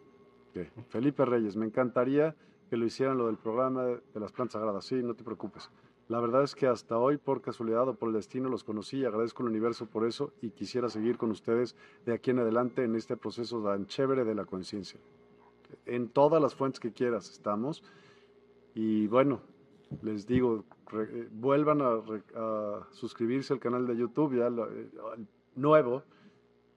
[0.88, 2.36] Felipe Reyes, me encantaría
[2.70, 4.84] que lo hicieran lo del programa de, las plantas sagradas.
[4.84, 5.70] Sí, no te preocupes.
[6.08, 9.04] La verdad es que hasta hoy, por casualidad o por el destino, los conocí y
[9.04, 12.94] agradezco al universo por eso y quisiera seguir con ustedes de aquí en adelante en
[12.94, 15.00] este proceso tan chévere de la conciencia.
[15.86, 17.82] en todas las fuentes que quieras estamos.
[18.74, 19.40] Y bueno,
[20.02, 22.00] les digo, eh, vuelvan a,
[22.92, 24.90] suscribirse al canal de YouTube, ya eh,
[25.56, 26.02] nuevo,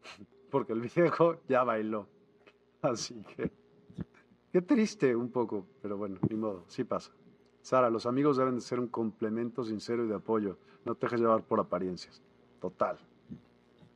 [0.52, 2.08] porque el viejo ya bailó.
[2.92, 3.52] Así que,
[4.52, 7.12] qué triste un poco, pero bueno, ni modo, sí pasa.
[7.62, 10.58] Sara, los amigos deben de ser un complemento sincero y de apoyo.
[10.86, 12.22] No te dejes llevar por apariencias.
[12.62, 12.98] Total.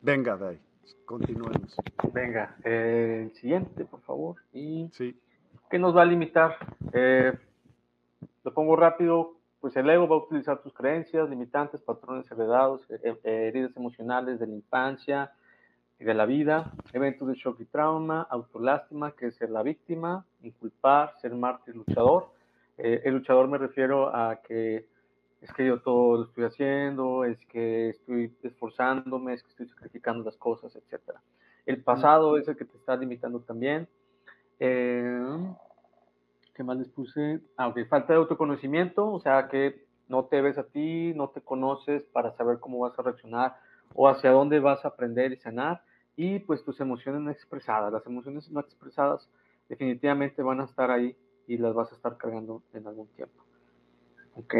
[0.01, 0.59] Venga, Dai,
[1.05, 1.75] continuemos.
[2.11, 4.35] Venga, eh, el siguiente, por favor.
[4.51, 5.17] Y sí.
[5.69, 6.57] ¿Qué nos va a limitar?
[6.91, 7.31] Eh,
[8.43, 13.17] lo pongo rápido, pues el ego va a utilizar tus creencias, limitantes, patrones heredados, eh,
[13.23, 15.31] heridas emocionales de la infancia
[16.01, 20.25] y de la vida, eventos de shock y trauma, autolástima, que es ser la víctima,
[20.41, 22.31] inculpar, ser mártir, luchador.
[22.77, 24.87] el luchador me refiero a que
[25.41, 30.23] es que yo todo lo estoy haciendo, es que estoy esforzándome, es que estoy sacrificando
[30.23, 31.17] las cosas, etc.
[31.67, 33.87] El pasado es el que te está limitando también.
[34.59, 35.53] Eh,
[36.55, 37.41] ¿Qué más les puse?
[37.57, 42.03] Ah, falta de autoconocimiento, o sea que no te ves a ti, no te conoces
[42.05, 43.55] para saber cómo vas a reaccionar
[43.93, 45.83] o hacia dónde vas a aprender y sanar.
[46.15, 49.29] Y pues tus emociones no expresadas, las emociones no expresadas
[49.69, 51.15] definitivamente van a estar ahí
[51.47, 53.43] y las vas a estar cargando en algún tiempo.
[54.35, 54.55] Ok.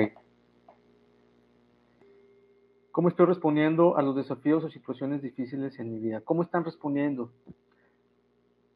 [2.92, 6.22] ¿Cómo estoy respondiendo a los desafíos o situaciones difíciles en mi vida?
[6.22, 7.32] ¿Cómo están respondiendo?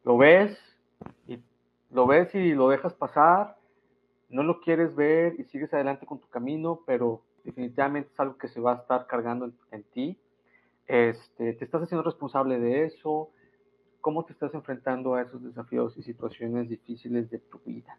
[0.04, 0.58] ¿Lo ves?
[1.26, 1.38] Y
[1.90, 3.56] lo ves y lo dejas pasar,
[4.28, 8.48] no lo quieres ver y sigues adelante con tu camino, pero definitivamente es algo que
[8.48, 10.18] se va a estar cargando en, ti.
[10.86, 13.30] Este, te estás haciendo responsable de eso,
[14.00, 17.98] cómo te estás enfrentando a esos desafíos y situaciones difíciles de tu vida.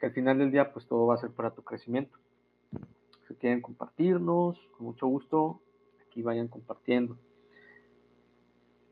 [0.00, 2.18] Que al final del día, pues todo va a ser para tu crecimiento
[3.26, 5.60] si quieren compartirnos, con mucho gusto,
[6.06, 7.16] aquí vayan compartiendo.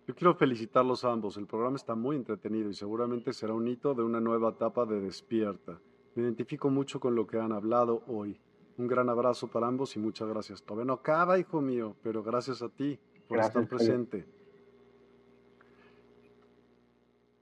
[0.07, 1.37] Yo quiero felicitarlos a ambos.
[1.37, 5.01] El programa está muy entretenido y seguramente será un hito de una nueva etapa de
[5.01, 5.81] despierta.
[6.15, 8.39] Me identifico mucho con lo que han hablado hoy.
[8.77, 10.63] Un gran abrazo para ambos y muchas gracias.
[10.63, 12.99] Todavía no acaba, hijo mío, pero gracias a ti
[13.29, 14.27] por estar presente.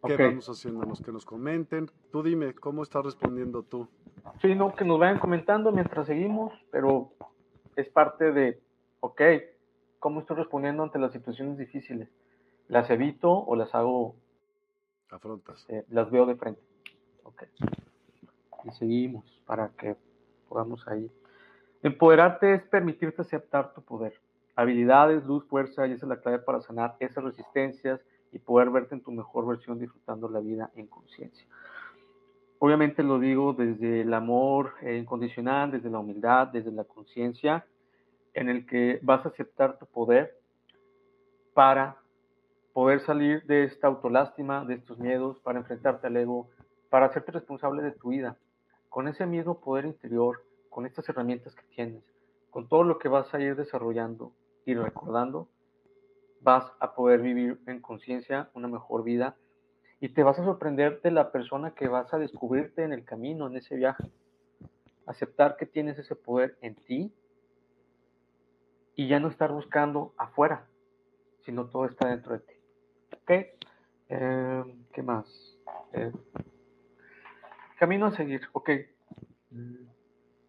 [0.05, 1.01] ¿Qué vamos haciéndonos?
[1.01, 1.91] Que nos comenten.
[2.11, 3.89] Tú dime, ¿cómo estás respondiendo tú?
[4.41, 7.13] Sí, no, que nos vayan comentando mientras seguimos, pero
[7.77, 8.61] es parte de,
[9.01, 9.21] ok,
[10.01, 12.09] ¿cómo estoy respondiendo ante las situaciones difíciles?
[12.69, 14.17] ¿Las evito o las hago?
[15.11, 15.65] Afrontas.
[15.69, 16.63] Eh, las veo de frente.
[17.23, 17.45] Ok.
[18.65, 19.97] Y seguimos para que
[20.49, 21.11] podamos ahí.
[21.83, 24.15] Empoderarte es permitirte aceptar tu poder.
[24.55, 28.01] Habilidades, luz, fuerza, y esa es la clave para sanar esas resistencias
[28.33, 31.47] y poder verte en tu mejor versión disfrutando la vida en conciencia.
[32.59, 37.67] Obviamente lo digo desde el amor incondicional, desde la humildad, desde la conciencia,
[38.35, 40.39] en el que vas a aceptar tu poder
[41.55, 41.97] para
[42.73, 46.49] poder salir de esta autolástima, de estos miedos, para enfrentarte al ego,
[46.89, 48.37] para hacerte responsable de tu vida,
[48.89, 52.03] con ese mismo poder interior, con estas herramientas que tienes,
[52.51, 54.33] con todo lo que vas a ir desarrollando
[54.65, 55.49] y recordando,
[56.41, 59.37] vas a poder vivir en conciencia una mejor vida
[60.01, 63.47] y te vas a sorprender de la persona que vas a descubrirte en el camino,
[63.47, 64.11] en ese viaje.
[65.07, 67.13] Aceptar que tienes ese poder en ti
[68.97, 70.67] y ya no estar buscando afuera,
[71.45, 72.55] sino todo está dentro de ti.
[73.23, 73.31] ¿Ok?
[74.09, 75.57] Eh, ¿Qué más?
[75.93, 76.13] Eh,
[77.79, 78.43] camino a seguir.
[78.53, 78.71] Ok.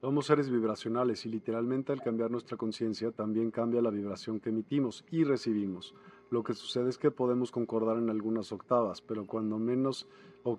[0.03, 5.05] Somos seres vibracionales y literalmente al cambiar nuestra conciencia también cambia la vibración que emitimos
[5.11, 5.95] y recibimos.
[6.29, 10.09] Lo que sucede es que podemos concordar en algunas octavas, pero cuando menos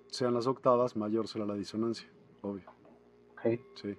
[0.07, 2.09] sean las octavas, mayor será la disonancia,
[2.41, 2.71] obvio.
[3.33, 3.61] Ok.
[3.75, 3.95] Sí.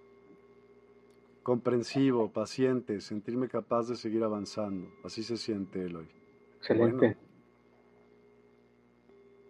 [1.43, 4.87] Comprensivo, paciente, sentirme capaz de seguir avanzando.
[5.03, 6.07] Así se siente él hoy.
[6.57, 7.17] Excelente.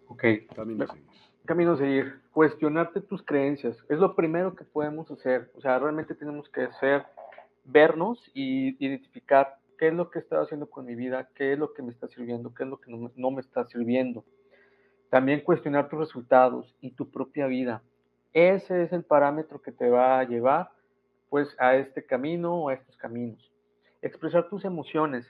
[0.08, 0.24] Ok.
[0.54, 1.16] Camino a seguir
[1.46, 3.78] camino seguir, cuestionarte tus creencias.
[3.88, 5.50] Es lo primero que podemos hacer.
[5.54, 7.06] O sea, realmente tenemos que hacer,
[7.64, 11.72] vernos y identificar qué es lo que estoy haciendo con mi vida, qué es lo
[11.72, 14.22] que me está sirviendo, qué es lo que no, me está sirviendo.
[15.08, 17.82] También cuestionar tus resultados y tu propia vida.
[18.34, 20.68] Ese es el parámetro que te va a llevar
[21.30, 23.50] pues a este camino o a estos caminos.
[24.02, 25.24] Expresar tus emociones.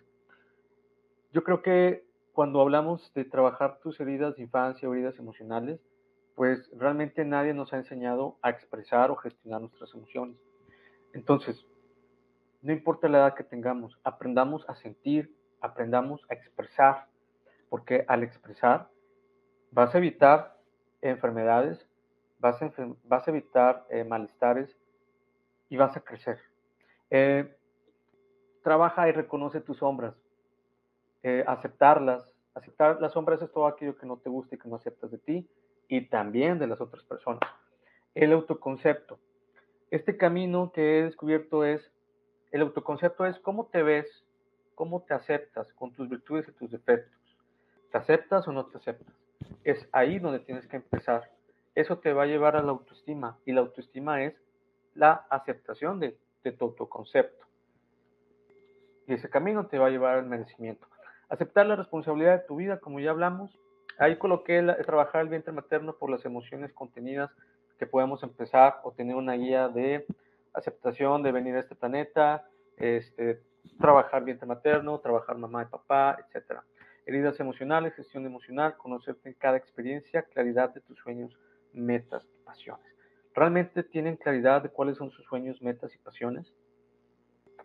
[1.33, 5.79] Yo creo que cuando hablamos de trabajar tus heridas de infancia o heridas emocionales,
[6.37, 10.37] pues realmente nadie nos ha enseñado a expresar o gestionar nuestras emociones.
[11.15, 11.67] Entonces,
[12.61, 17.07] no importa la edad que tengamos, aprendamos a sentir, aprendamos a expresar,
[17.71, 18.89] porque al expresar
[19.71, 20.59] vas a evitar
[21.01, 21.89] enfermedades,
[22.39, 22.71] vas a,
[23.05, 24.77] vas a evitar eh, malestares
[25.71, 26.39] y vas a crecer.
[27.09, 27.57] Eh,
[28.63, 30.15] trabaja y reconoce tus sombras,
[31.23, 32.31] eh, aceptarlas.
[32.55, 35.19] Aceptar las sombras es todo aquello que no te gusta y que no aceptas de
[35.19, 35.49] ti
[35.89, 37.41] y también de las otras personas.
[38.15, 39.19] El autoconcepto.
[39.91, 41.91] Este camino que he descubierto es,
[42.51, 44.25] el autoconcepto es cómo te ves,
[44.75, 47.15] cómo te aceptas con tus virtudes y tus defectos.
[47.93, 49.15] ¿Te aceptas o no te aceptas?
[49.65, 51.31] Es ahí donde tienes que empezar.
[51.75, 54.35] Eso te va a llevar a la autoestima y la autoestima es
[54.95, 57.47] la aceptación de, de tu autoconcepto.
[59.07, 60.87] Y ese camino te va a llevar al merecimiento.
[61.29, 63.57] Aceptar la responsabilidad de tu vida, como ya hablamos.
[63.99, 67.31] Ahí coloqué trabajar el vientre materno por las emociones contenidas
[67.79, 70.07] que podemos empezar o tener una guía de
[70.53, 72.47] aceptación de venir a este planeta,
[72.77, 73.41] este,
[73.79, 76.61] trabajar vientre materno, trabajar mamá y papá, etc.
[77.05, 81.39] Heridas emocionales, gestión emocional, conocerte en cada experiencia, claridad de tus sueños,
[81.73, 82.87] metas y pasiones.
[83.35, 86.53] ¿Realmente tienen claridad de cuáles son sus sueños, metas y pasiones?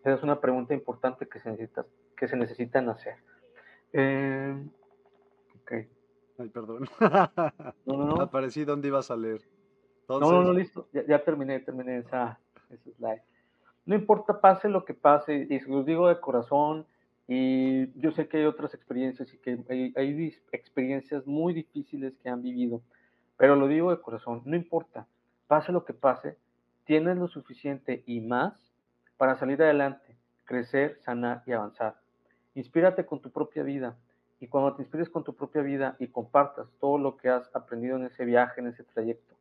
[0.00, 3.16] Esa es una pregunta importante que se, necesitan hacer.
[3.92, 4.54] Eh,
[5.62, 5.72] ok.
[6.38, 6.88] Ay, perdón.
[7.86, 8.22] No, no, no.
[8.22, 9.42] Aparecí donde ibas a leer.
[10.08, 10.88] No, no, no, listo.
[10.92, 12.38] Ya, terminé, terminé esa,
[12.96, 13.22] slide.
[13.84, 16.86] No importa, pase lo que pase, y se los digo de corazón,
[17.26, 22.28] y yo sé que hay otras experiencias y que hay, hay experiencias muy difíciles que
[22.28, 22.82] han vivido,
[23.36, 25.06] pero lo digo de corazón, no importa,
[25.46, 26.36] pase lo que pase,
[26.84, 28.72] tienes lo suficiente y más
[29.16, 31.96] para salir adelante, crecer, sanar y avanzar.
[32.54, 33.96] Inspírate con tu propia vida
[34.42, 37.96] y cuando te inspires con tu propia vida y compartas todo lo que has aprendido
[37.96, 39.36] en ese viaje, en ese trayecto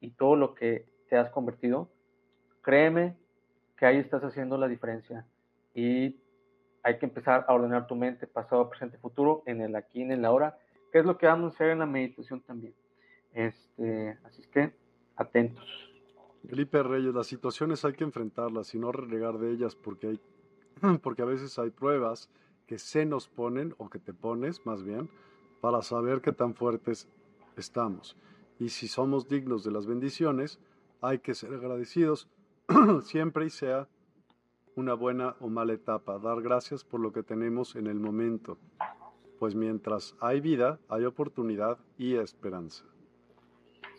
[0.00, 1.88] y todo lo que te has convertido,
[2.60, 3.16] créeme
[3.74, 5.24] que ahí estás haciendo la diferencia
[5.74, 6.20] y
[6.82, 10.26] hay que empezar a ordenar tu mente, pasado, presente, futuro, en el aquí, en el
[10.26, 10.58] ahora,
[10.92, 12.74] que es lo que vamos a hacer en la meditación también.
[13.32, 14.74] Este, así es que
[15.16, 15.90] atentos.
[16.46, 20.20] Felipe Reyes, las situaciones hay que enfrentarlas y no renegar de ellas porque, hay,
[21.02, 22.28] porque a veces hay pruebas
[22.66, 25.08] que se nos ponen o que te pones más bien
[25.60, 27.08] para saber qué tan fuertes
[27.56, 28.16] estamos.
[28.58, 30.58] Y si somos dignos de las bendiciones,
[31.00, 32.28] hay que ser agradecidos
[33.02, 33.88] siempre y sea
[34.76, 38.58] una buena o mala etapa, dar gracias por lo que tenemos en el momento,
[39.38, 42.84] pues mientras hay vida, hay oportunidad y esperanza.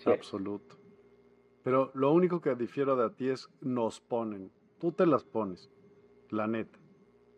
[0.06, 0.76] Absoluto.
[1.64, 4.52] Pero lo único que difiero de a ti es nos ponen.
[4.80, 5.70] Tú te las pones,
[6.30, 6.78] la neta.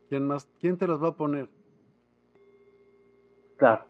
[0.10, 0.48] ¿Quién más?
[0.60, 1.50] ¿Quién te las va a poner?
[3.58, 3.86] Claro.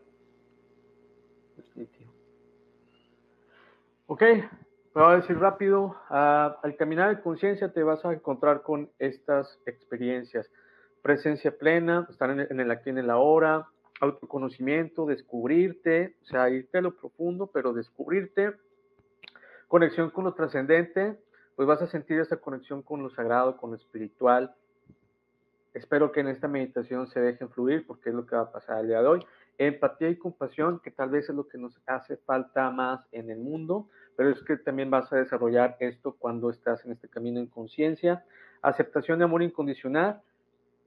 [4.08, 4.24] Ok,
[4.94, 5.96] voy a decir rápido.
[6.10, 10.50] Ah, al caminar en conciencia te vas a encontrar con estas experiencias.
[11.02, 13.68] Presencia plena, estar en el, en el aquí en el ahora,
[14.00, 18.54] autoconocimiento, descubrirte, o sea, irte a lo profundo, pero descubrirte
[19.68, 21.18] Conexión con lo trascendente,
[21.56, 24.56] pues vas a sentir esa conexión con lo sagrado, con lo espiritual.
[25.78, 28.80] Espero que en esta meditación se dejen fluir porque es lo que va a pasar
[28.80, 29.20] el día de hoy.
[29.60, 33.38] Empatía y compasión, que tal vez es lo que nos hace falta más en el
[33.38, 37.46] mundo, pero es que también vas a desarrollar esto cuando estás en este camino en
[37.46, 38.26] conciencia.
[38.64, 40.20] Aceptación de amor incondicional,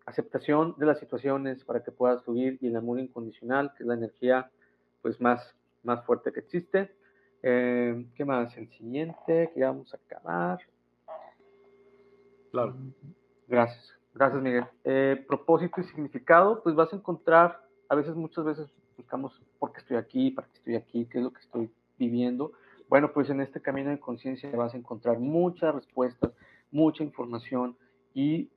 [0.06, 3.94] aceptación de las situaciones para que puedas fluir y el amor incondicional, que es la
[3.94, 4.50] energía
[5.02, 5.54] pues más,
[5.84, 6.92] más fuerte que existe.
[7.44, 8.56] Eh, ¿Qué más?
[8.58, 10.58] El siguiente, que ya vamos a acabar.
[12.50, 12.74] Claro.
[13.46, 13.99] Gracias.
[14.14, 14.64] Gracias, Miguel.
[14.84, 19.78] Eh, propósito y significado, pues vas a encontrar, a veces, muchas veces buscamos por qué
[19.78, 22.52] estoy aquí, para qué estoy aquí, qué es lo que estoy viviendo.
[22.88, 26.32] Bueno, pues en este camino de conciencia vas a encontrar muchas respuestas,
[26.72, 27.76] mucha información
[28.12, 28.50] y,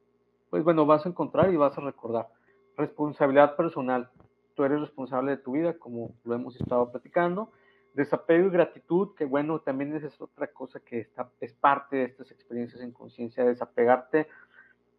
[0.50, 2.30] pues bueno, vas a encontrar y vas a recordar.
[2.76, 4.10] Responsabilidad personal.
[4.56, 7.52] Tú eres responsable de tu vida, como lo hemos estado platicando
[7.94, 12.32] Desapego y gratitud, que bueno, también es otra cosa que está, es parte de estas
[12.32, 14.28] experiencias en conciencia, desapegarte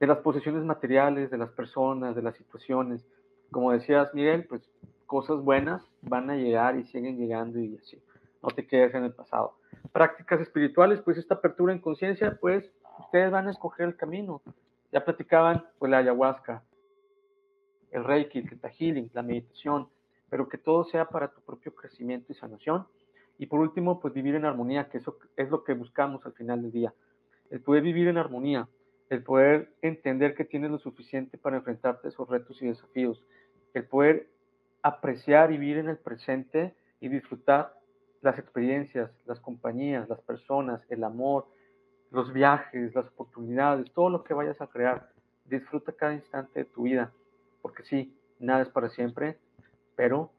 [0.04, 3.06] de las posesiones materiales, de las personas, de las situaciones.
[3.50, 4.60] Como decías, Miguel, pues
[5.06, 7.98] cosas buenas van a llegar y siguen llegando y así.
[8.42, 9.54] No te quedes en el pasado.
[9.92, 14.42] Prácticas espirituales, pues esta apertura en conciencia, pues ustedes van a escoger el camino.
[14.92, 16.62] Ya platicaban, pues la ayahuasca,
[17.90, 19.88] el reiki, el theta healing, la meditación,
[20.28, 22.86] pero que todo sea para tu propio crecimiento y sanación.
[23.38, 26.60] Y por último, pues vivir en armonía, que eso es lo que buscamos al final
[26.60, 26.92] del día.
[27.48, 28.68] El poder vivir en armonía,
[29.10, 33.22] el poder entender que tienes lo suficiente para enfrentarte a esos retos y desafíos,
[33.74, 34.28] el poder
[34.82, 37.74] apreciar y vivir en el presente y disfrutar
[38.22, 41.46] las experiencias, las compañías, las personas, el amor,
[42.10, 45.10] los viajes, las oportunidades, todo lo que vayas a crear.
[45.44, 47.12] Disfruta cada instante de tu vida,
[47.60, 49.36] porque sí, nada es para siempre
[49.96, 50.30] pero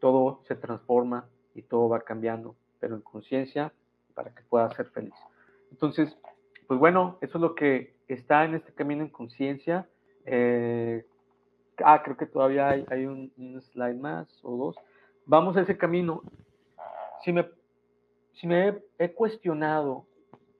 [0.00, 3.72] todo se transforma y todo va cambiando, pero en conciencia
[4.14, 5.14] para que puedas ser feliz.
[5.70, 6.16] Entonces,
[6.66, 9.88] pues bueno, eso es lo que está en este camino en conciencia.
[10.26, 11.04] Eh,
[11.84, 13.32] ah, creo que todavía hay, un,
[13.72, 14.76] slide más o dos.
[15.26, 16.22] Vamos a ese camino.
[17.22, 17.48] si me,
[18.32, 20.06] si me he, cuestionado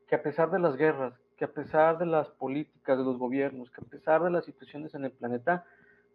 [0.07, 3.71] que a pesar de las guerras, que a pesar de las políticas de los gobiernos,
[3.71, 5.65] que a pesar de las situaciones en el planeta,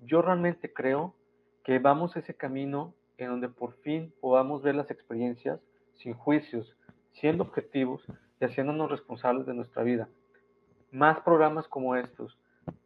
[0.01, 1.15] yo realmente creo
[1.63, 5.59] que vamos ese camino en donde por fin podamos ver las experiencias
[5.93, 6.75] sin juicios,
[7.13, 8.03] siendo objetivos
[8.39, 10.09] y haciéndonos responsables de nuestra vida.
[10.95, 12.37] Más programas como estos,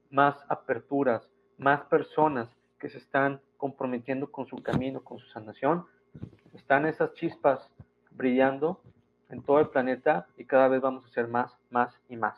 [0.10, 1.30] más aperturas,
[1.60, 2.50] más personas
[2.80, 5.86] que se están comprometiendo con su camino, con su sanación,
[6.56, 7.70] están esas chispas
[8.10, 8.82] brillando
[9.30, 12.36] en todo el planeta y cada vez vamos a hacer más, más y más.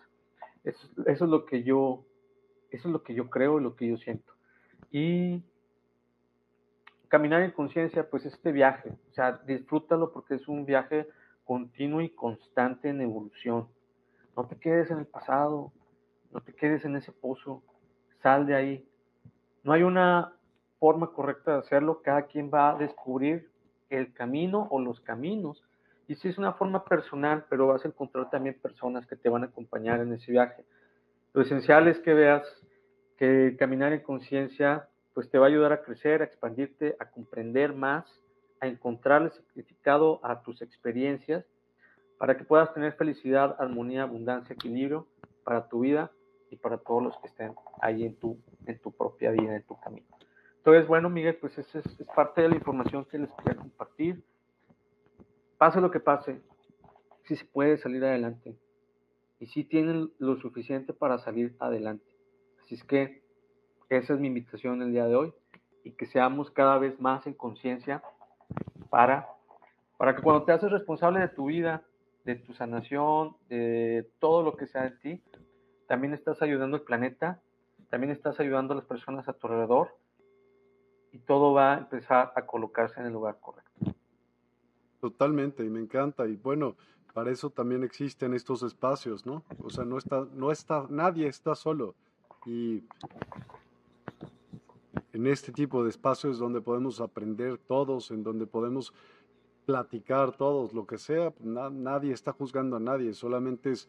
[0.66, 2.04] Eso, eso, es lo que yo,
[2.70, 4.34] eso es lo que yo creo lo que yo siento.
[4.92, 5.42] Y
[7.08, 11.08] caminar en conciencia, pues este viaje, o sea, disfrútalo porque es un viaje
[11.46, 13.70] continuo y constante en evolución.
[14.36, 15.72] No te quedes en el pasado,
[16.32, 17.64] no te quedes en ese pozo,
[18.22, 18.88] sal de ahí.
[19.64, 20.34] No hay una
[20.80, 23.50] forma correcta de hacerlo, cada quien va a descubrir
[23.90, 25.64] el camino o los caminos.
[26.08, 29.44] Y si es una forma personal, pero vas a encontrar también personas que te van
[29.44, 30.66] a acompañar en ese viaje.
[31.34, 32.44] Lo esencial es que veas
[33.18, 37.74] que caminar en conciencia pues te va a ayudar a crecer, a expandirte, a comprender
[37.74, 38.06] más,
[38.62, 41.46] a encontrarle significado a tus experiencias
[42.22, 45.08] para que puedas tener felicidad, armonía, abundancia, equilibrio
[45.44, 46.12] para tu vida
[46.52, 48.38] y para todos los que estén ahí en tu,
[48.68, 50.06] en tu propia vida, en tu camino.
[50.58, 54.24] Entonces, bueno, Miguel, pues esa es, es parte de la información que les quería compartir.
[55.58, 56.40] Pase lo que pase,
[57.24, 58.56] sí se puede salir adelante
[59.40, 62.06] y sí tienen lo suficiente para salir adelante.
[62.64, 63.24] Así es que
[63.90, 65.34] esa es mi invitación el día de hoy
[65.84, 68.04] y que seamos cada vez más en conciencia
[68.92, 69.28] para,
[69.98, 71.84] para que cuando te haces responsable de tu vida,
[72.24, 75.24] de tu sanación, de todo lo que sea de ti,
[75.88, 77.42] también estás ayudando al planeta,
[77.90, 79.98] también estás ayudando a las personas a tu alrededor
[81.12, 83.96] y todo va a empezar a colocarse en el lugar correcto.
[85.02, 86.28] Totalmente, y me encanta.
[86.28, 86.78] Y bueno,
[87.14, 89.44] para eso también existen estos espacios, ¿no?
[89.64, 91.96] O sea, no está, no está, nadie está solo.
[92.46, 92.84] Y
[95.14, 98.94] en este tipo de espacios donde podemos aprender todos, en donde podemos
[99.66, 103.88] platicar todos, lo que sea, nadie está juzgando a nadie, solamente es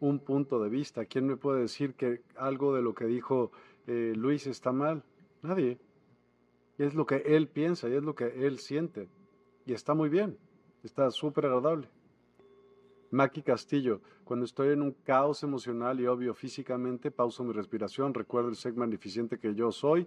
[0.00, 1.04] un punto de vista.
[1.04, 3.52] ¿Quién me puede decir que algo de lo que dijo
[3.86, 5.04] eh, Luis está mal?
[5.42, 5.78] Nadie
[6.78, 9.08] es lo que él piensa y es lo que él siente.
[9.66, 10.38] Y está muy bien,
[10.82, 11.88] está súper agradable.
[13.10, 18.48] Maki Castillo, cuando estoy en un caos emocional y obvio físicamente, pauso mi respiración, recuerdo
[18.48, 20.06] el ser magnificente que yo soy,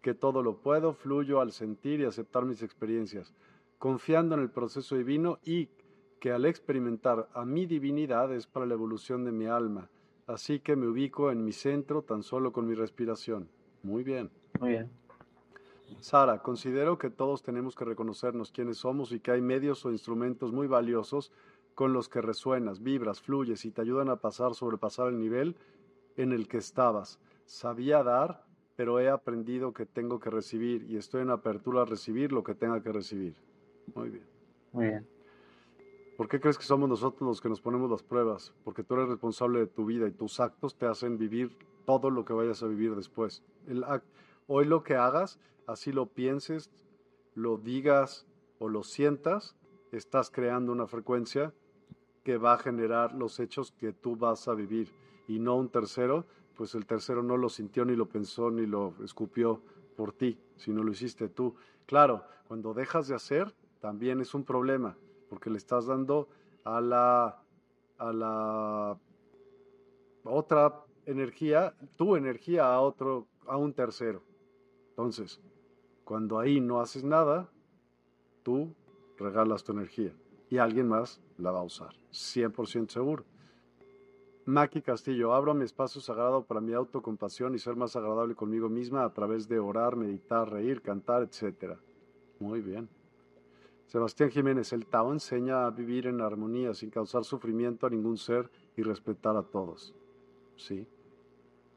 [0.00, 3.34] que todo lo puedo, fluyo al sentir y aceptar mis experiencias,
[3.78, 5.68] confiando en el proceso divino y
[6.20, 9.88] que al experimentar a mi divinidad es para la evolución de mi alma.
[10.26, 13.48] Así que me ubico en mi centro tan solo con mi respiración.
[13.82, 14.30] Muy bien.
[14.60, 14.90] Muy bien.
[16.00, 20.52] Sara, considero que todos tenemos que reconocernos quiénes somos y que hay medios o instrumentos
[20.52, 21.32] muy valiosos
[21.74, 25.56] con los que resuenas, vibras, fluyes y te ayudan a pasar, sobrepasar el nivel
[26.16, 27.20] en el que estabas.
[27.46, 28.44] Sabía dar,
[28.76, 32.54] pero he aprendido que tengo que recibir y estoy en apertura a recibir lo que
[32.54, 33.36] tenga que recibir.
[33.94, 34.26] Muy bien.
[34.72, 35.06] Muy bien.
[36.16, 38.52] ¿Por qué crees que somos nosotros los que nos ponemos las pruebas?
[38.64, 41.56] Porque tú eres responsable de tu vida y tus actos te hacen vivir
[41.86, 43.44] todo lo que vayas a vivir después.
[43.66, 43.84] El
[44.48, 45.38] hoy lo que hagas
[45.68, 46.70] así lo pienses,
[47.34, 48.26] lo digas
[48.58, 49.54] o lo sientas,
[49.92, 51.54] estás creando una frecuencia
[52.24, 54.92] que va a generar los hechos que tú vas a vivir
[55.28, 58.94] y no un tercero, pues el tercero no lo sintió ni lo pensó ni lo
[59.04, 59.62] escupió
[59.96, 61.54] por ti, sino lo hiciste tú.
[61.86, 64.96] Claro, cuando dejas de hacer, también es un problema,
[65.28, 66.28] porque le estás dando
[66.64, 67.42] a la,
[67.98, 68.98] a la
[70.24, 74.22] otra energía, tu energía a otro, a un tercero.
[74.90, 75.40] Entonces,
[76.04, 77.48] cuando ahí no haces nada,
[78.42, 78.74] tú
[79.16, 80.12] regalas tu energía
[80.50, 83.24] y alguien más la va a usar, 100% seguro.
[84.46, 89.04] Maki Castillo, abro mi espacio sagrado para mi autocompasión y ser más agradable conmigo misma
[89.04, 91.76] a través de orar, meditar, reír, cantar, etc.
[92.40, 92.88] Muy bien.
[93.88, 98.50] Sebastián Jiménez, el Tao enseña a vivir en armonía sin causar sufrimiento a ningún ser
[98.76, 99.94] y respetar a todos.
[100.56, 100.86] Sí.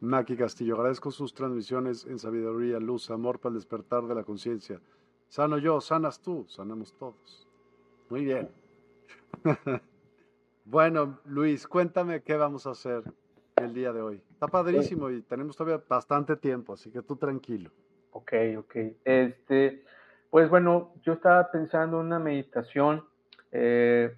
[0.02, 4.82] Maki Castillo, agradezco sus transmisiones en sabiduría, luz, amor para el despertar de la conciencia.
[5.30, 7.48] Sano yo, sanas tú, sanamos todos.
[8.10, 8.50] Muy bien.
[10.66, 13.04] bueno, Luis, cuéntame qué vamos a hacer
[13.56, 14.22] el día de hoy.
[14.32, 17.72] Está padrísimo y tenemos todavía bastante tiempo, así que tú tranquilo.
[18.12, 18.76] Ok, ok.
[19.06, 19.86] Este,
[20.32, 23.06] pues bueno, yo estaba pensando en una meditación.
[23.52, 24.16] Eh,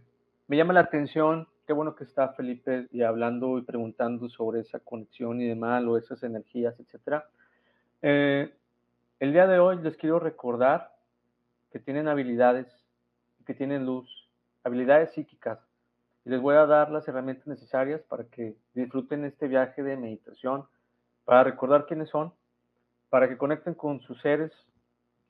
[0.48, 4.80] me llama la atención qué bueno que está Felipe y hablando y preguntando sobre esa
[4.80, 7.27] conexión y demás, o esas energías, etcétera.
[8.03, 8.53] Eh,
[9.19, 10.94] el día de hoy les quiero recordar
[11.72, 12.68] que tienen habilidades
[13.48, 14.07] que tienen luz,
[14.64, 15.60] habilidades psíquicas.
[16.26, 20.65] Y les voy a dar las herramientas necesarias para que disfruten este viaje de meditación,
[21.26, 22.31] para recordar quiénes son,
[23.10, 24.52] para que conecten con sus seres,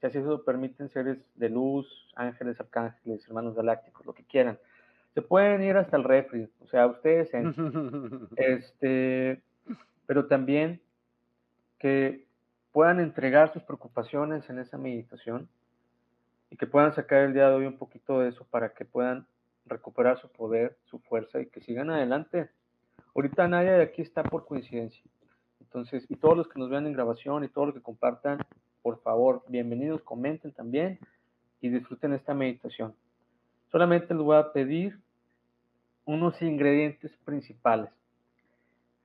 [0.04, 4.60] si así se lo permiten, seres de luz, ángeles, arcángeles, hermanos galácticos, lo que quieran.
[5.14, 7.54] Se pueden ir hasta el refri, o sea, ustedes en,
[8.36, 9.42] este,
[10.06, 10.82] pero también
[11.80, 12.28] que
[12.74, 15.48] puedan entregar sus preocupaciones en esa meditación
[16.50, 19.26] y que puedan sacar el día de hoy un poquito de eso para que puedan
[19.66, 22.50] recuperar su poder, su fuerza y que sigan adelante.
[23.16, 25.02] Ahorita nadie de aquí está por coincidencia.
[25.62, 28.40] Entonces, y todos los que nos vean en grabación y todos los que compartan,
[28.84, 31.00] por favor, bienvenidos, comenten también
[31.62, 32.94] y disfruten esta meditación.
[33.72, 35.00] Solamente les voy a pedir
[36.04, 37.90] unos ingredientes principales.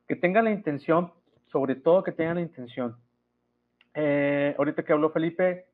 [0.08, 1.12] Que tengan la intención,
[1.46, 2.96] sobre todo que tengan la intención.
[3.94, 5.66] Eh, ahorita que habló Felipe,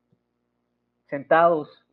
[1.09, 1.83] sentados,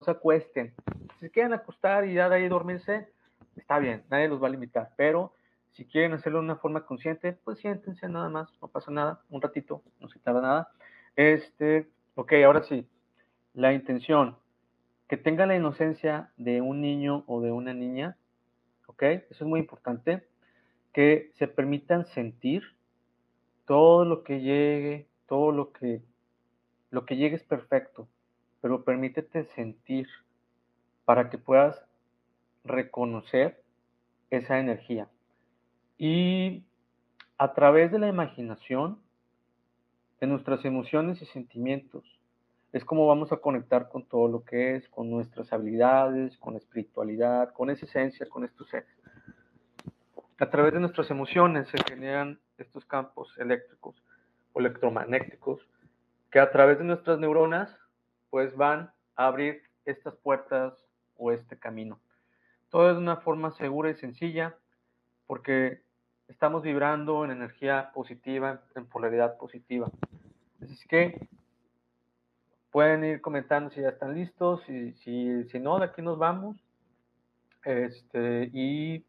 [0.00, 0.72] no se acuesten.
[1.20, 3.08] Si quieren acostar y ya de ahí dormirse,
[3.56, 5.34] está bien, nadie los va a limitar, pero
[5.72, 9.42] si quieren hacerlo de una forma consciente, pues siéntense nada más, no pasa nada, un
[9.42, 10.68] ratito, no se tarda nada.
[11.16, 12.86] Este, ok, ahora sí,
[13.52, 14.36] la intención,
[15.08, 18.16] que tenga la inocencia de un niño o de una niña,
[18.86, 20.26] ok, eso es muy importante,
[20.92, 22.62] que se permitan sentir
[23.66, 26.02] todo lo que llegue, todo lo que,
[26.90, 28.08] lo que llegue es perfecto,
[28.60, 30.08] pero permítete sentir
[31.04, 31.84] para que puedas
[32.64, 33.62] reconocer
[34.30, 35.08] esa energía.
[35.98, 36.64] Y
[37.38, 38.98] a través de la imaginación,
[40.24, 42.02] de nuestras emociones y sentimientos,
[42.72, 47.52] es como vamos a conectar con todo lo que es, con nuestras habilidades, con espiritualidad,
[47.52, 48.88] con esa esencia, con estos seres.
[50.38, 54.02] A través de nuestras emociones se generan estos campos eléctricos
[54.54, 55.60] o electromagnéticos
[56.30, 57.76] que a través de nuestras neuronas
[58.30, 60.72] pues van a abrir estas puertas
[61.18, 62.00] o este camino.
[62.70, 64.56] Todo es de una forma segura y sencilla
[65.26, 65.82] porque
[66.28, 69.90] estamos vibrando en energía positiva, en polaridad positiva.
[70.62, 71.28] Así que
[72.70, 76.56] pueden ir comentando si ya están listos, y si, si no, de aquí nos vamos.
[77.64, 79.04] Este, y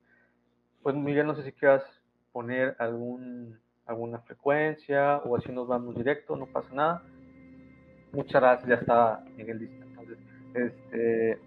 [0.81, 1.83] pues Miguel, no sé si quieras
[2.31, 7.03] poner algún, alguna frecuencia o así nos vamos directo, no pasa nada.
[8.11, 9.85] Muchas gracias, ya está Miguel listo.
[9.85, 10.17] Entonces,
[10.53, 11.39] este,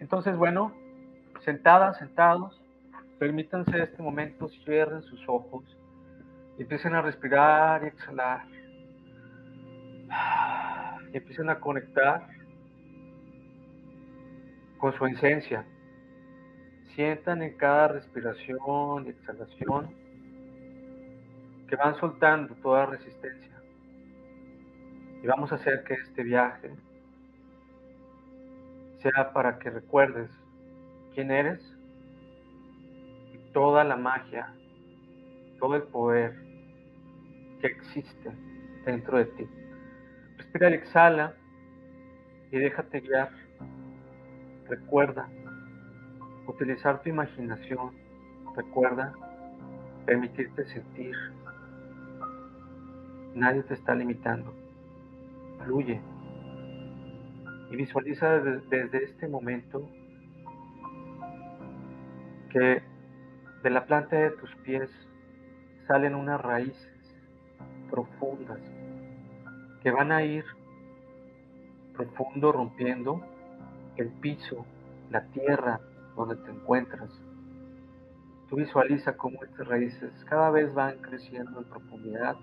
[0.00, 0.72] entonces bueno,
[1.44, 2.59] sentadas, sentados,
[3.20, 5.62] Permítanse este momento, cierren sus ojos
[6.62, 8.46] empiecen a respirar y exhalar.
[11.12, 12.26] Y empiecen a conectar
[14.78, 15.64] con su esencia.
[16.94, 19.94] Sientan en cada respiración y exhalación
[21.68, 23.60] que van soltando toda resistencia.
[25.22, 26.70] Y vamos a hacer que este viaje
[29.02, 30.30] sea para que recuerdes
[31.14, 31.60] quién eres
[33.52, 34.54] toda la magia,
[35.58, 36.34] todo el poder
[37.60, 38.30] que existe
[38.84, 39.46] dentro de ti.
[40.36, 41.34] Respira y exhala
[42.50, 43.30] y déjate guiar.
[44.68, 45.28] Recuerda
[46.46, 47.92] utilizar tu imaginación.
[48.56, 49.12] Recuerda
[50.06, 51.14] permitirte sentir.
[53.34, 54.54] Nadie te está limitando.
[55.64, 56.00] Fluye.
[57.70, 59.88] Y visualiza desde, desde este momento
[62.50, 62.82] que
[63.62, 64.90] de la planta de tus pies
[65.86, 66.88] salen unas raíces
[67.90, 68.60] profundas
[69.82, 70.44] que van a ir
[71.94, 73.20] profundo rompiendo
[73.96, 74.64] el piso,
[75.10, 75.80] la tierra
[76.16, 77.10] donde te encuentras.
[78.48, 82.36] Tú visualiza cómo estas raíces cada vez van creciendo en profundidad,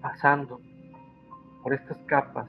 [0.00, 0.60] pasando
[1.62, 2.48] por estas capas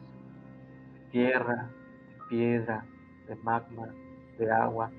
[0.93, 1.69] de tierra,
[2.09, 2.85] de piedra,
[3.27, 3.89] de magma,
[4.37, 4.91] de agua,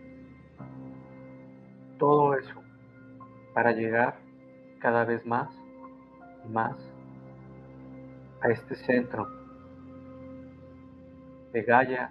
[2.01, 2.55] todo eso
[3.53, 4.17] para llegar
[4.81, 5.51] cada vez más
[6.47, 6.75] y más
[8.41, 9.29] a este centro
[11.53, 12.11] de Gaia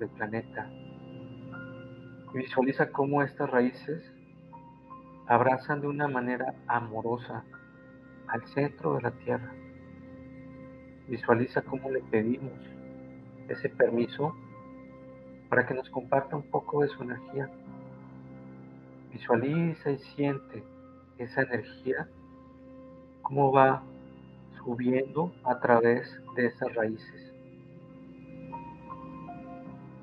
[0.00, 0.68] del planeta.
[2.34, 4.02] Visualiza cómo estas raíces
[5.28, 7.44] abrazan de una manera amorosa
[8.26, 9.52] al centro de la Tierra.
[11.06, 12.58] Visualiza cómo le pedimos
[13.48, 14.34] ese permiso
[15.48, 17.48] para que nos comparta un poco de su energía
[19.16, 20.62] Visualiza y siente
[21.16, 22.06] esa energía,
[23.22, 23.82] cómo va
[24.58, 27.32] subiendo a través de esas raíces.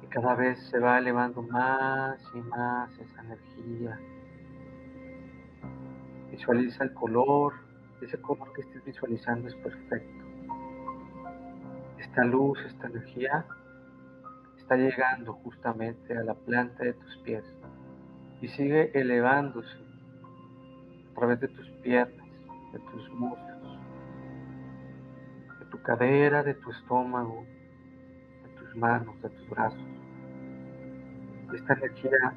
[0.02, 4.00] Y cada vez se va elevando más y más esa energía.
[6.32, 7.54] Visualiza el color,
[8.02, 10.26] ese color que estés visualizando es perfecto.
[12.00, 13.46] Esta luz, esta energía
[14.58, 17.46] está llegando justamente a la planta de tus pies
[18.44, 19.78] y sigue elevándose
[21.12, 22.28] a través de tus piernas,
[22.74, 23.80] de tus muslos,
[25.60, 27.46] de tu cadera, de tu estómago,
[28.44, 29.80] de tus manos, de tus brazos.
[31.54, 32.34] Esta energía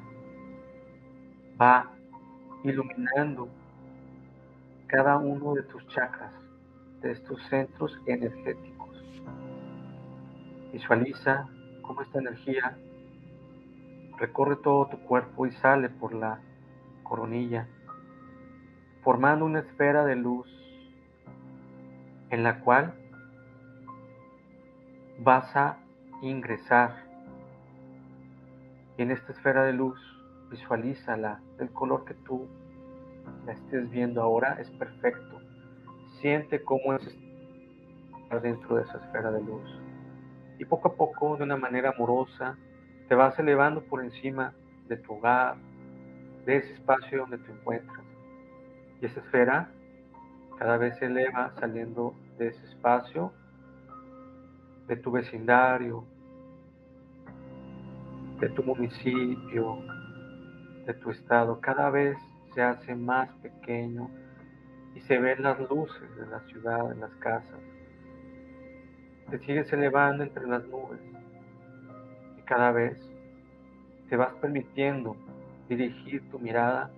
[1.61, 1.91] va
[2.63, 3.49] iluminando
[4.87, 6.31] cada uno de tus chakras,
[7.01, 8.95] de estos centros energéticos.
[10.71, 11.49] Visualiza
[11.81, 12.77] cómo esta energía
[14.17, 16.39] recorre todo tu cuerpo y sale por la
[17.03, 17.67] coronilla,
[19.03, 20.47] formando una esfera de luz
[22.29, 22.93] en la cual
[25.19, 25.77] vas a
[26.21, 27.05] ingresar.
[28.97, 29.99] Y en esta esfera de luz,
[30.49, 32.47] visualízala del color que tú
[33.45, 35.39] la estés viendo ahora, es perfecto.
[36.19, 37.17] Siente cómo es
[38.41, 39.81] dentro de esa esfera de luz.
[40.59, 42.57] Y poco a poco, de una manera amorosa,
[43.07, 44.53] te vas elevando por encima
[44.87, 45.55] de tu hogar,
[46.45, 48.03] de ese espacio donde te encuentras.
[49.01, 49.69] Y esa esfera
[50.57, 53.31] cada vez se eleva saliendo de ese espacio,
[54.87, 56.03] de tu vecindario,
[58.39, 59.77] de tu municipio,
[60.85, 61.59] de tu estado.
[61.61, 62.17] Cada vez
[62.53, 64.09] se hace más pequeño
[64.95, 67.59] y se ven las luces de la ciudad, de las casas.
[69.29, 70.99] Te sigues elevando entre las nubes
[72.47, 72.97] cada vez
[74.09, 75.15] te vas permitiendo
[75.69, 76.89] dirigir tu mirada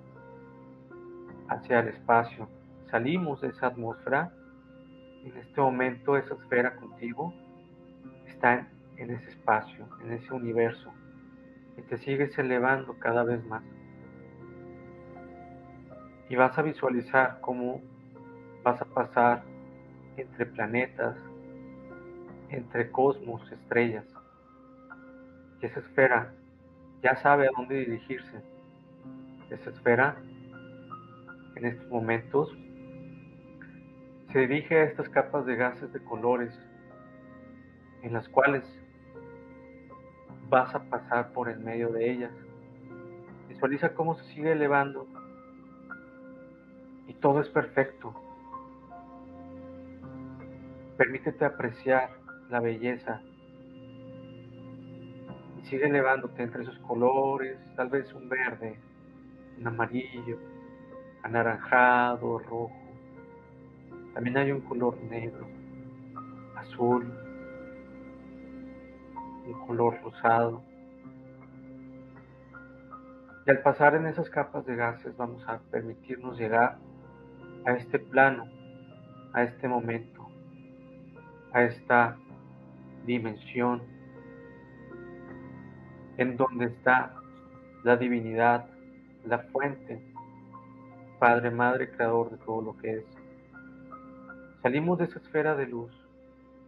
[1.49, 2.47] hacia el espacio.
[2.89, 4.31] Salimos de esa atmósfera.
[5.25, 7.33] En este momento esa esfera contigo
[8.27, 10.93] está en, ese espacio, en ese universo.
[11.77, 13.63] Y te sigues elevando cada vez más.
[16.29, 17.81] Y vas a visualizar cómo
[18.63, 19.43] vas a pasar
[20.15, 21.17] entre planetas,
[22.51, 24.05] entre cosmos, estrellas
[25.61, 26.33] y esa esfera
[27.01, 28.41] ya sabe a dónde dirigirse.
[29.49, 30.17] Esa esfera
[31.55, 32.55] en estos momentos
[34.31, 36.57] se dirige a estas capas de gases de colores
[38.03, 38.63] en las cuales
[40.49, 42.31] vas a pasar por el medio de ellas.
[43.47, 45.07] Visualiza cómo se sigue elevando
[47.07, 48.13] y todo es perfecto.
[50.97, 52.09] Permítete apreciar
[52.49, 53.21] la belleza
[55.69, 58.79] sigue elevándote entre esos colores, tal vez un verde,
[59.59, 60.39] un amarillo,
[61.21, 62.71] anaranjado, rojo.
[64.15, 65.47] También hay un color negro,
[66.55, 67.13] azul,
[69.45, 70.63] un color rosado.
[73.45, 76.77] Y al pasar en esas capas de gases vamos a permitirnos llegar
[77.65, 78.45] a este plano,
[79.33, 80.27] a este momento,
[81.53, 82.17] a esta
[83.05, 83.98] dimensión
[86.19, 87.13] en donde está
[87.83, 88.65] la divinidad,
[89.25, 90.01] la fuente,
[91.17, 93.05] Padre, Madre, Creador de todo lo que es.
[94.61, 95.91] Salimos de esa esfera de luz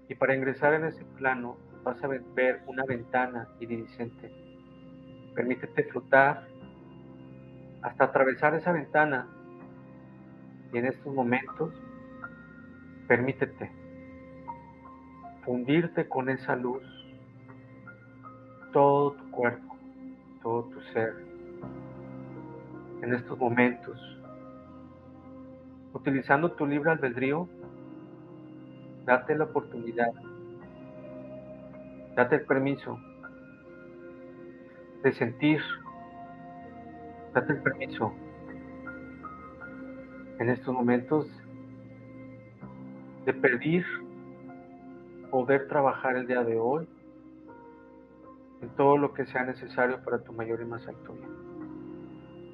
[0.08, 4.32] y para ingresar en ese plano vas a ver una ventana iridiscente.
[5.36, 6.48] Permítete flotar
[7.82, 9.28] hasta atravesar esa ventana
[10.72, 11.74] y en estos momentos
[13.06, 13.70] permítete
[15.44, 16.84] fundirte con esa luz
[18.72, 19.76] todo tu cuerpo,
[20.42, 21.14] todo tu ser.
[23.02, 24.00] En estos momentos,
[25.94, 27.48] utilizando tu libre albedrío,
[29.06, 30.12] date la oportunidad,
[32.16, 33.00] date el permiso
[35.04, 35.62] de sentir,
[37.34, 38.14] date el permiso
[40.40, 41.28] en estos momentos
[43.26, 43.86] de pedir
[45.30, 46.88] poder trabajar el día de hoy
[48.62, 51.30] en todo lo que sea necesario para tu mayor y más alto bien.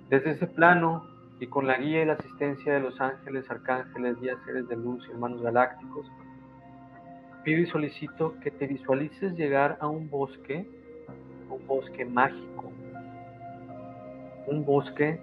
[0.09, 1.05] Desde ese plano
[1.39, 5.05] y con la guía y la asistencia de los ángeles, arcángeles, guías, seres de luz
[5.07, 6.09] y hermanos galácticos,
[7.43, 10.67] pido y solicito que te visualices llegar a un bosque,
[11.49, 12.71] un bosque mágico,
[14.47, 15.19] un bosque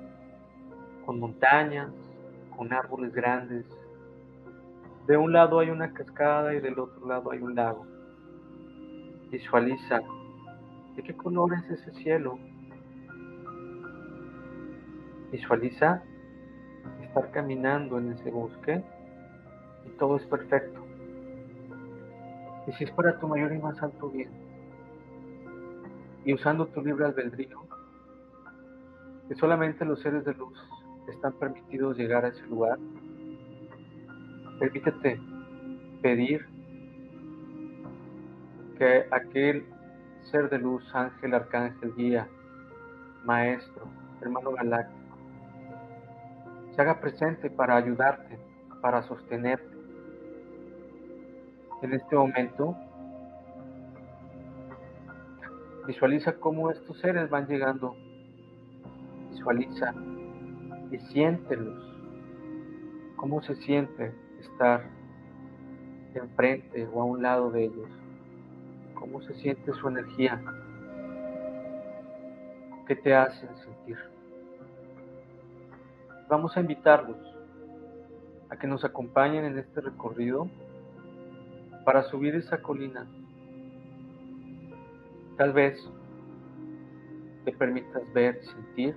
[1.04, 1.90] con montañas,
[2.56, 3.66] con árboles grandes.
[5.06, 7.86] De un lado hay una cascada y del otro lado hay un lago.
[9.30, 10.00] Visualiza
[10.96, 12.38] ¿De qué color es ese cielo?
[15.32, 16.02] Visualiza
[17.02, 18.82] estar caminando en ese bosque
[19.86, 20.80] y todo es perfecto.
[22.66, 24.30] Y si es para tu mayor y más alto bien,
[26.24, 27.60] y usando tu libre albedrío,
[29.28, 30.58] que solamente los seres de luz
[31.08, 32.78] están permitidos llegar a ese lugar,
[34.58, 35.20] permítete
[36.00, 36.46] pedir
[38.78, 39.66] que aquel
[40.30, 42.28] ser de luz, ángel, arcángel, guía,
[43.24, 43.86] maestro,
[44.20, 45.16] hermano galáctico,
[46.74, 48.38] se haga presente para ayudarte,
[48.80, 49.74] para sostenerte.
[51.82, 52.76] En este momento,
[55.86, 57.94] visualiza cómo estos seres van llegando.
[59.30, 59.94] Visualiza
[60.90, 61.82] y siéntelos.
[63.16, 64.84] ¿Cómo se siente estar
[66.14, 68.03] enfrente o a un lado de ellos?
[69.04, 70.40] ¿Cómo se siente su energía?
[72.86, 73.98] ¿Qué te hacen sentir?
[76.26, 77.18] Vamos a invitarlos
[78.48, 80.48] a que nos acompañen en este recorrido
[81.84, 83.06] para subir esa colina.
[85.36, 85.78] Tal vez
[87.44, 88.96] te permitas ver sentir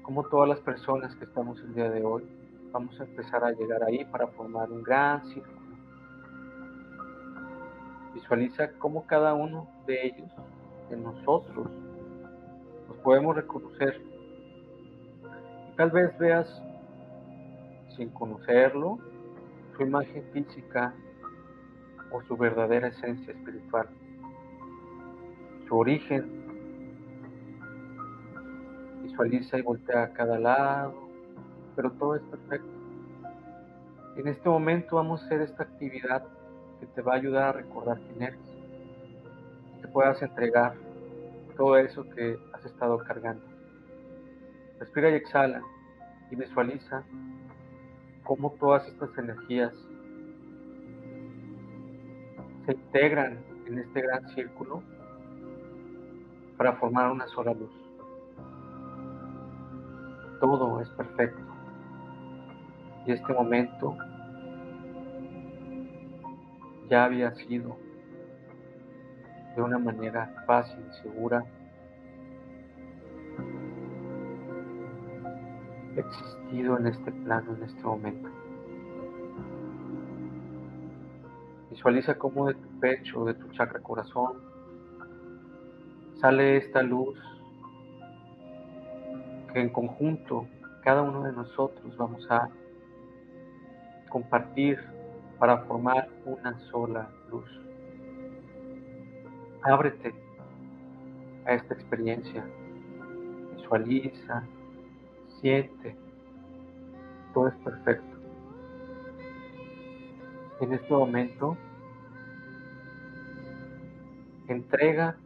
[0.00, 2.24] como todas las personas que estamos el día de hoy
[2.72, 5.65] vamos a empezar a llegar ahí para formar un gran círculo.
[8.16, 10.30] Visualiza cómo cada uno de ellos,
[10.88, 11.68] de nosotros,
[12.88, 14.00] nos podemos reconocer.
[15.70, 16.62] Y tal vez veas,
[17.94, 18.98] sin conocerlo,
[19.76, 20.94] su imagen física
[22.10, 23.86] o su verdadera esencia espiritual,
[25.68, 26.24] su origen
[29.02, 30.94] visualiza y voltea a cada lado,
[31.76, 32.70] pero todo es perfecto.
[34.16, 36.24] En este momento vamos a hacer esta actividad
[36.80, 38.40] que te va a ayudar a recordar quién eres,
[39.80, 40.74] que puedas entregar
[41.56, 43.44] todo eso que has estado cargando.
[44.78, 45.62] Respira y exhala
[46.30, 47.02] y visualiza
[48.24, 49.72] cómo todas estas energías
[52.66, 54.82] se integran en este gran círculo
[56.56, 57.86] para formar una sola luz
[60.40, 61.42] todo es perfecto.
[63.06, 63.96] Y este momento
[66.88, 67.76] ya había sido
[69.54, 71.44] de una manera fácil y segura
[75.96, 78.28] existido en este plano en este momento.
[81.70, 84.34] Visualiza cómo de tu pecho, de tu chakra corazón,
[86.20, 87.18] sale esta luz
[89.54, 90.46] en conjunto
[90.86, 92.48] cada uno de nosotros vamos a
[94.08, 94.78] compartir
[95.38, 97.48] para formar una sola luz.
[99.62, 100.14] Ábrete
[101.44, 102.44] a esta experiencia,
[103.56, 104.44] visualiza,
[105.40, 105.96] siente,
[107.34, 108.16] todo es perfecto.
[110.60, 111.56] En este momento,
[114.48, 115.16] entrega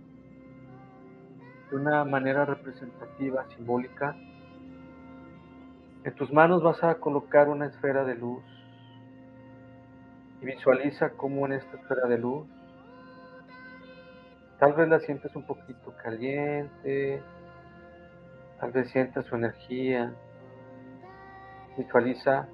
[1.70, 4.16] de una manera representativa, simbólica.
[6.02, 8.42] En tus manos vas a colocar una esfera de luz
[10.40, 12.46] y visualiza cómo en esta esfera de luz
[14.60, 17.22] tal vez la sientes un poquito caliente,
[18.60, 20.12] tal vez sientas su energía.
[21.78, 22.46] Visualiza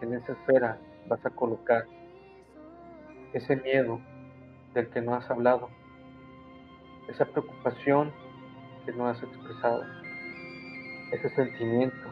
[0.00, 0.78] que en esa esfera
[1.08, 1.84] vas a colocar
[3.34, 4.00] ese miedo
[4.72, 5.68] del que no has hablado,
[7.08, 8.12] esa preocupación
[8.86, 9.82] que no has expresado,
[11.12, 12.08] ese sentimiento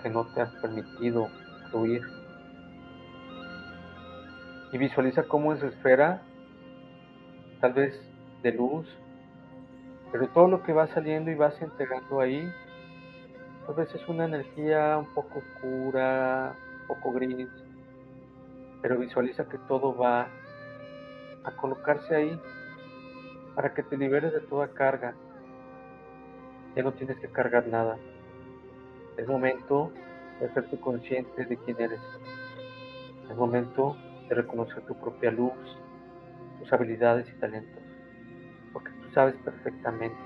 [0.00, 1.28] que no te has permitido
[1.70, 2.17] fluir.
[4.72, 6.22] Y visualiza cómo esa esfera,
[7.60, 8.00] tal vez
[8.42, 8.86] de luz,
[10.12, 12.50] pero todo lo que va saliendo y vas integrando ahí,
[13.66, 17.48] tal vez es una energía un poco oscura, un poco gris,
[18.82, 20.28] pero visualiza que todo va
[21.44, 22.40] a colocarse ahí
[23.54, 25.14] para que te liberes de toda carga,
[26.76, 27.96] ya no tienes que cargar nada.
[29.16, 29.90] Es momento
[30.38, 32.00] de hacerte consciente de quién eres.
[33.28, 33.96] Es momento
[34.28, 35.52] de reconocer tu propia luz,
[36.58, 37.82] tus habilidades y talentos.
[38.72, 40.16] Porque tú sabes perfectamente,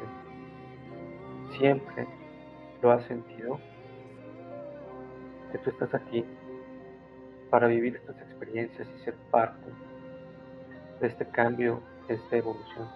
[1.58, 2.06] siempre
[2.82, 3.58] lo has sentido,
[5.52, 6.24] que tú estás aquí
[7.50, 9.70] para vivir estas experiencias y ser parte
[11.00, 12.88] de este cambio, de esta evolución.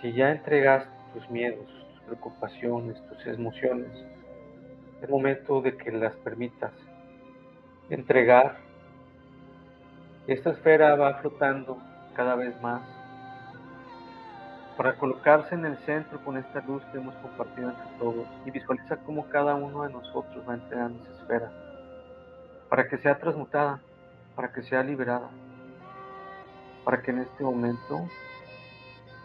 [0.00, 3.90] Si ya entregaste tus miedos, tus preocupaciones, tus emociones.
[5.02, 6.72] Es momento de que las permitas
[7.90, 8.63] entregar.
[10.26, 11.78] Esta esfera va flotando
[12.14, 12.82] cada vez más
[14.76, 18.96] para colocarse en el centro con esta luz que hemos compartido entre todos y visualiza
[18.98, 21.52] cómo cada uno de nosotros va entregando esa esfera
[22.68, 23.80] para que sea transmutada,
[24.34, 25.28] para que sea liberada,
[26.84, 28.08] para que en este momento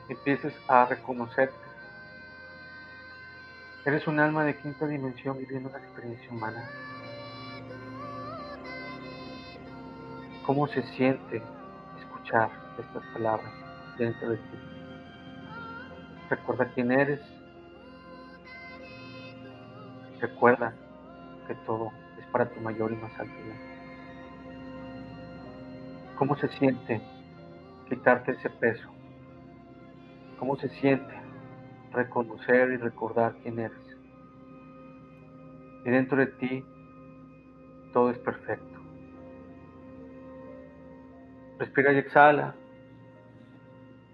[0.09, 1.69] empieces a reconocerte
[3.85, 6.69] Eres un alma de quinta dimensión viviendo una experiencia humana.
[10.49, 11.43] ¿Cómo se siente
[11.99, 12.49] escuchar
[12.79, 13.53] estas palabras?
[13.99, 14.57] dentro de ti.
[16.27, 17.21] Recuerda quién eres.
[20.19, 20.73] Recuerda
[21.47, 23.59] que todo es para tu mayor y más alto bien.
[26.17, 26.99] ¿Cómo se siente
[27.87, 28.89] quitarte ese peso?
[30.39, 31.13] ¿Cómo se siente
[31.91, 33.97] reconocer y recordar quién eres?
[35.85, 36.65] Y dentro de ti
[37.93, 38.68] todo es perfecto.
[41.59, 42.55] Respira y exhala.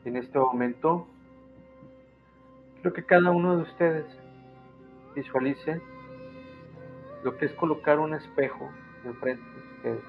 [0.04, 1.06] En este momento,
[2.74, 4.06] quiero que cada uno de ustedes
[5.14, 5.80] visualice
[7.24, 8.68] lo que es colocar un espejo
[9.04, 10.04] enfrente de ustedes.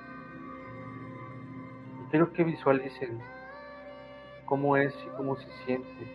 [2.01, 3.21] Y quiero que visualicen
[4.47, 6.07] cómo es y cómo se siente.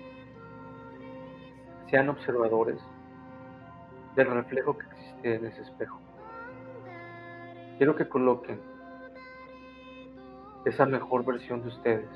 [1.91, 2.81] Sean observadores
[4.15, 5.99] del reflejo que existe en ese espejo.
[7.77, 8.70] Quiero que coloquen
[10.65, 12.09] esa mejor versión de ustedes.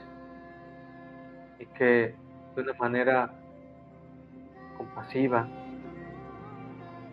[1.60, 2.16] Y que
[2.56, 3.32] de una manera
[4.78, 5.48] compasiva,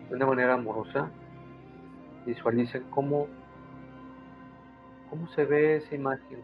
[0.09, 1.09] de una manera amorosa,
[2.25, 3.27] visualicen cómo,
[5.09, 6.41] cómo se ve esa imagen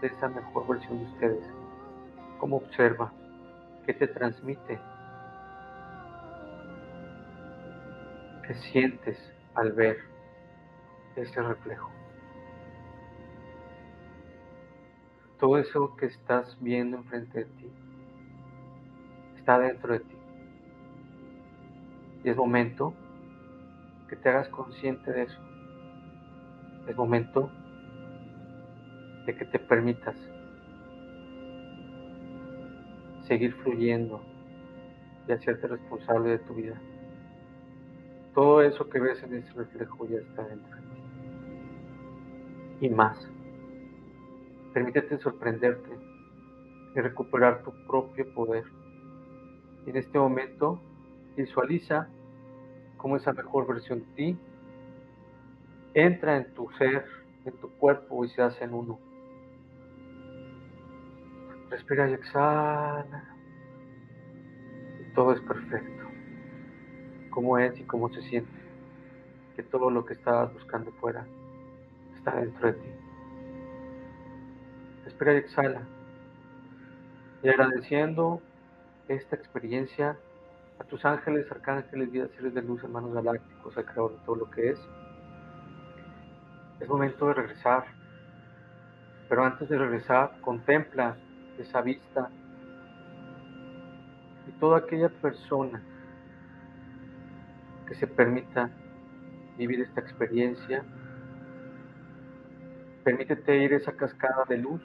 [0.00, 1.44] de esa mejor versión de ustedes,
[2.38, 3.12] cómo observa,
[3.86, 4.78] qué te transmite,
[8.46, 9.18] qué sientes
[9.54, 9.98] al ver
[11.16, 11.90] ese reflejo.
[15.44, 17.66] Todo eso que estás viendo enfrente de ti
[19.36, 20.16] está dentro de ti.
[22.24, 22.94] Y es momento
[24.08, 25.38] que te hagas consciente de eso.
[26.88, 27.50] Es momento
[29.26, 30.16] de que te permitas
[33.28, 34.22] seguir fluyendo
[35.28, 36.80] y hacerte responsable de tu vida.
[38.32, 40.88] Todo eso que ves en ese reflejo ya está dentro de ti.
[42.86, 43.33] Y más.
[44.74, 45.88] Permítete sorprenderte
[46.96, 48.64] y recuperar tu propio poder.
[49.86, 50.80] En este momento
[51.36, 52.08] visualiza
[52.96, 54.38] cómo esa mejor versión de ti
[55.94, 57.06] entra en tu ser,
[57.44, 58.98] en tu cuerpo y se hace en uno.
[61.70, 63.36] Respira y exhala.
[65.00, 66.04] Y todo es perfecto.
[67.30, 68.50] Cómo es y cómo se siente.
[69.54, 71.24] Que todo lo que estabas buscando fuera
[72.16, 73.03] está dentro de ti.
[75.04, 75.82] Respira y exhala.
[77.42, 78.40] Y agradeciendo
[79.08, 80.16] esta experiencia
[80.78, 84.50] a tus ángeles, arcángeles, vidas, seres de luz, hermanos galácticos, al creador de todo lo
[84.50, 84.78] que es.
[86.80, 87.84] Es momento de regresar.
[89.28, 91.16] Pero antes de regresar, contempla
[91.58, 92.30] esa vista
[94.48, 95.82] y toda aquella persona
[97.86, 98.70] que se permita
[99.56, 100.84] vivir esta experiencia.
[103.04, 104.82] Permítete ir a esa cascada de luz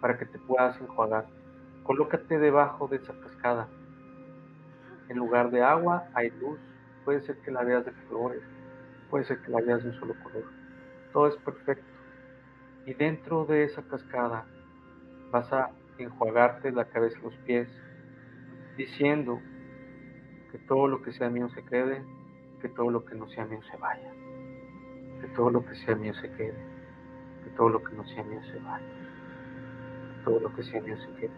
[0.00, 1.26] para que te puedas enjuagar.
[1.84, 3.68] Colócate debajo de esa cascada.
[5.08, 6.58] En lugar de agua hay luz.
[7.04, 8.42] Puede ser que la veas de colores,
[9.08, 10.44] puede ser que la veas de un solo color.
[11.12, 11.84] Todo es perfecto.
[12.86, 14.44] Y dentro de esa cascada
[15.30, 17.68] vas a enjuagarte la cabeza y los pies,
[18.76, 19.40] diciendo
[20.50, 22.02] que todo lo que sea mío se quede,
[22.60, 24.12] que todo lo que no sea mío se vaya,
[25.24, 26.54] que todo lo que sea mío se quede,
[27.44, 29.04] que todo lo que no sea mío se vaya
[30.24, 31.32] todo lo que sea mío se quede,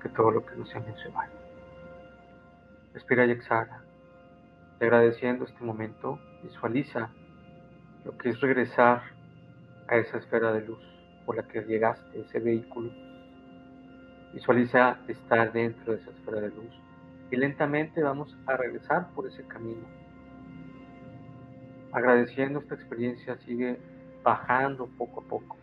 [0.00, 1.32] que todo lo que no sea mío se vaya.
[2.94, 3.82] Respira y exhala.
[4.80, 7.10] Y agradeciendo este momento, visualiza
[8.04, 9.02] lo que es regresar
[9.88, 10.78] a esa esfera de luz
[11.26, 12.90] por la que llegaste, ese vehículo.
[14.32, 16.80] Visualiza estar dentro de esa esfera de luz.
[17.30, 19.86] Y lentamente vamos a regresar por ese camino.
[21.94, 23.78] Agradeciendo esta experiencia, sigue
[24.24, 25.56] bajando poco a poco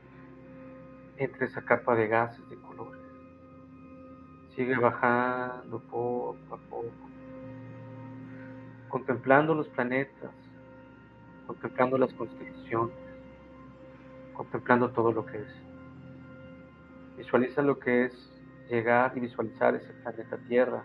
[1.18, 3.02] entre esa capa de gases de colores.
[4.56, 7.10] Sigue bajando poco a poco,
[8.88, 10.32] contemplando los planetas,
[11.48, 12.96] contemplando las constelaciones,
[14.34, 15.54] contemplando todo lo que es.
[17.18, 18.14] Visualiza lo que es
[18.70, 20.82] llegar y visualizar ese planeta Tierra.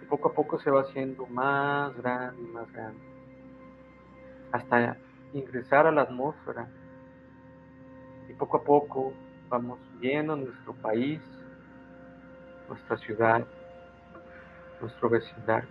[0.00, 3.11] Y poco a poco se va haciendo más grande y más grande.
[4.52, 4.96] Hasta
[5.32, 6.68] ingresar a la atmósfera.
[8.28, 9.12] Y poco a poco
[9.48, 11.20] vamos viendo nuestro país,
[12.68, 13.46] nuestra ciudad,
[14.80, 15.68] nuestro vecindario,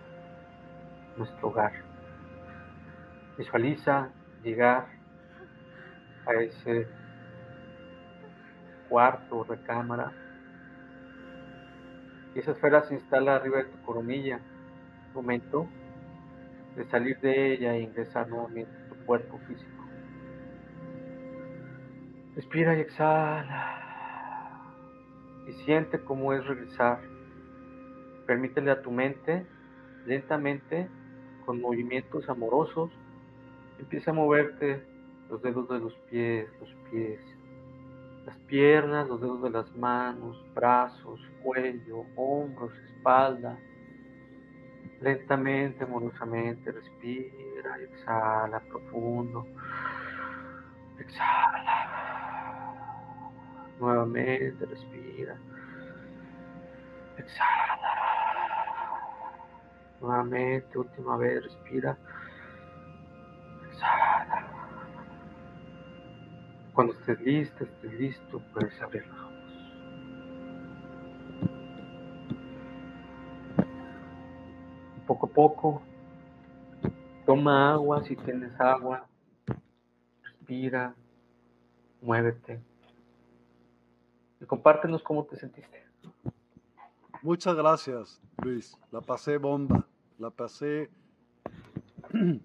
[1.16, 1.72] nuestro hogar.
[3.38, 4.10] Visualiza
[4.42, 4.88] llegar
[6.26, 6.86] a ese
[8.88, 10.12] cuarto recámara
[12.34, 14.40] y esa esfera se instala arriba de tu coronilla.
[15.14, 15.68] Momento
[16.76, 19.84] de salir de ella e ingresar nuevamente a tu cuerpo físico.
[22.34, 23.78] Respira y exhala.
[25.46, 27.00] y siente cómo es regresar.
[28.26, 29.44] Permítele a tu mente
[30.06, 30.88] lentamente,
[31.44, 32.90] con movimientos amorosos,
[33.78, 34.82] empieza a moverte
[35.28, 37.20] los dedos de los pies, los pies,
[38.26, 43.58] las piernas, los dedos de las manos, brazos, cuello, hombros, espalda.
[45.00, 47.52] Lentamente, amorosamente, respira
[47.82, 49.46] exhala profundo.
[50.98, 52.74] Exhala.
[53.78, 55.36] Nuevamente, respira.
[57.16, 57.78] Exhala.
[60.00, 61.96] Nuevamente, última vez, respira.
[63.70, 64.48] Exhala.
[66.74, 69.04] Cuando estés lista, estés listo, puedes abrir
[75.12, 75.82] Poco a poco,
[77.26, 79.06] toma agua si tienes agua,
[80.22, 80.94] respira,
[82.00, 82.58] muévete
[84.40, 85.84] y compártenos cómo te sentiste.
[87.20, 88.78] Muchas gracias, Luis.
[88.90, 89.86] La pasé bomba.
[90.18, 90.88] La pasé.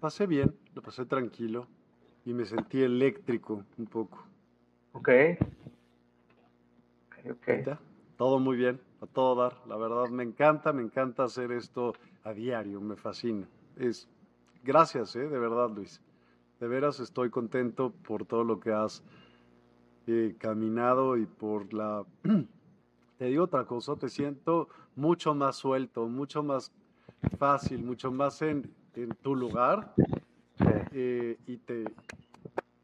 [0.00, 1.66] pasé bien, la pasé tranquilo
[2.24, 4.24] y me sentí eléctrico un poco.
[4.92, 5.08] Ok.
[7.08, 7.76] Ok, ok.
[8.16, 9.54] Todo muy bien, a todo dar.
[9.66, 13.48] La verdad, me encanta, me encanta hacer esto a diario, me fascina.
[13.76, 14.08] Es,
[14.62, 15.28] gracias, ¿eh?
[15.28, 16.00] de verdad, Luis.
[16.60, 19.02] De veras estoy contento por todo lo que has
[20.06, 22.04] eh, caminado y por la...
[23.18, 26.72] te digo otra cosa, te siento mucho más suelto, mucho más
[27.38, 29.94] fácil, mucho más en, en tu lugar
[30.92, 31.84] eh, y te,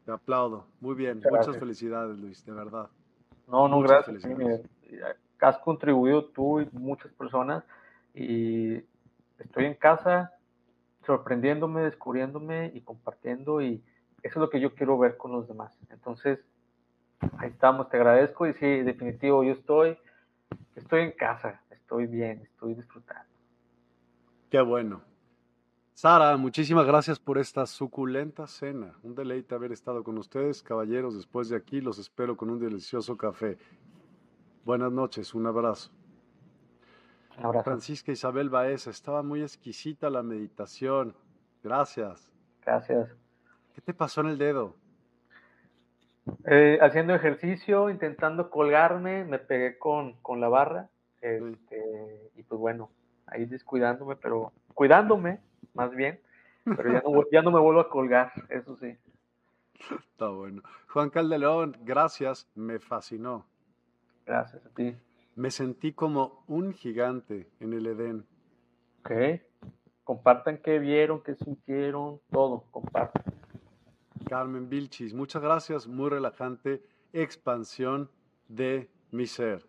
[0.05, 0.67] te, aplaudo.
[0.79, 2.89] Muy bien, muchas felicidades Luis, de verdad.
[3.47, 4.23] No, no, gracias.
[5.43, 7.63] Has contribuido tú y muchas personas
[8.13, 8.75] y
[9.39, 10.33] estoy en casa
[11.05, 13.83] sorprendiéndome, descubriéndome y compartiendo y
[14.21, 15.77] eso es lo que yo quiero ver con los demás.
[15.89, 16.39] Entonces,
[17.37, 19.97] ahí estamos, te agradezco y sí, definitivo, yo estoy,
[20.75, 23.29] estoy en casa, estoy bien, estoy disfrutando.
[24.49, 25.01] Qué bueno.
[25.93, 28.93] Sara, muchísimas gracias por esta suculenta cena.
[29.03, 31.15] Un deleite haber estado con ustedes, caballeros.
[31.15, 33.57] Después de aquí los espero con un delicioso café.
[34.65, 35.91] Buenas noches, un abrazo.
[37.37, 37.63] abrazo.
[37.65, 41.13] Francisca Isabel Baeza, estaba muy exquisita la meditación.
[41.61, 42.31] Gracias.
[42.65, 43.09] Gracias.
[43.75, 44.75] ¿Qué te pasó en el dedo?
[46.45, 50.89] Eh, haciendo ejercicio, intentando colgarme, me pegué con, con la barra.
[51.19, 52.89] Este, y pues bueno,
[53.27, 55.41] ahí descuidándome, pero cuidándome
[55.73, 56.19] más bien,
[56.63, 58.97] pero ya no, ya no me vuelvo a colgar, eso sí.
[60.11, 60.61] Está bueno.
[60.89, 63.45] Juan Calderón, gracias, me fascinó.
[64.25, 64.95] Gracias a ti.
[65.35, 68.25] Me sentí como un gigante en el Edén.
[68.99, 69.11] Ok.
[70.03, 73.23] Compartan qué vieron, qué sintieron, todo, compartan.
[74.27, 76.83] Carmen Vilchis, muchas gracias, muy relajante.
[77.13, 78.09] Expansión
[78.47, 79.65] de mi ser.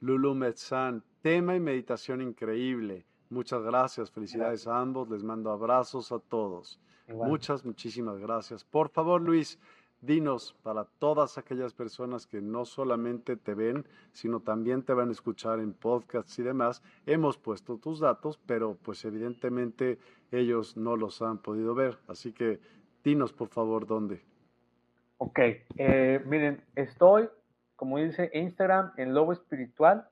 [0.00, 3.06] Lulu Metzán, tema y meditación increíble.
[3.28, 6.80] Muchas gracias, felicidades a ambos, les mando abrazos a todos.
[7.08, 8.64] Muchas, muchísimas gracias.
[8.64, 9.58] Por favor, Luis,
[10.00, 15.12] dinos para todas aquellas personas que no solamente te ven, sino también te van a
[15.12, 16.82] escuchar en podcasts y demás.
[17.06, 19.98] Hemos puesto tus datos, pero pues evidentemente
[20.30, 21.98] ellos no los han podido ver.
[22.08, 22.60] Así que
[23.04, 24.22] dinos, por favor, dónde.
[25.18, 25.38] Ok,
[25.76, 27.28] eh, miren, estoy,
[27.76, 30.08] como dice Instagram, en Lobo Espiritual,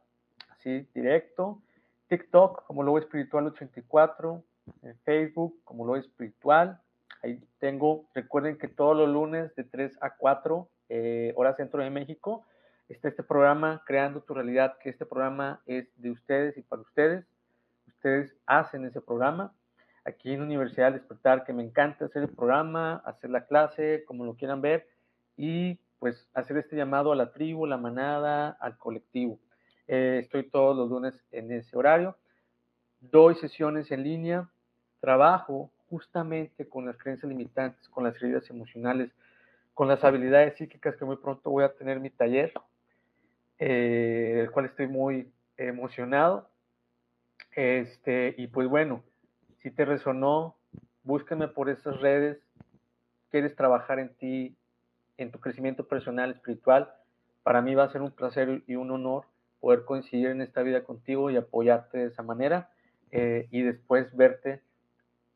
[0.50, 1.62] así directo.
[2.08, 4.42] TikTok como Lobo Espiritual 84,
[4.82, 6.80] en Facebook como Lobo Espiritual.
[7.22, 11.90] Ahí tengo, recuerden que todos los lunes de 3 a 4, eh, hora centro de
[11.90, 12.44] México,
[12.88, 17.26] está este programa Creando tu Realidad, que este programa es de ustedes y para ustedes.
[17.86, 19.52] Ustedes hacen ese programa.
[20.04, 24.34] Aquí en Universidad Despertar, que me encanta hacer el programa, hacer la clase, como lo
[24.34, 24.86] quieran ver,
[25.36, 29.38] y pues hacer este llamado a la tribu, la manada, al colectivo.
[29.88, 32.16] Eh, estoy todos los lunes en ese horario.
[33.00, 34.48] Doy sesiones en línea,
[35.00, 39.10] trabajo justamente con las creencias limitantes, con las heridas emocionales,
[39.74, 42.52] con las habilidades psíquicas que muy pronto voy a tener mi taller,
[43.58, 46.48] eh, el cual estoy muy emocionado.
[47.54, 49.02] Este, y pues bueno,
[49.62, 50.56] si te resonó,
[51.02, 52.38] búscame por esas redes,
[53.30, 54.56] quieres trabajar en ti,
[55.16, 56.92] en tu crecimiento personal, espiritual,
[57.42, 59.24] para mí va a ser un placer y un honor
[59.60, 62.70] poder coincidir en esta vida contigo y apoyarte de esa manera
[63.10, 64.60] eh, y después verte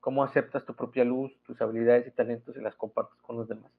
[0.02, 3.72] cómo aceptas tu propia luz, tus habilidades y talentos y las compartes con los demás.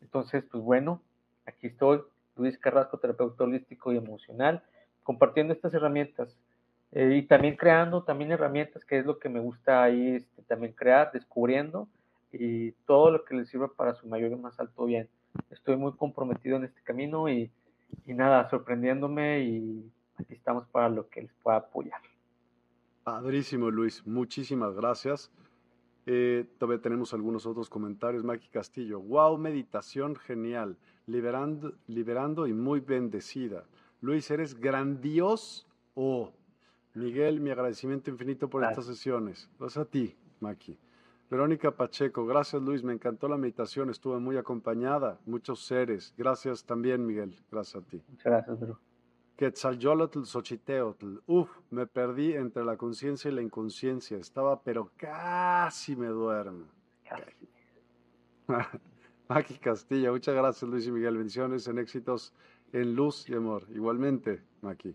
[0.00, 1.02] Entonces, pues bueno,
[1.44, 2.02] aquí estoy,
[2.36, 4.62] Luis Carrasco, terapeuta holístico y emocional,
[5.02, 6.38] compartiendo estas herramientas
[6.92, 10.74] eh, y también creando también herramientas, que es lo que me gusta ahí este, también
[10.74, 11.88] crear, descubriendo
[12.30, 15.08] y todo lo que les sirva para su mayor y más alto bien.
[15.50, 17.50] Estoy muy comprometido en este camino y
[18.06, 22.00] y nada, sorprendiéndome y aquí estamos para lo que les pueda apoyar.
[23.04, 24.06] Padrísimo, Luis.
[24.06, 25.30] Muchísimas gracias.
[26.06, 28.24] Eh, todavía tenemos algunos otros comentarios.
[28.24, 29.00] Maki Castillo.
[29.00, 30.76] Wow, meditación genial.
[31.06, 33.64] Liberando, liberando y muy bendecida.
[34.00, 35.66] Luis, eres grandioso.
[36.94, 39.48] Miguel, mi agradecimiento infinito por estas sesiones.
[39.58, 40.78] Gracias a ti, Maki.
[41.30, 46.12] Verónica Pacheco, gracias Luis, me encantó la meditación, estuve muy acompañada, muchos seres.
[46.18, 48.02] Gracias también, Miguel, gracias a ti.
[48.08, 48.76] Muchas gracias, Drew.
[49.40, 51.22] Quetzalcóatl Xochiteotl.
[51.26, 54.18] Uf, me perdí entre la conciencia y la inconsciencia.
[54.18, 56.66] Estaba, pero casi me duermo.
[57.08, 57.48] Casi.
[59.30, 61.16] Maki Castillo, muchas gracias Luis y Miguel.
[61.16, 62.34] Bendiciones en éxitos
[62.74, 63.64] en luz y amor.
[63.70, 64.94] Igualmente, Maki.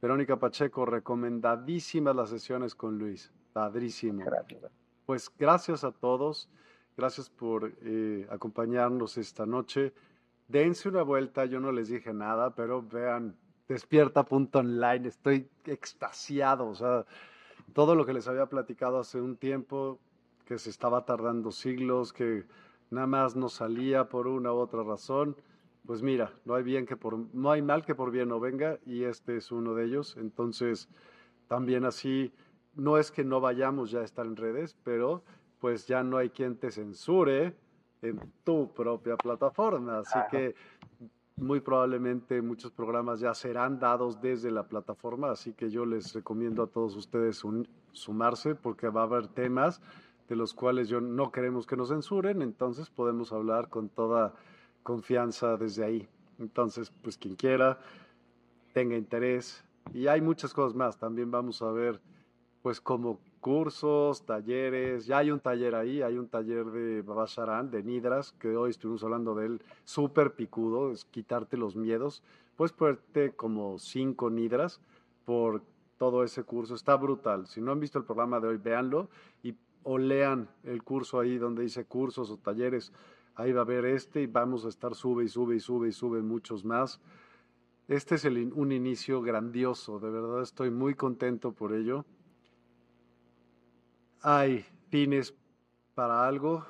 [0.00, 3.32] Verónica Pacheco, recomendadísimas las sesiones con Luis.
[3.52, 4.24] Padrísimo.
[4.24, 4.62] Gracias.
[5.06, 6.48] Pues gracias a todos.
[6.96, 9.92] Gracias por eh, acompañarnos esta noche.
[10.46, 13.34] Dense una vuelta, yo no les dije nada, pero vean
[13.72, 17.04] despierta.online, estoy extasiado, o sea,
[17.72, 19.98] todo lo que les había platicado hace un tiempo,
[20.44, 22.44] que se estaba tardando siglos, que
[22.90, 25.36] nada más no salía por una u otra razón,
[25.86, 28.78] pues mira, no hay bien que por no hay mal que por bien no venga
[28.86, 30.16] y este es uno de ellos.
[30.16, 30.88] Entonces,
[31.48, 32.32] también así
[32.74, 35.24] no es que no vayamos ya a estar en redes, pero
[35.58, 37.54] pues ya no hay quien te censure
[38.02, 40.54] en tu propia plataforma, así que
[41.36, 46.62] muy probablemente muchos programas ya serán dados desde la plataforma, así que yo les recomiendo
[46.62, 47.42] a todos ustedes
[47.92, 49.80] sumarse porque va a haber temas
[50.28, 54.34] de los cuales yo no queremos que nos censuren, entonces podemos hablar con toda
[54.82, 56.08] confianza desde ahí.
[56.38, 57.78] Entonces, pues quien quiera,
[58.72, 59.64] tenga interés.
[59.92, 60.98] Y hay muchas cosas más.
[60.98, 62.00] También vamos a ver,
[62.62, 65.04] pues como cursos, talleres.
[65.04, 69.02] Ya hay un taller ahí, hay un taller de Babasharán, de Nidras, que hoy estuvimos
[69.02, 72.22] hablando de él, súper picudo, es quitarte los miedos.
[72.56, 74.80] Puedes ponerte como cinco Nidras
[75.26, 75.62] por
[75.98, 76.76] todo ese curso.
[76.76, 77.48] Está brutal.
[77.48, 79.10] Si no han visto el programa de hoy, véanlo
[79.42, 82.92] y o lean el curso ahí donde dice cursos o talleres.
[83.34, 85.92] Ahí va a haber este y vamos a estar sube y sube y sube y
[85.92, 87.00] sube muchos más.
[87.88, 92.04] Este es un inicio grandioso, de verdad estoy muy contento por ello
[94.22, 95.34] hay fines
[95.94, 96.64] para algo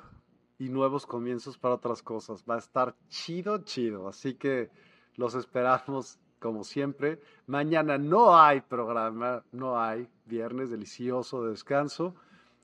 [0.57, 2.43] y nuevos comienzos para otras cosas.
[2.49, 4.07] Va a estar chido, chido.
[4.07, 4.71] Así que
[5.15, 7.21] los esperamos como siempre.
[7.47, 10.09] Mañana no hay programa, no hay.
[10.25, 12.15] Viernes delicioso de descanso.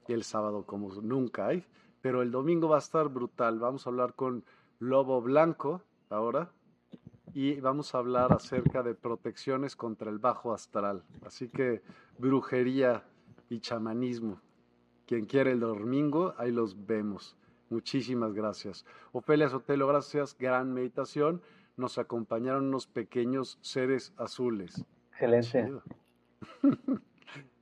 [0.08, 1.66] Y el sábado como nunca hay.
[2.02, 3.60] Pero el domingo va a estar brutal.
[3.60, 4.44] Vamos a hablar con
[4.80, 6.52] Lobo Blanco ahora.
[7.34, 11.04] Y vamos a hablar acerca de protecciones contra el bajo astral.
[11.24, 11.84] Así que
[12.18, 13.04] brujería
[13.50, 14.42] y chamanismo.
[15.10, 17.36] Quien quiere el domingo, ahí los vemos.
[17.72, 18.86] Muchísimas gracias.
[19.12, 20.38] Ofelia Sotelo, gracias.
[20.38, 21.42] Gran meditación.
[21.78, 24.86] Nos acompañaron unos pequeños seres azules.
[25.14, 25.82] Excelente.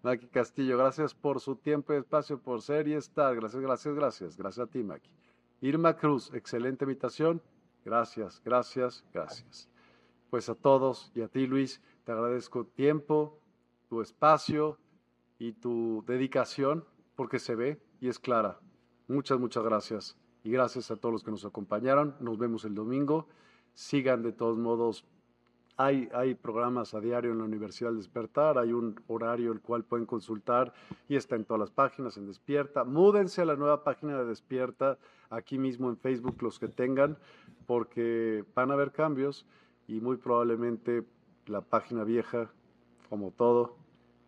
[0.03, 3.33] Maki Castillo, gracias por su tiempo y espacio, por ser y estar.
[3.33, 4.37] Gracias, gracias, gracias.
[4.37, 5.09] Gracias a ti, Maki.
[5.61, 7.41] Irma Cruz, excelente invitación.
[7.85, 9.69] Gracias, gracias, gracias.
[10.29, 13.39] Pues a todos y a ti, Luis, te agradezco tiempo,
[13.87, 14.77] tu espacio
[15.39, 16.83] y tu dedicación
[17.17, 18.59] porque se ve y es clara.
[19.09, 20.15] Muchas, muchas gracias.
[20.43, 22.15] Y gracias a todos los que nos acompañaron.
[22.21, 23.27] Nos vemos el domingo.
[23.73, 25.03] Sigan de todos modos.
[25.77, 29.83] Hay, hay programas a diario en la Universidad del Despertar, hay un horario el cual
[29.83, 30.73] pueden consultar
[31.07, 32.83] y está en todas las páginas en Despierta.
[32.83, 34.97] Múdense a la nueva página de Despierta,
[35.29, 37.19] aquí mismo en Facebook los que tengan,
[37.67, 39.45] porque van a haber cambios
[39.87, 41.05] y muy probablemente
[41.45, 42.51] la página vieja,
[43.07, 43.77] como todo,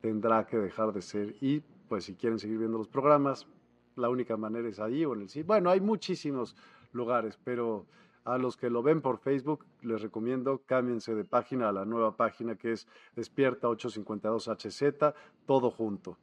[0.01, 3.47] tendrá que dejar de ser y pues si quieren seguir viendo los programas,
[3.95, 5.47] la única manera es ahí o en el sitio.
[5.47, 6.55] Bueno, hay muchísimos
[6.93, 7.85] lugares, pero
[8.23, 12.15] a los que lo ven por Facebook les recomiendo cámbiense de página a la nueva
[12.15, 15.13] página que es Despierta 852HZ,
[15.45, 16.17] todo junto.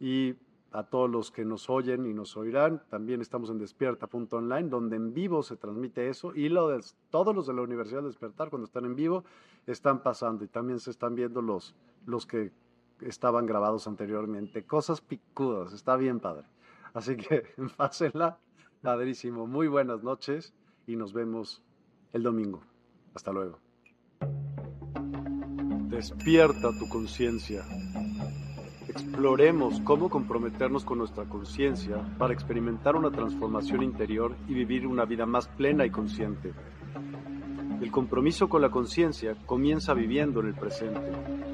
[0.00, 0.34] Y
[0.72, 5.14] a todos los que nos oyen y nos oirán, también estamos en despierta.online, donde en
[5.14, 8.66] vivo se transmite eso y lo de, todos los de la Universidad de Despertar, cuando
[8.66, 9.22] están en vivo,
[9.68, 11.76] están pasando y también se están viendo los,
[12.06, 12.50] los que
[13.00, 14.64] estaban grabados anteriormente.
[14.64, 16.44] Cosas picudas, está bien padre.
[16.92, 17.44] Así que
[17.76, 18.38] pásenla,
[18.82, 19.46] padrísimo.
[19.46, 20.54] Muy buenas noches
[20.86, 21.62] y nos vemos
[22.12, 22.62] el domingo.
[23.14, 23.58] Hasta luego.
[25.88, 27.64] Despierta tu conciencia.
[28.88, 35.26] Exploremos cómo comprometernos con nuestra conciencia para experimentar una transformación interior y vivir una vida
[35.26, 36.52] más plena y consciente.
[37.80, 41.53] El compromiso con la conciencia comienza viviendo en el presente